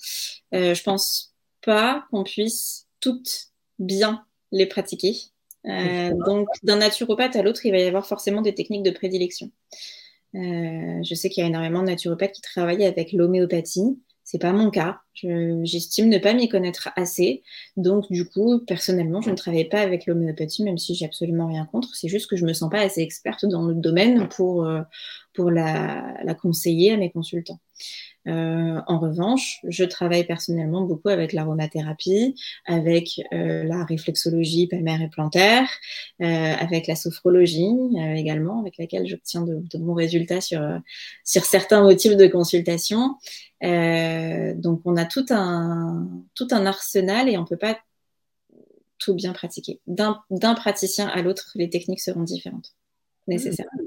Heu, 0.54 0.74
je 0.74 0.84
pense 0.84 1.34
pas 1.64 2.06
qu'on 2.12 2.24
puisse 2.24 2.88
toutes 3.02 3.50
bien 3.80 4.26
les 4.52 4.66
pratiquer. 4.66 5.16
Heu, 5.68 6.14
donc 6.26 6.48
d'un 6.64 6.78
naturopathe 6.78 7.36
à 7.36 7.44
l'autre, 7.44 7.66
il 7.68 7.72
va 7.72 7.78
y 7.80 7.84
avoir 7.88 8.08
forcément 8.08 8.42
des 8.42 8.56
techniques 8.56 8.84
de 8.84 8.92
prédilection. 8.92 9.52
Je 10.34 11.16
sais 11.16 11.30
qu'il 11.30 11.42
y 11.42 11.46
a 11.46 11.50
énormément 11.50 11.82
de 11.82 11.88
naturopathes 11.88 12.34
qui 12.34 12.42
travaillent 12.42 12.86
avec 12.86 13.14
l'homéopathie. 13.14 14.00
C'est 14.26 14.40
pas 14.42 14.52
mon 14.54 14.72
cas. 14.72 15.02
Je 15.14 15.62
j'estime 15.64 16.10
ne 16.10 16.18
pas 16.18 16.34
m'y 16.34 16.50
connaître 16.50 16.90
assez. 16.98 17.44
Donc 17.78 18.12
du 18.12 18.28
coup, 18.28 18.60
personnellement, 18.68 19.22
je 19.22 19.30
ne 19.30 19.36
travaille 19.36 19.70
pas 19.70 19.82
avec 19.82 20.08
l'homéopathie, 20.08 20.64
même 20.64 20.80
si 20.80 20.96
j'ai 20.96 21.06
absolument 21.06 21.48
rien 21.48 21.66
contre. 21.68 21.96
C'est 21.96 22.10
juste 22.10 22.30
que 22.30 22.36
je 22.36 22.46
me 22.46 22.54
sens 22.54 22.70
pas 22.72 22.82
assez 22.82 23.02
experte 23.02 23.46
dans 23.46 23.64
le 23.68 23.76
domaine 23.76 24.28
pour, 24.30 24.66
heu, 24.66 24.84
pour 25.34 25.52
la 25.52 26.36
conseiller 26.42 26.94
à 26.94 26.98
mes 26.98 27.12
consultants. 27.12 27.60
Heu, 28.28 28.82
en 28.88 29.00
revanche, 29.00 29.60
je 29.68 29.84
travaille 29.84 30.26
personnellement 30.26 30.82
beaucoup 30.84 31.10
avec 31.10 31.34
l'aromathérapie, 31.34 32.36
avec, 32.66 33.22
heu, 33.34 33.64
la 33.64 33.86
réflexologie 33.86 34.68
palmaire 34.68 35.02
et 35.02 35.10
plantaire, 35.10 35.68
heu, 36.22 36.26
avec 36.26 36.88
la 36.88 36.96
sophrologie, 36.96 37.66
heu, 37.98 38.16
également, 38.16 38.60
avec 38.62 38.78
laquelle 38.78 39.08
j'obtiens 39.08 39.42
de 39.44 39.56
de 39.72 39.78
bons 39.78 39.94
résultats 39.94 40.42
sur, 40.42 40.62
heu, 40.62 40.80
sur 41.24 41.46
certains 41.46 41.82
motifs 41.84 42.18
de 42.18 42.28
consultation. 42.28 43.16
Heu, 43.64 44.54
donc 44.56 44.82
on 44.86 44.98
a 44.98 45.06
tout 45.06 45.26
un 45.30 46.08
tout 46.36 46.48
un 46.52 46.66
arsenal 46.66 47.30
et 47.30 47.38
on 47.38 47.46
peut 47.46 47.58
pas 47.58 47.78
tout 49.00 49.14
bien 49.16 49.34
pratiquer. 49.34 49.80
D'un 49.88 50.22
d'un 50.30 50.54
praticien 50.56 51.08
à 51.08 51.22
l'autre, 51.22 51.52
les 51.56 51.70
techniques 51.70 52.02
seront 52.02 52.24
différentes, 52.24 52.76
Mmh. 53.28 53.34
nécessairement. 53.34 53.85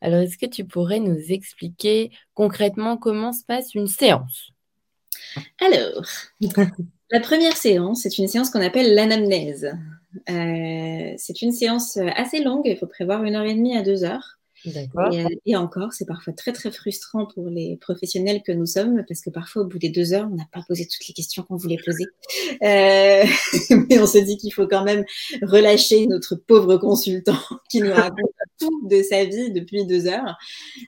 Alors 0.00 0.20
est-ce 0.20 0.38
que 0.38 0.46
tu 0.46 0.64
pourrais 0.64 1.00
nous 1.00 1.18
expliquer 1.32 2.10
concrètement 2.34 2.96
comment 2.96 3.32
se 3.32 3.44
passe 3.44 3.74
une 3.74 3.86
séance? 3.88 4.52
Alors, 5.60 6.04
la 7.10 7.20
1re 7.20 7.56
séance, 7.56 8.02
c'est 8.02 8.18
une 8.18 8.28
séance 8.28 8.50
qu'on 8.50 8.60
appelle 8.62 8.94
l'anamnèse. 8.94 9.66
Heu, 10.30 11.14
c'est 11.18 11.42
une 11.42 11.52
séance, 11.52 11.96
heu, 11.98 12.08
assez 12.16 12.42
longue, 12.42 12.66
il 12.66 12.76
faut 12.78 12.86
prévoir 12.86 13.24
1 13.24 13.36
heure 13.36 13.44
et 13.46 13.54
demie 13.54 13.76
à 13.76 13.82
2 13.82 14.04
heures. 14.04 14.38
Et 14.64 15.22
heu 15.22 15.28
et 15.46 15.56
encore, 15.56 15.92
c'est 15.92 16.06
parfois 16.06 16.32
très, 16.32 16.52
très 16.52 16.70
frustrant 16.70 17.26
pour 17.26 17.48
les 17.48 17.76
professionnels 17.76 18.42
que 18.46 18.52
nous 18.52 18.66
sommes 18.66 19.04
parce 19.08 19.20
que 19.20 19.30
parfois, 19.30 19.62
au 19.62 19.66
bout 19.66 19.78
des 19.78 19.88
2 19.88 20.12
heures, 20.12 20.28
on 20.30 20.36
n'a 20.36 20.46
pas 20.52 20.62
posé 20.66 20.86
toutes 20.86 21.06
les 21.08 21.14
questions 21.14 21.42
qu'on 21.42 21.56
voulait 21.56 21.78
poser. 21.84 22.04
Heu, 22.62 23.28
mais 23.88 23.98
on 23.98 24.06
se 24.06 24.18
dit 24.18 24.36
qu'il 24.36 24.52
faut 24.52 24.66
quand 24.66 24.84
même 24.84 25.04
relâcher 25.42 26.06
notre 26.06 26.36
pauvre 26.36 26.76
consultant 26.76 27.38
qui 27.70 27.80
nous 27.80 27.92
raconte 27.92 28.30
tout 28.58 28.88
de 28.88 29.02
sa 29.02 29.24
vie 29.24 29.52
depuis 29.52 29.86
2 29.86 30.06
heures. 30.06 30.36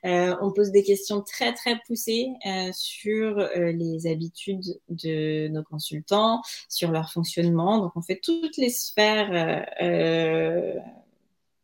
Heu, 0.05 0.35
on 0.41 0.53
pose 0.53 0.71
des 0.71 0.83
questions 0.83 1.23
très, 1.23 1.53
très 1.53 1.79
poussées, 1.87 2.29
heu, 2.47 2.71
sur, 2.73 3.39
heu, 3.39 3.71
les 3.71 4.07
habitudes 4.07 4.81
de 4.89 5.49
nos 5.49 5.63
consultants, 5.63 6.43
sur 6.69 6.91
leur 6.91 7.11
fonctionnement. 7.11 7.81
Donc 7.81 7.93
on 7.97 8.03
fait 8.03 8.21
toutes 8.23 8.57
les 8.57 8.71
sphères, 8.71 9.65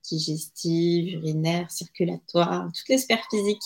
digestives, 0.08 1.14
urinaires, 1.14 1.70
circulatoires, 1.70 2.68
toutes 2.74 2.88
les 2.88 2.98
sphères 2.98 3.24
physiques, 3.30 3.62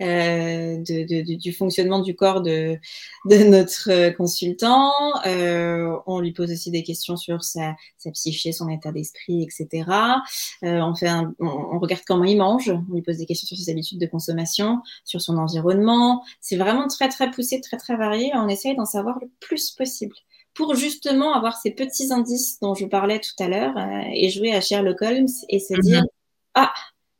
de 0.00 1.36
du 1.36 1.52
fonctionnement 1.52 2.00
du 2.00 2.14
corps 2.14 2.42
de 2.42 2.78
de 3.26 3.36
notre 3.44 4.10
consultant. 4.16 4.92
Heu, 5.26 5.96
on 6.06 6.20
lui 6.20 6.32
pose 6.32 6.50
aussi 6.52 6.70
des 6.70 6.82
questions 6.82 7.16
sur 7.16 7.42
sa 7.44 7.74
sa 7.98 8.10
psyché, 8.10 8.52
son 8.52 8.68
état 8.68 8.92
d'esprit 8.92 9.42
et 9.44 9.50
cetera. 9.50 10.22
Heu, 10.64 10.82
on 10.82 10.94
fait 10.94 11.08
un 11.08 11.34
on 11.40 11.46
on 11.74 11.78
regarde 11.78 12.02
comment 12.06 12.24
il 12.24 12.36
mange, 12.38 12.70
on 12.70 12.94
lui 12.94 13.02
pose 13.02 13.18
des 13.18 13.26
questions 13.26 13.46
sur 13.46 13.56
ses 13.56 13.70
habitudes 13.70 14.00
de 14.00 14.06
consommation, 14.06 14.80
sur 15.04 15.20
son 15.20 15.36
environnement. 15.38 16.22
C'est 16.40 16.56
vraiment 16.56 16.88
très, 16.88 17.08
très 17.08 17.30
poussé, 17.30 17.60
très, 17.60 17.76
très 17.76 17.96
varié. 17.96 18.30
On 18.34 18.48
essaye 18.48 18.76
d'en 18.76 18.84
savoir 18.84 19.18
le 19.20 19.30
plus 19.40 19.70
possible 19.72 20.14
pour 20.58 20.76
justement 20.76 21.34
avoir 21.34 21.56
ces 21.58 21.72
petits 21.72 22.12
indices 22.12 22.60
dont 22.62 22.74
je 22.76 22.86
parlais 22.86 23.20
tout 23.20 23.32
à 23.44 23.48
l'heure, 23.48 23.74
heu 23.78 24.02
et 24.14 24.30
jouer 24.30 24.54
à 24.54 24.60
Sherlock 24.62 25.02
Holmes 25.02 25.28
et 25.50 25.60
se 25.60 25.74
dire: 25.76 26.02
mh. 26.02 26.06
«Ah, 26.56 26.74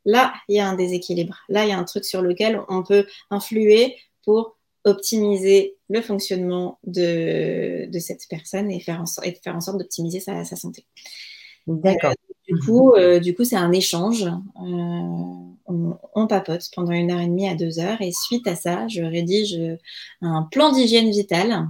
là, 0.07 0.35
il 0.49 0.57
y 0.57 0.61
a 0.61 0.69
un 0.69 0.77
déséquilibre. 0.77 1.39
Là, 1.51 1.65
il 1.67 1.71
y 1.71 1.73
a 1.73 1.79
un 1.79 1.85
truc 1.85 2.05
sur 2.07 2.23
lequel 2.23 2.61
on 2.71 2.83
peut 2.85 3.07
influer 3.31 3.97
pour 4.25 4.59
optimiser 4.85 5.77
le 5.91 6.03
fonctionnement 6.03 6.79
de 6.87 7.87
de 7.91 8.01
cette 8.01 8.27
personne 8.31 8.71
et 8.73 8.81
faire 8.81 9.01
en 9.03 9.07
sor 9.07 9.25
et 9.27 9.35
faire 9.45 9.57
en 9.57 9.63
sorte 9.63 9.79
d'optimiser 9.79 10.21
sa 10.21 10.45
sa 10.45 10.57
santé». 10.57 10.87
D'accord. 11.69 12.15
du 12.49 12.59
coup, 12.61 12.95
heu, 12.97 13.21
du 13.21 13.35
coup, 13.37 13.45
c'est 13.45 13.57
un 13.57 13.73
échange. 13.73 14.27
On 14.57 15.97
on 16.17 16.27
papote 16.29 16.65
pendant 16.77 16.93
1 16.93 17.11
heure 17.13 17.21
et 17.21 17.27
demie 17.29 17.49
à 17.49 17.55
2 17.57 17.79
heures 17.81 18.01
et 18.03 18.13
suite 18.13 18.47
à 18.49 18.57
ça, 18.57 18.89
je 18.89 19.03
rédige, 19.05 19.59
un 20.23 20.43
plan 20.53 20.73
d'hygiène 20.73 21.11
vitale 21.11 21.69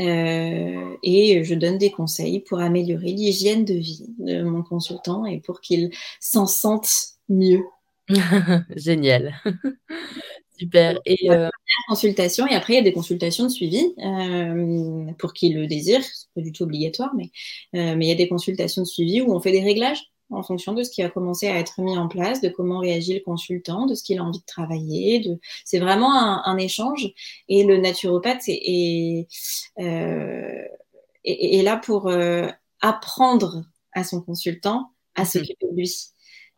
heu 0.00 0.98
et 1.02 1.44
je 1.44 1.54
donne 1.54 1.78
des 1.78 1.90
conseils 1.90 2.40
pour 2.40 2.60
améliorer 2.60 3.12
l'hygiène 3.12 3.64
de 3.64 3.74
vie 3.74 4.06
de 4.18 4.42
mon 4.42 4.62
consultant 4.62 5.24
et 5.26 5.40
pour 5.40 5.60
qu'il 5.60 5.90
s'en 6.20 6.46
sente 6.46 6.88
mieux. 7.28 7.62
Génial. 8.76 9.34
Super 10.58 10.98
et 11.06 11.16
La 11.28 11.36
1re 11.36 11.50
consultation 11.88 12.46
et 12.48 12.54
après 12.54 12.74
il 12.74 12.76
y 12.76 12.80
a 12.80 12.82
des 12.82 12.92
consultations 12.92 13.44
de 13.44 13.50
suivi, 13.50 13.94
hem, 13.98 15.14
pour 15.18 15.34
qui 15.34 15.50
le 15.50 15.66
désire. 15.66 16.02
C'est 16.04 16.28
pas 16.34 16.42
du 16.42 16.52
tout 16.52 16.64
obligatoire, 16.64 17.12
mais 17.16 17.30
mais 17.74 18.06
il 18.06 18.08
y 18.08 18.12
a 18.12 18.16
des 18.16 18.28
consultations 18.28 18.82
de 18.82 18.86
suivi 18.88 19.22
où 19.22 19.34
on 19.34 19.40
fait 19.40 19.52
des 19.52 19.62
réglages 19.64 20.04
en 20.30 20.42
fonction 20.42 20.72
de 20.74 20.82
ce 20.82 20.90
qui 20.90 21.02
a 21.02 21.10
commencé 21.10 21.48
à 21.48 21.58
être 21.58 21.80
mis 21.82 21.96
en 21.98 22.08
place, 22.08 22.40
de 22.40 22.48
comment 22.48 22.80
réagit 22.80 23.14
le 23.14 23.20
consultant, 23.20 23.86
de 23.86 23.94
ce 23.94 24.02
qu'il 24.04 24.18
a 24.18 24.24
envie 24.24 24.40
de 24.40 24.44
travailler, 24.46 25.20
de 25.20 25.38
c'est 25.64 25.78
vraiment 25.80 26.14
un 26.14 26.42
un 26.46 26.58
échange 26.58 27.08
et 27.48 27.64
le 27.64 27.78
naturopathe 27.78 28.48
est 28.48 28.60
est, 28.64 29.28
heu, 29.80 30.64
est 31.24 31.58
est 31.60 31.62
là 31.62 31.76
pour, 31.78 32.08
heu, 32.10 32.48
apprendre 32.82 33.64
à 33.92 34.04
son 34.04 34.22
consultant 34.22 34.90
à 35.16 35.24
Mmh 35.34 35.40
mh. 35.42 35.46
s'occuper 35.46 35.66
de 35.70 35.76
lui. 35.76 35.88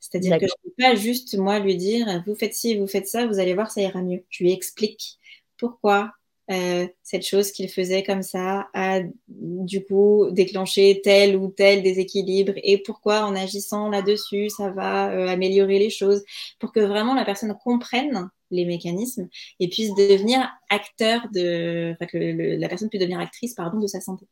C'est-à-dire 0.00 0.36
que 0.38 0.46
je 0.48 0.52
D'accord. 0.52 0.58
peux 0.64 0.72
pas 0.78 0.94
juste 0.96 1.36
moi 1.38 1.58
lui 1.60 1.76
dire: 1.76 2.22
«Vous 2.26 2.34
faites 2.36 2.54
ci, 2.54 2.76
vous 2.78 2.86
faites 2.88 3.06
ça, 3.08 3.26
vous 3.26 3.38
allez 3.40 3.54
voir, 3.54 3.70
ça 3.72 3.82
ira 3.82 4.02
mieux». 4.02 4.24
Je 4.30 4.44
lui 4.44 4.52
explique 4.52 5.18
pourquoi, 5.58 6.12
heu, 6.50 6.88
cette 7.02 7.26
chose 7.26 7.52
qu'il 7.52 7.68
faisait 7.70 8.02
comme 8.02 8.22
ça 8.22 8.68
a 8.74 9.00
du 9.28 9.84
coup 9.84 10.28
déclenché 10.32 11.00
tel 11.04 11.36
ou 11.36 11.48
tel 11.48 11.82
déséquilibre 11.82 12.52
et 12.56 12.78
pourquoi 12.82 13.24
en 13.24 13.34
agissant 13.36 13.90
là-dessus, 13.90 14.48
ça 14.50 14.70
va, 14.70 15.14
heu, 15.14 15.28
améliorer 15.28 15.78
les 15.78 15.90
choses? 15.90 16.24
Pour 16.58 16.72
que 16.72 16.80
vraiment 16.80 17.14
la 17.14 17.24
personne 17.24 17.54
comprenne 17.62 18.30
les 18.50 18.64
mécanismes 18.64 19.28
et 19.60 19.68
puisse 19.68 19.94
devenir 19.94 20.48
acteur 20.70 21.22
de 21.34 21.92
enfin 21.92 22.06
que 22.06 22.16
le 22.18 22.56
la 22.56 22.68
personne 22.68 22.88
puisse 22.88 23.00
devenir 23.00 23.20
actrice, 23.20 23.54
pardon, 23.54 23.78
de 23.80 23.86
sa 23.86 24.00
santé. 24.00 24.26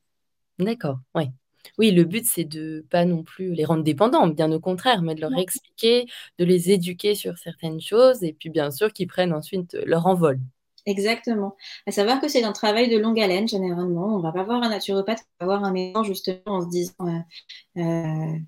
D'accord, 0.58 0.98
ouais. 1.14 1.30
Oui, 1.78 1.90
le 1.90 2.04
but, 2.04 2.24
c'est 2.24 2.44
de 2.44 2.86
pas 2.90 3.04
non 3.04 3.22
plus 3.24 3.52
les 3.54 3.64
rendre 3.64 3.82
dépendants, 3.84 4.28
bien 4.28 4.50
au 4.52 4.60
contraire, 4.60 5.02
mais 5.02 5.14
de 5.14 5.20
leur 5.20 5.36
expliquer, 5.36 6.06
de 6.38 6.44
les 6.44 6.70
éduquer 6.70 7.14
sur 7.14 7.36
certaines 7.38 7.80
choses 7.80 8.22
et 8.22 8.32
puis 8.32 8.48
bien 8.50 8.70
sûr 8.70 8.92
qu'ils 8.92 9.08
prennent 9.08 9.32
ensuite 9.34 9.74
leur 9.84 10.06
envol. 10.06 10.40
Exactement. 10.86 11.56
À 11.86 11.90
savoir 11.90 12.20
que 12.20 12.28
c'est 12.28 12.44
un 12.44 12.52
travail 12.52 12.88
de 12.88 12.96
longue 12.96 13.18
haleine 13.20 13.48
généralement. 13.48 14.14
On 14.16 14.20
va 14.20 14.30
pas 14.32 14.44
voir 14.44 14.62
un 14.62 14.68
naturopathe 14.68 15.18
qui 15.18 15.24
va 15.40 15.46
voir 15.46 15.64
un 15.64 15.72
médecin 15.72 16.04
justement 16.04 16.40
en 16.46 16.62
se 16.62 16.68
disant, 16.68 16.94
heu 17.00 17.82
heu: 17.82 18.40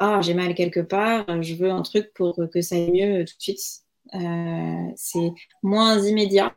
«Ah, 0.00 0.20
j'ai 0.22 0.34
mal 0.34 0.54
quelque 0.54 0.80
part, 0.80 1.42
je 1.42 1.54
veux 1.54 1.70
un 1.70 1.82
truc 1.82 2.12
pour 2.14 2.36
que 2.52 2.60
ça 2.62 2.76
aille 2.76 2.92
mieux 2.92 3.24
tout 3.24 3.34
de 3.36 3.42
suite». 3.42 3.60
C'est 4.96 5.32
moins 5.62 5.98
immédiat. 6.04 6.54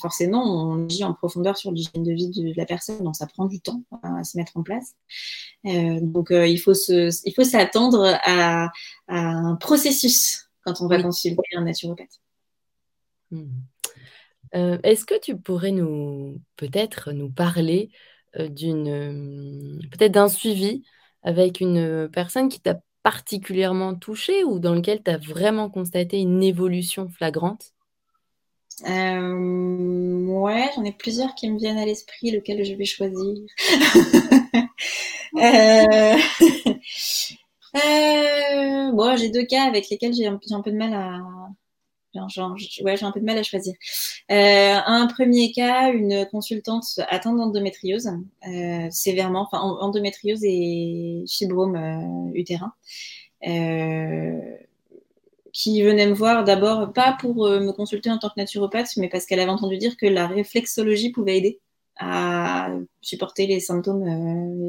Forcément, 0.00 0.44
on 0.72 0.86
agit 0.86 1.04
en 1.04 1.14
profondeur 1.14 1.56
sur 1.58 1.72
l'hygiène 1.72 2.04
de 2.04 2.12
vie 2.12 2.30
de 2.30 2.54
la 2.56 2.66
personne, 2.66 3.02
donc 3.04 3.16
ça 3.16 3.26
prend 3.26 3.46
du 3.46 3.60
temps 3.60 3.82
à 4.02 4.24
se 4.24 4.36
mettre 4.38 4.56
en 4.56 4.62
place. 4.64 4.94
Donc 5.64 6.28
il 6.32 6.58
faut 6.58 6.74
se 6.74 7.10
il 7.28 7.34
faut 7.34 7.44
s'attendre 7.44 8.18
à 8.24 8.66
à 9.08 9.18
un 9.18 9.56
processus 9.56 10.48
quand 10.64 10.80
on 10.82 10.88
va 10.88 10.96
Oui. 10.98 11.02
consulter 11.04 11.42
un 11.56 11.64
naturopathe. 11.64 12.10
Mmh 13.30 13.69
Heu, 14.54 14.78
est-ce 14.82 15.04
que 15.04 15.18
tu 15.20 15.36
pourrais 15.38 15.70
nous 15.72 16.40
peut-être 16.56 17.12
nous 17.12 17.30
parler, 17.30 17.90
heu, 18.38 18.48
d'une, 18.48 18.86
hem, 18.86 19.78
peut-être 19.92 20.12
d'un 20.12 20.28
suivi 20.28 20.82
avec 21.22 21.60
une 21.60 22.08
personne 22.12 22.48
qui 22.48 22.60
t'a 22.60 22.80
particulièrement 23.02 23.94
touchée 23.94 24.44
ou 24.44 24.58
dans 24.58 24.74
lequel 24.74 25.02
tu 25.02 25.10
as 25.10 25.18
vraiment 25.18 25.70
constaté 25.70 26.18
une 26.20 26.42
évolution 26.42 27.08
flagrante? 27.08 27.72
euh, 28.86 30.26
Ouais, 30.26 30.70
j'en 30.74 30.84
ai 30.84 30.92
plusieurs 30.92 31.34
qui 31.34 31.50
me 31.50 31.58
viennent 31.58 31.78
à 31.78 31.84
l'esprit, 31.84 32.30
lequel 32.30 32.64
je 32.64 32.74
vais 32.74 32.84
choisir. 32.84 33.36
euh... 35.40 36.16
euh... 37.76 38.92
Bon, 38.92 39.16
j'ai 39.16 39.30
deux 39.30 39.44
cas 39.44 39.64
avec 39.64 39.88
lesquels 39.90 40.14
j'ai 40.14 40.26
un, 40.26 40.38
un, 40.50 40.60
peu 40.62 40.70
de 40.70 40.76
mal 40.76 40.94
à. 40.94 41.20
J'ai 42.12 42.40
un 43.04 43.12
peu 43.12 43.20
de 43.20 43.24
mal 43.24 43.38
à 43.38 43.42
choisir. 43.42 43.74
Euh, 44.30 44.76
un 44.84 45.06
premier 45.06 45.52
cas, 45.52 45.92
une 45.92 46.26
consultante 46.30 47.00
atteinte 47.08 47.36
d'endométriose, 47.36 48.10
euh, 48.48 48.88
sévèrement, 48.90 49.42
enfin 49.42 49.58
endométriose 49.60 50.40
et 50.42 51.24
fibrome 51.28 51.76
euh, 51.76 52.32
utérin. 52.34 52.72
Qui 55.52 55.82
venait 55.82 56.06
me 56.06 56.14
voir 56.14 56.44
d'abord 56.44 56.92
pas 56.92 57.16
pour 57.20 57.48
me 57.48 57.72
consulter 57.72 58.08
en 58.10 58.18
tant 58.18 58.28
que 58.28 58.38
naturopathe, 58.38 58.96
mais 58.96 59.08
parce 59.08 59.26
qu'elle 59.26 59.40
avait 59.40 59.50
entendu 59.50 59.78
dire 59.78 59.96
que 59.96 60.06
la 60.06 60.28
réflexologie 60.28 61.10
pouvait 61.10 61.38
aider 61.38 61.60
à 61.96 62.70
supporter 63.00 63.46
les 63.46 63.58
symptômes 63.58 64.06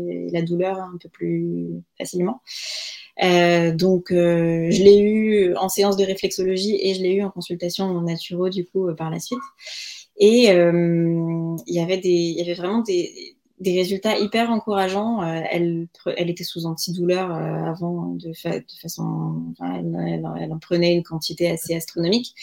et 0.09 0.29
la 0.31 0.41
douleur 0.41 0.79
un 0.79 0.97
peu 0.99 1.07
plus 1.09 1.83
facilement. 1.99 2.41
Euh, 3.23 3.71
donc, 3.71 4.11
euh, 4.11 4.69
je 4.71 4.83
l'ai 4.83 4.99
eu 4.99 5.55
en 5.55 5.69
séance 5.69 5.95
de 5.95 6.03
réflexologie 6.03 6.77
et 6.81 6.95
je 6.95 7.01
l'ai 7.01 7.13
eu 7.13 7.23
en 7.23 7.29
consultation 7.29 8.01
naturo 8.01 8.49
du 8.49 8.65
coup 8.65 8.89
euh, 8.89 8.95
par 8.95 9.09
la 9.09 9.19
suite. 9.19 9.39
Et 10.17 10.47
il 10.47 11.55
y 11.67 11.79
avait 11.79 11.97
des, 11.97 12.09
il 12.09 12.37
y 12.37 12.41
avait 12.41 12.53
vraiment 12.53 12.81
des, 12.81 13.35
des 13.61 13.77
résultats 13.77 14.17
hyper 14.17 14.49
encourageants. 14.49 15.21
Euh, 15.21 15.41
elle, 15.49 15.87
elle 16.17 16.29
était 16.29 16.43
sous 16.43 16.65
antidouleur 16.65 17.31
euh, 17.31 17.69
avant 17.69 18.07
de, 18.15 18.33
fa 18.33 18.59
de 18.59 18.65
façon, 18.81 19.43
enfin, 19.51 19.75
elle, 19.75 20.51
en 20.51 20.59
prenait 20.59 20.93
une 20.95 21.03
quantité 21.03 21.49
assez 21.49 21.75
astronomique, 21.75 22.33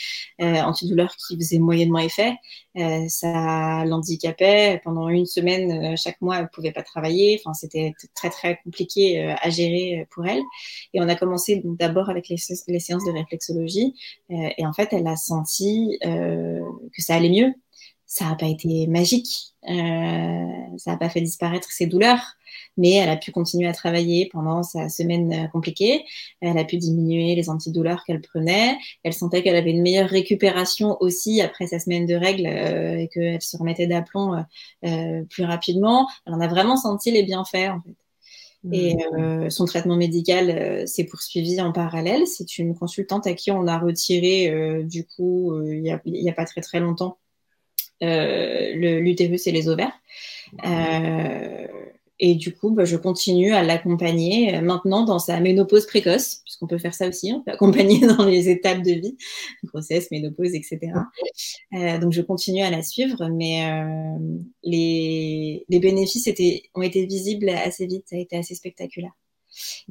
euh, 0.40 0.60
antidouleur 0.62 1.16
qui 1.16 1.36
faisait 1.36 1.58
moyennement 1.58 1.98
effet. 1.98 2.34
Euh, 2.76 3.06
ça 3.08 3.84
l'handicapait 3.84 4.80
pendant 4.84 5.08
une 5.08 5.26
semaine 5.26 5.96
chaque 5.96 6.20
mois. 6.20 6.38
Elle 6.38 6.48
pouvait 6.50 6.72
pas 6.72 6.84
travailler. 6.84 7.40
Enfin, 7.40 7.52
c'était 7.52 7.94
très 8.14 8.30
très 8.30 8.60
compliqué 8.62 9.20
à 9.42 9.50
gérer 9.50 10.06
pour 10.10 10.24
elle. 10.24 10.42
Et 10.94 11.00
on 11.00 11.08
a 11.08 11.16
commencé 11.16 11.60
d'abord 11.64 12.10
avec 12.10 12.28
les, 12.28 12.36
les, 12.68 12.80
séances 12.80 13.04
de 13.04 13.10
réflexologie. 13.10 13.94
et 14.30 14.64
en 14.64 14.72
fait, 14.72 14.92
elle 14.92 15.06
a 15.08 15.16
senti 15.16 15.98
que 16.00 17.02
ça 17.02 17.16
allait 17.16 17.30
mieux 17.30 17.54
ça 18.08 18.24
n'a 18.24 18.34
pas 18.34 18.46
été 18.46 18.88
magique, 18.88 19.54
euh, 19.68 20.46
ça 20.76 20.90
n'a 20.90 20.96
pas 20.96 21.08
fait 21.08 21.20
disparaître 21.20 21.70
ses 21.70 21.86
douleurs, 21.86 22.34
mais 22.76 22.94
elle 22.94 23.10
a 23.10 23.16
pu 23.16 23.30
continuer 23.30 23.68
à 23.68 23.72
travailler 23.72 24.28
pendant 24.32 24.64
sa 24.64 24.88
semaine 24.88 25.32
euh, 25.32 25.46
compliquée. 25.48 26.04
Elle 26.40 26.58
a 26.58 26.64
pu 26.64 26.78
diminuer 26.78 27.36
les 27.36 27.50
antidouleurs 27.50 28.02
qu'elle 28.04 28.20
prenait. 28.20 28.76
Elle 29.04 29.12
sentait 29.12 29.42
qu'elle 29.42 29.56
avait 29.56 29.70
une 29.70 29.82
meilleure 29.82 30.08
récupération 30.08 30.96
aussi 31.00 31.40
après 31.40 31.68
sa 31.68 31.78
semaine 31.78 32.06
de 32.06 32.14
règles 32.14 32.46
euh, 32.46 32.98
et 32.98 33.08
qu'elle 33.08 33.42
se 33.42 33.56
remettait 33.56 33.86
d'aplomb 33.86 34.44
euh, 34.84 35.24
plus 35.30 35.44
rapidement. 35.44 36.08
Elle 36.26 36.34
en 36.34 36.40
a 36.40 36.48
vraiment 36.48 36.76
senti 36.76 37.12
les 37.12 37.22
bienfaits 37.22 37.70
en 37.70 37.80
fait. 37.82 37.94
Et 38.72 38.94
mmh. 38.94 38.98
euh, 39.18 39.50
son 39.50 39.66
traitement 39.66 39.96
médical 39.96 40.50
euh, 40.50 40.86
s'est 40.86 41.04
poursuivi 41.04 41.60
en 41.60 41.72
parallèle. 41.72 42.26
C'est 42.26 42.58
une 42.58 42.74
consultante 42.74 43.26
à 43.26 43.34
qui 43.34 43.50
on 43.50 43.66
a 43.66 43.78
retiré, 43.78 44.50
euh, 44.50 44.82
du 44.82 45.06
coup, 45.06 45.62
il 45.64 45.80
n'y 45.80 45.90
a, 45.90 46.00
a, 46.30 46.32
pas 46.32 46.44
très 46.44 46.60
très 46.60 46.80
longtemps, 46.80 47.18
euh, 48.02 49.00
l'utérus 49.00 49.46
et 49.46 49.52
les 49.52 49.68
ovaires. 49.68 49.92
Euh, 50.64 51.66
et 52.20 52.34
du 52.34 52.54
coup, 52.54 52.70
bah, 52.70 52.84
je 52.84 52.96
continue 52.96 53.52
à 53.52 53.62
l'accompagner 53.62 54.56
euh, 54.56 54.60
maintenant 54.60 55.04
dans 55.04 55.18
sa 55.18 55.40
ménopause 55.40 55.86
précoce, 55.86 56.42
puisqu'on 56.44 56.66
peut 56.66 56.78
faire 56.78 56.94
ça 56.94 57.08
aussi, 57.08 57.32
on 57.32 57.42
peut 57.42 57.50
accompagner 57.50 57.98
dans 58.18 58.24
les 58.24 58.48
étapes 58.48 58.82
de 58.82 58.92
vie, 58.92 59.16
grossesse, 59.64 60.10
ménopause, 60.10 60.54
etc. 60.54 60.92
Donc 62.00 62.12
je 62.12 62.22
continue 62.22 62.62
à 62.62 62.70
la 62.70 62.82
suivre, 62.82 63.28
mais 63.28 63.62
les, 64.62 65.64
les, 65.68 65.78
bénéfices 65.80 66.26
étaient, 66.26 66.62
ont 66.74 66.82
été 66.82 67.04
visibles 67.06 67.48
assez 67.48 67.86
vite, 67.86 68.04
ça 68.06 68.16
a 68.16 68.18
été 68.20 68.36
assez 68.36 68.54
spectaculaire. 68.54 69.12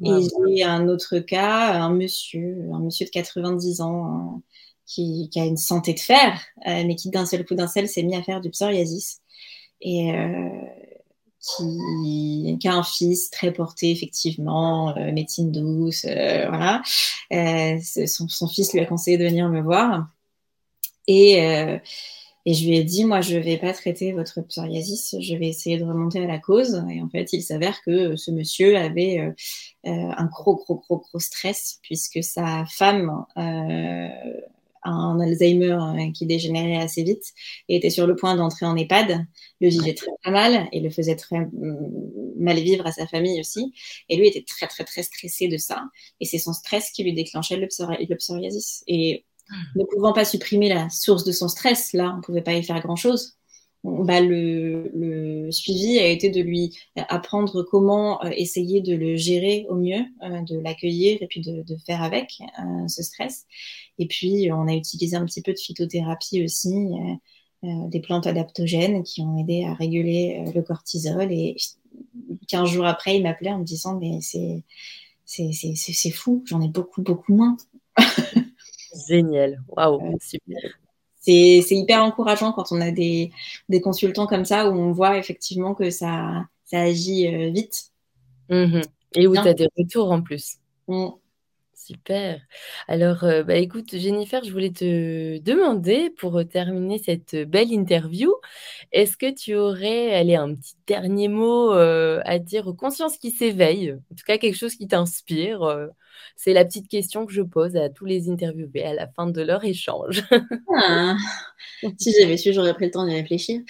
Et 0.02 0.10
j'ai 0.56 0.64
un 0.64 0.88
autre 0.88 1.18
cas, 1.18 1.74
un 1.74 1.92
monsieur, 1.92 2.58
un 2.72 2.80
monsieur 2.80 3.06
de 3.06 3.10
90 3.10 3.80
ans, 3.80 4.42
qui, 4.88 5.28
qui, 5.30 5.40
a 5.40 5.44
une 5.44 5.56
santé 5.56 5.94
de 5.94 6.00
fer, 6.00 6.40
euh, 6.66 6.84
mais 6.86 6.96
qui 6.96 7.10
d'un 7.10 7.26
seul 7.26 7.44
coup 7.44 7.54
d'un 7.54 7.68
seul 7.68 7.88
s'est 7.88 8.02
mis 8.02 8.16
à 8.16 8.22
faire 8.22 8.40
du 8.40 8.50
psoriasis 8.50 9.20
et 9.80 10.12
euh, 10.12 10.48
qui, 11.40 12.56
qui, 12.58 12.68
a 12.68 12.74
un 12.74 12.82
fils 12.82 13.30
très 13.30 13.52
porté 13.52 13.90
effectivement, 13.90 14.96
euh, 14.96 15.12
médecine 15.12 15.52
douce, 15.52 16.04
euh, 16.08 16.46
voilà. 16.48 16.82
Son, 18.06 18.28
son, 18.28 18.48
fils 18.48 18.72
lui 18.72 18.80
a 18.80 18.86
conseillé 18.86 19.18
de 19.18 19.24
venir 19.24 19.48
me 19.48 19.60
voir 19.60 20.08
et 21.06 21.80
et 22.46 22.54
je 22.54 22.66
lui 22.66 22.78
ai 22.78 22.84
dit, 22.84 23.04
moi, 23.04 23.20
je 23.20 23.36
vais 23.36 23.58
pas 23.58 23.74
traiter 23.74 24.12
votre 24.12 24.40
psoriasis, 24.40 25.16
je 25.20 25.34
vais 25.34 25.48
essayer 25.48 25.76
de 25.76 25.84
remonter 25.84 26.24
à 26.24 26.26
la 26.26 26.38
cause. 26.38 26.82
Et 26.90 27.02
en 27.02 27.08
fait, 27.10 27.34
il 27.34 27.42
s'avère 27.42 27.82
que 27.82 28.16
ce 28.16 28.30
monsieur 28.30 28.78
avait 28.78 29.34
euh, 29.86 30.10
un 30.16 30.26
gros, 30.26 30.56
gros, 30.56 30.76
gros, 30.76 30.98
gros 30.98 31.18
stress 31.18 31.78
puisque 31.82 32.22
sa 32.22 32.64
femme 32.66 33.24
euh, 33.36 34.08
un 34.88 35.20
Alzheimer 35.20 35.76
hein, 35.80 36.12
qui 36.12 36.26
dégénérait 36.26 36.82
assez 36.82 37.02
vite 37.02 37.32
et 37.68 37.76
était 37.76 37.90
sur 37.90 38.06
le 38.06 38.16
point 38.16 38.36
d'entrer 38.36 38.66
en 38.66 38.76
EHPAD, 38.76 39.26
le 39.60 39.68
vivait 39.68 39.94
très, 39.94 40.10
très 40.22 40.32
mal 40.32 40.68
et 40.72 40.80
le 40.80 40.90
faisait 40.90 41.16
très 41.16 41.40
mm, 41.40 42.34
mal 42.38 42.58
vivre 42.58 42.86
à 42.86 42.92
sa 42.92 43.06
famille 43.06 43.40
aussi. 43.40 43.72
Et 44.08 44.16
lui 44.16 44.28
était 44.28 44.44
très 44.44 44.66
très 44.66 44.84
très 44.84 45.02
stressé 45.02 45.48
de 45.48 45.56
ça. 45.56 45.84
Et 46.20 46.24
c'est 46.24 46.38
son 46.38 46.52
stress 46.52 46.90
qui 46.90 47.04
lui 47.04 47.14
déclenchait 47.14 47.56
le, 47.56 47.66
psori 47.66 48.06
le 48.06 48.16
psoriasis. 48.16 48.84
Et 48.86 49.24
ne 49.76 49.84
pouvant 49.84 50.12
pas 50.12 50.24
supprimer 50.24 50.68
la 50.68 50.90
source 50.90 51.24
de 51.24 51.32
son 51.32 51.48
stress, 51.48 51.92
là, 51.94 52.14
on 52.16 52.20
pouvait 52.20 52.42
pas 52.42 52.52
y 52.52 52.62
faire 52.62 52.80
grand 52.80 52.96
chose 52.96 53.37
bah, 53.84 54.20
le, 54.20 54.90
le, 54.94 55.50
suivi 55.52 55.98
a 55.98 56.06
été 56.08 56.30
de 56.30 56.40
lui 56.40 56.76
apprendre 57.08 57.62
comment 57.62 58.22
euh, 58.24 58.30
essayer 58.36 58.80
de 58.80 58.94
le 58.94 59.16
gérer 59.16 59.66
au 59.68 59.76
mieux, 59.76 60.04
euh, 60.22 60.42
de 60.42 60.58
l'accueillir 60.58 61.18
et 61.22 61.26
puis 61.26 61.40
de, 61.40 61.62
de 61.62 61.76
faire 61.86 62.02
avec 62.02 62.40
euh, 62.58 62.88
ce 62.88 63.02
stress. 63.02 63.46
Et 63.98 64.06
puis, 64.06 64.50
on 64.52 64.66
a 64.66 64.74
utilisé 64.74 65.16
un 65.16 65.24
petit 65.24 65.42
peu 65.42 65.52
de 65.52 65.58
phytothérapie 65.58 66.44
aussi, 66.44 66.72
des 67.64 67.98
plantes 67.98 68.28
adaptogènes 68.28 69.02
qui 69.02 69.20
ont 69.20 69.36
aidé 69.36 69.64
à 69.64 69.74
réguler 69.74 70.44
le 70.54 70.62
cortisol. 70.62 71.32
Et 71.32 71.56
15 72.46 72.68
jours 72.68 72.86
après, 72.86 73.16
il 73.16 73.24
m'appelait 73.24 73.50
en 73.50 73.58
me 73.58 73.64
disant, 73.64 73.98
mais 73.98 74.20
c'est, 74.20 74.62
c'est 75.24 76.10
fou, 76.10 76.44
j'en 76.46 76.60
ai 76.60 76.68
beaucoup, 76.68 77.02
beaucoup 77.02 77.34
moins. 77.34 77.56
Génial, 79.08 79.60
waouh, 79.68 80.16
super 80.20 80.78
c'est 81.28 81.76
hyper 81.76 82.02
encourageant 82.02 82.52
quand 82.52 82.72
on 82.72 82.80
a 82.80 82.90
des, 82.90 83.30
des, 83.68 83.80
consultants 83.80 84.26
comme 84.26 84.44
ça 84.44 84.68
où 84.68 84.72
on 84.72 84.92
voit 84.92 85.18
effectivement 85.18 85.74
que 85.74 85.90
ça, 85.90 86.46
ça 86.64 86.80
agit 86.80 87.28
euh, 87.28 87.50
vite. 87.50 87.90
Mmh 88.48 88.80
Et 89.14 89.26
où 89.26 89.34
tu 89.34 89.38
as 89.40 89.54
des 89.54 89.68
retours 89.76 90.10
en 90.10 90.22
plus. 90.22 90.56
Mmh. 90.88 91.08
Super. 91.88 92.42
Alors, 92.86 93.24
euh, 93.24 93.42
bah, 93.44 93.54
écoute, 93.56 93.96
Jennifer, 93.96 94.44
je 94.44 94.52
voulais 94.52 94.72
te 94.72 95.38
demander, 95.38 96.10
pour 96.10 96.38
terminer 96.46 96.98
cette 96.98 97.34
belle 97.34 97.72
interview, 97.72 98.30
est-ce 98.92 99.16
que 99.16 99.32
tu 99.34 99.54
aurais 99.54 100.14
allez, 100.14 100.34
un 100.34 100.54
petit 100.54 100.74
dernier 100.86 101.28
mot 101.28 101.72
euh, 101.72 102.20
à 102.26 102.38
dire 102.38 102.66
aux 102.66 102.74
consciences 102.74 103.16
qui 103.16 103.30
s'éveillent 103.30 103.92
En 104.12 104.14
tout 104.14 104.24
cas, 104.26 104.36
quelque 104.36 104.58
chose 104.58 104.74
qui 104.74 104.86
t'inspire 104.86 105.62
euh, 105.62 105.86
C'est 106.36 106.52
la 106.52 106.66
petite 106.66 106.88
question 106.88 107.24
que 107.24 107.32
je 107.32 107.40
pose 107.40 107.74
à 107.74 107.88
tous 107.88 108.04
les 108.04 108.28
interviewés 108.28 108.84
à 108.84 108.92
la 108.92 109.08
fin 109.08 109.26
de 109.26 109.40
leur 109.40 109.64
échange. 109.64 110.22
ah, 110.76 111.16
si 111.98 112.12
j'avais 112.20 112.36
su, 112.36 112.52
j'aurais 112.52 112.74
pris 112.74 112.84
le 112.84 112.90
temps 112.90 113.06
d'y 113.06 113.14
réfléchir. 113.14 113.62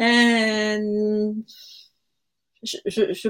Euh, 0.00 1.32
je, 2.62 2.76
je, 2.84 3.12
je 3.14 3.28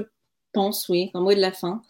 pense, 0.53 0.89
oui, 0.89 1.11
un 1.13 1.21
mot 1.21 1.33
de 1.33 1.39
la 1.39 1.51
fin. 1.51 1.81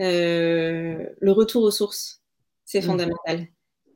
Euh, 0.00 1.06
le 1.20 1.32
retour 1.32 1.62
aux 1.62 1.70
sources, 1.70 2.22
c'est 2.64 2.80
mmh. 2.80 2.84
fondamental. 2.84 3.46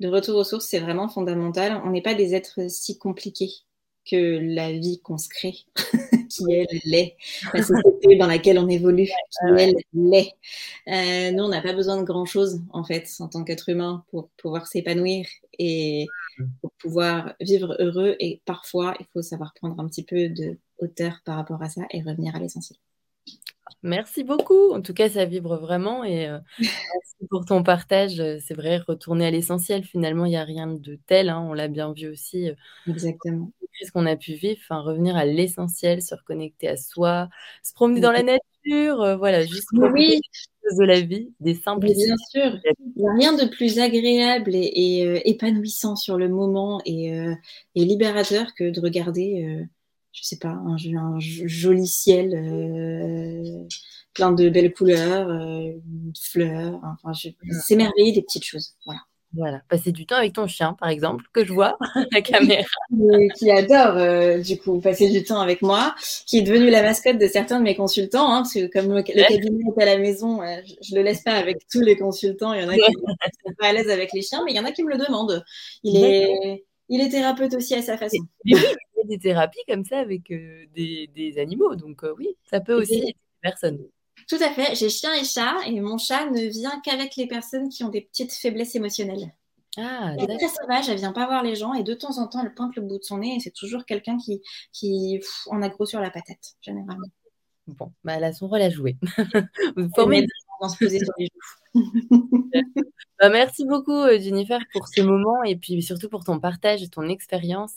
Le 0.01 0.09
retour 0.09 0.37
aux 0.37 0.45
sources, 0.45 0.67
c'est 0.67 0.81
vraiment 0.81 1.09
fondamental. 1.09 1.81
On 1.85 1.91
n'est 1.91 2.03
pas 2.03 2.15
des 2.15 2.35
êtres 2.35 2.69
si 2.69 2.99
compliqués 2.99 3.51
que 4.05 4.39
la 4.41 4.73
vie 4.73 5.01
qu'on 5.01 5.19
se 5.19 5.29
crée, 5.29 5.57
qui 6.29 6.45
elle 6.53 6.81
l'est, 6.85 7.17
la 7.53 7.63
société 7.63 8.17
dans 8.17 8.27
laquelle 8.27 8.59
on 8.59 8.69
évolue, 8.69 9.07
qui 9.07 9.13
elle 9.59 9.75
l'est. 9.95 10.33
Euh, 10.89 11.31
nous, 11.33 11.45
on 11.45 11.49
n'a 11.49 11.63
pas 11.63 11.73
besoin 11.73 11.99
de 11.99 12.05
grand 12.05 12.27
chose 12.27 12.61
en 12.71 12.85
fait 12.85 13.09
en 13.21 13.29
tant 13.29 13.45
qu'être 13.45 13.69
humain 13.69 14.05
pour 14.11 14.29
pouvoir 14.37 14.67
s'épanouir 14.67 15.27
et 15.59 16.07
pour 16.61 16.73
pouvoir 16.73 17.35
vivre 17.41 17.77
heureux. 17.79 18.17
Et 18.21 18.43
parfois, 18.45 18.95
il 19.01 19.07
faut 19.13 19.23
savoir 19.23 19.55
prendre 19.55 19.79
un 19.81 19.87
petit 19.87 20.05
peu 20.05 20.29
de 20.29 20.59
hauteur 20.79 21.21
par 21.25 21.37
rapport 21.37 21.63
à 21.63 21.69
ça 21.69 21.83
et 21.91 22.03
revenir 22.03 22.37
à 22.37 22.41
l'essentiel. 22.41 22.79
Merci 23.83 24.25
beaucoup. 24.25 24.73
En 24.73 24.81
tout 24.81 24.95
cas, 24.95 25.09
ça 25.09 25.25
vibre 25.25 25.57
vraiment 25.57 26.05
et 26.05 26.27
euh, 26.27 26.39
merci 26.59 27.27
pour 27.31 27.45
ton 27.45 27.63
partage. 27.63 28.23
C'est 28.41 28.55
vrai, 28.55 28.79
retourner 28.79 29.27
à 29.27 29.31
l'essentiel, 29.31 29.85
finalement, 29.85 30.25
il 30.25 30.31
n'y 30.31 30.37
a 30.37 30.45
rien 30.45 30.67
de 30.67 30.99
tel. 31.07 31.29
Hein, 31.29 31.45
on 31.49 31.53
l'a 31.53 31.69
bien 31.69 31.93
vu 31.93 32.09
aussi. 32.09 32.49
Euh, 32.49 32.55
Exactement. 32.89 33.51
Ce 33.83 33.91
qu'on 33.91 34.07
a 34.07 34.17
pu 34.17 34.35
vivre, 34.35 34.61
enfin, 34.63 34.81
revenir 34.81 35.17
à 35.17 35.25
l'essentiel, 35.25 36.01
se 36.01 36.15
reconnecter 36.15 36.69
à 36.69 36.77
soi, 36.77 37.29
se 37.63 37.75
promener 37.75 38.01
dans 38.01 38.13
la 38.13 38.23
nature, 38.23 39.19
voilà, 39.19 39.45
juste 39.45 39.69
oui. 39.73 40.21
de 40.79 40.85
la 40.85 41.01
vie, 41.01 41.33
des 41.41 41.55
simples. 41.55 41.87
Bien 41.87 42.17
sûr, 42.31 42.57
il 42.65 43.03
n'y 43.03 43.09
a 43.09 43.13
rien 43.13 43.33
de 43.33 43.47
plus 43.47 43.81
agréable 43.81 44.55
et, 44.55 45.23
épanouissant 45.25 45.97
sur 45.97 46.17
le 46.17 46.29
moment 46.29 46.81
et, 46.87 47.21
libérateur 47.75 48.55
que 48.55 48.71
de 48.71 48.81
regarder, 48.81 49.67
je 50.15 50.23
sais 50.23 50.39
pas, 50.39 50.49
un, 50.49 50.77
joli 51.19 51.87
ciel 51.87 53.67
plein 54.15 54.33
de 54.33 54.49
belles 54.49 54.73
couleurs, 54.73 55.29
fleurs, 56.19 56.81
enfin, 56.83 57.13
s'émerveiller 57.67 58.13
des 58.13 58.23
petites 58.23 58.45
choses, 58.45 58.77
voilà. 58.87 59.01
Voilà, 59.37 59.63
passer 59.69 59.91
du 59.91 60.07
temps 60.07 60.17
avec 60.17 60.33
ton 60.33 60.47
chien, 60.47 60.77
par 60.79 60.89
exemple, 60.89 61.25
que 61.33 61.45
je 61.45 61.53
vois 61.53 61.77
la 62.13 62.21
caméra. 62.21 62.63
qui 63.37 63.51
adore, 63.51 63.97
euh, 63.97 64.39
du 64.39 64.59
coup, 64.59 64.81
passer 64.81 65.11
du 65.11 65.25
temps 65.25 65.41
avec 65.41 65.61
moi, 65.61 65.95
qui 66.27 66.39
est 66.39 66.43
devenu 66.43 66.71
la 66.71 66.83
mascotte 66.83 67.19
de 67.19 67.27
certains 67.27 67.59
de 67.59 67.65
mes 67.65 67.75
consultants, 67.75 68.33
hein, 68.33 68.43
parce 68.43 68.55
que 68.55 68.67
comme 68.67 68.95
le, 68.95 69.03
cabinet 69.03 69.65
est 69.77 69.83
à 69.83 69.87
la 69.87 69.99
maison, 69.99 70.41
euh, 70.41 70.61
je, 70.83 70.95
ne 70.95 71.01
le 71.01 71.05
laisse 71.05 71.23
pas 71.23 71.33
avec 71.33 71.67
tous 71.69 71.81
les 71.81 71.97
consultants. 71.97 72.53
Il 72.53 72.63
y 72.63 72.65
en 72.65 72.69
a 72.69 72.75
qui 72.75 72.81
sont 72.81 73.55
pas 73.59 73.69
à 73.69 73.73
l'aise 73.73 73.91
avec 73.91 74.13
les 74.13 74.23
chiens, 74.23 74.43
mais 74.45 74.53
il 74.53 74.57
y 74.57 74.61
en 74.61 74.65
a 74.65 74.71
qui 74.71 74.85
me 74.85 74.91
le 74.91 74.99
demandent. 74.99 75.45
Il 75.83 75.97
est, 75.97 76.65
il 76.89 77.01
est 77.01 77.09
thérapeute 77.09 77.55
aussi 77.55 77.75
à 77.75 77.83
sa 77.83 77.97
façon. 77.97 78.19
il 78.45 78.57
y 78.57 78.61
a 78.61 79.07
des 79.07 79.19
thérapies 79.19 79.65
comme 79.69 79.85
ça 79.85 79.99
avec 79.99 80.31
euh, 80.31 80.65
des, 80.75 81.09
des, 81.15 81.39
animaux, 81.39 81.75
donc 81.75 82.03
oui, 82.19 82.37
ça 82.51 82.61
peut 82.61 82.75
aussi 82.75 82.95
aider 82.95 83.07
les 83.07 83.17
personnes. 83.43 83.79
Tout 84.29 84.39
à 84.41 84.51
fait. 84.51 84.75
J'ai 84.75 84.89
chien 84.89 85.13
et 85.15 85.25
chat 85.25 85.55
et 85.67 85.81
mon 85.81 85.99
chat 85.99 86.31
ne 86.31 86.41
vient 86.49 86.81
qu'avec 86.85 87.17
les 87.17 87.27
personnes 87.27 87.69
qui 87.69 87.85
ont 87.85 87.89
des 87.89 88.01
petites 88.01 88.33
faiblesses 88.33 88.75
émotionnelles. 88.75 89.35
Ah, 89.77 90.15
elle 90.19 90.31
est 90.31 90.39
très 90.39 90.49
sauvage, 90.49 90.89
elle 90.89 90.99
vient 90.99 91.13
pas 91.13 91.27
voir 91.27 91.43
les 91.43 91.57
gens 91.57 91.75
et 91.75 91.83
de 91.83 91.95
temps 91.95 92.19
en 92.19 92.29
temps 92.29 92.41
elle 92.45 92.55
pointe 92.55 92.77
le 92.77 92.83
bout 92.83 92.99
de 92.99 93.03
son 93.03 93.19
nez 93.19 93.35
et 93.35 93.41
c'est 93.41 93.51
toujours 93.51 93.85
quelqu'un 93.85 94.17
qui, 94.19 94.41
qui 94.73 95.21
en 95.47 95.63
a 95.63 95.69
gros 95.69 95.85
sur 95.85 96.01
la 96.01 96.11
patate, 96.11 96.55
généralement. 96.61 97.09
Bon, 97.67 97.93
bah, 98.05 98.15
elle 98.17 98.25
a 98.25 98.33
son 98.33 98.47
rôle 98.47 98.63
à 98.63 98.71
jouer. 98.71 98.97
Vous 99.77 99.89
formez 99.97 100.27
se 100.69 100.79
poser 100.79 100.99
sur 100.99 101.13
les 101.19 101.27
joues. 101.27 101.41
bah, 103.21 103.29
merci 103.31 103.65
beaucoup 103.67 103.93
euh, 103.93 104.19
Jennifer 104.21 104.61
pour 104.73 104.89
ce 104.89 105.01
moment 105.01 105.43
et 105.43 105.57
puis 105.57 105.83
surtout 105.83 106.09
pour 106.09 106.25
ton 106.25 106.39
partage 106.39 106.83
et 106.83 106.89
ton 106.89 107.09
expérience. 107.09 107.75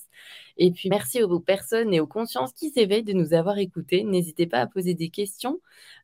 Et 0.58 0.72
puis 0.72 0.90
merci 0.90 1.22
aux 1.24 1.40
personnes 1.40 1.94
et 1.94 2.00
aux 2.00 2.08
consciences 2.08 2.52
qui 2.54 2.70
s'éveillent 2.70 3.04
de 3.04 3.14
nous 3.14 3.34
avoir 3.34 3.58
écoutés. 3.58 4.04
N'hésitez 4.04 4.48
pas 4.48 4.60
à 4.60 4.68
poser 4.68 4.94
des 4.94 5.10
questions 5.10 5.60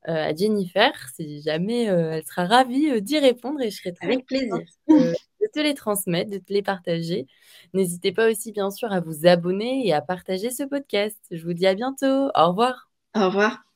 euh, 0.07 0.29
à 0.29 0.35
Jennifer. 0.35 0.91
Si 1.15 1.41
jamais 1.41 1.89
euh, 1.89 2.13
elle 2.13 2.25
sera 2.25 2.45
ravie 2.45 2.89
euh, 2.89 3.01
d'y 3.01 3.17
répondre 3.19 3.61
et 3.61 3.71
je 3.71 3.77
serai 3.77 3.93
très 3.93 4.05
avec 4.05 4.25
plaisir 4.25 4.59
de 4.87 5.47
te 5.53 5.59
les 5.59 5.73
transmettre, 5.73 6.31
de 6.31 6.37
te 6.37 6.53
les 6.53 6.61
partager. 6.61 7.27
N'hésitez 7.73 8.11
pas 8.11 8.29
aussi 8.29 8.51
bien 8.51 8.69
sûr 8.69 8.91
à 8.91 8.99
vous 8.99 9.25
abonner 9.25 9.85
et 9.87 9.93
à 9.93 10.01
partager 10.01 10.51
ce 10.51 10.63
podcast. 10.63 11.17
Je 11.31 11.43
vous 11.43 11.53
dis 11.53 11.67
à 11.67 11.73
bientôt. 11.73 12.29
Au 12.35 12.49
revoir. 12.49 12.89
Au 13.15 13.25
revoir. 13.25 13.72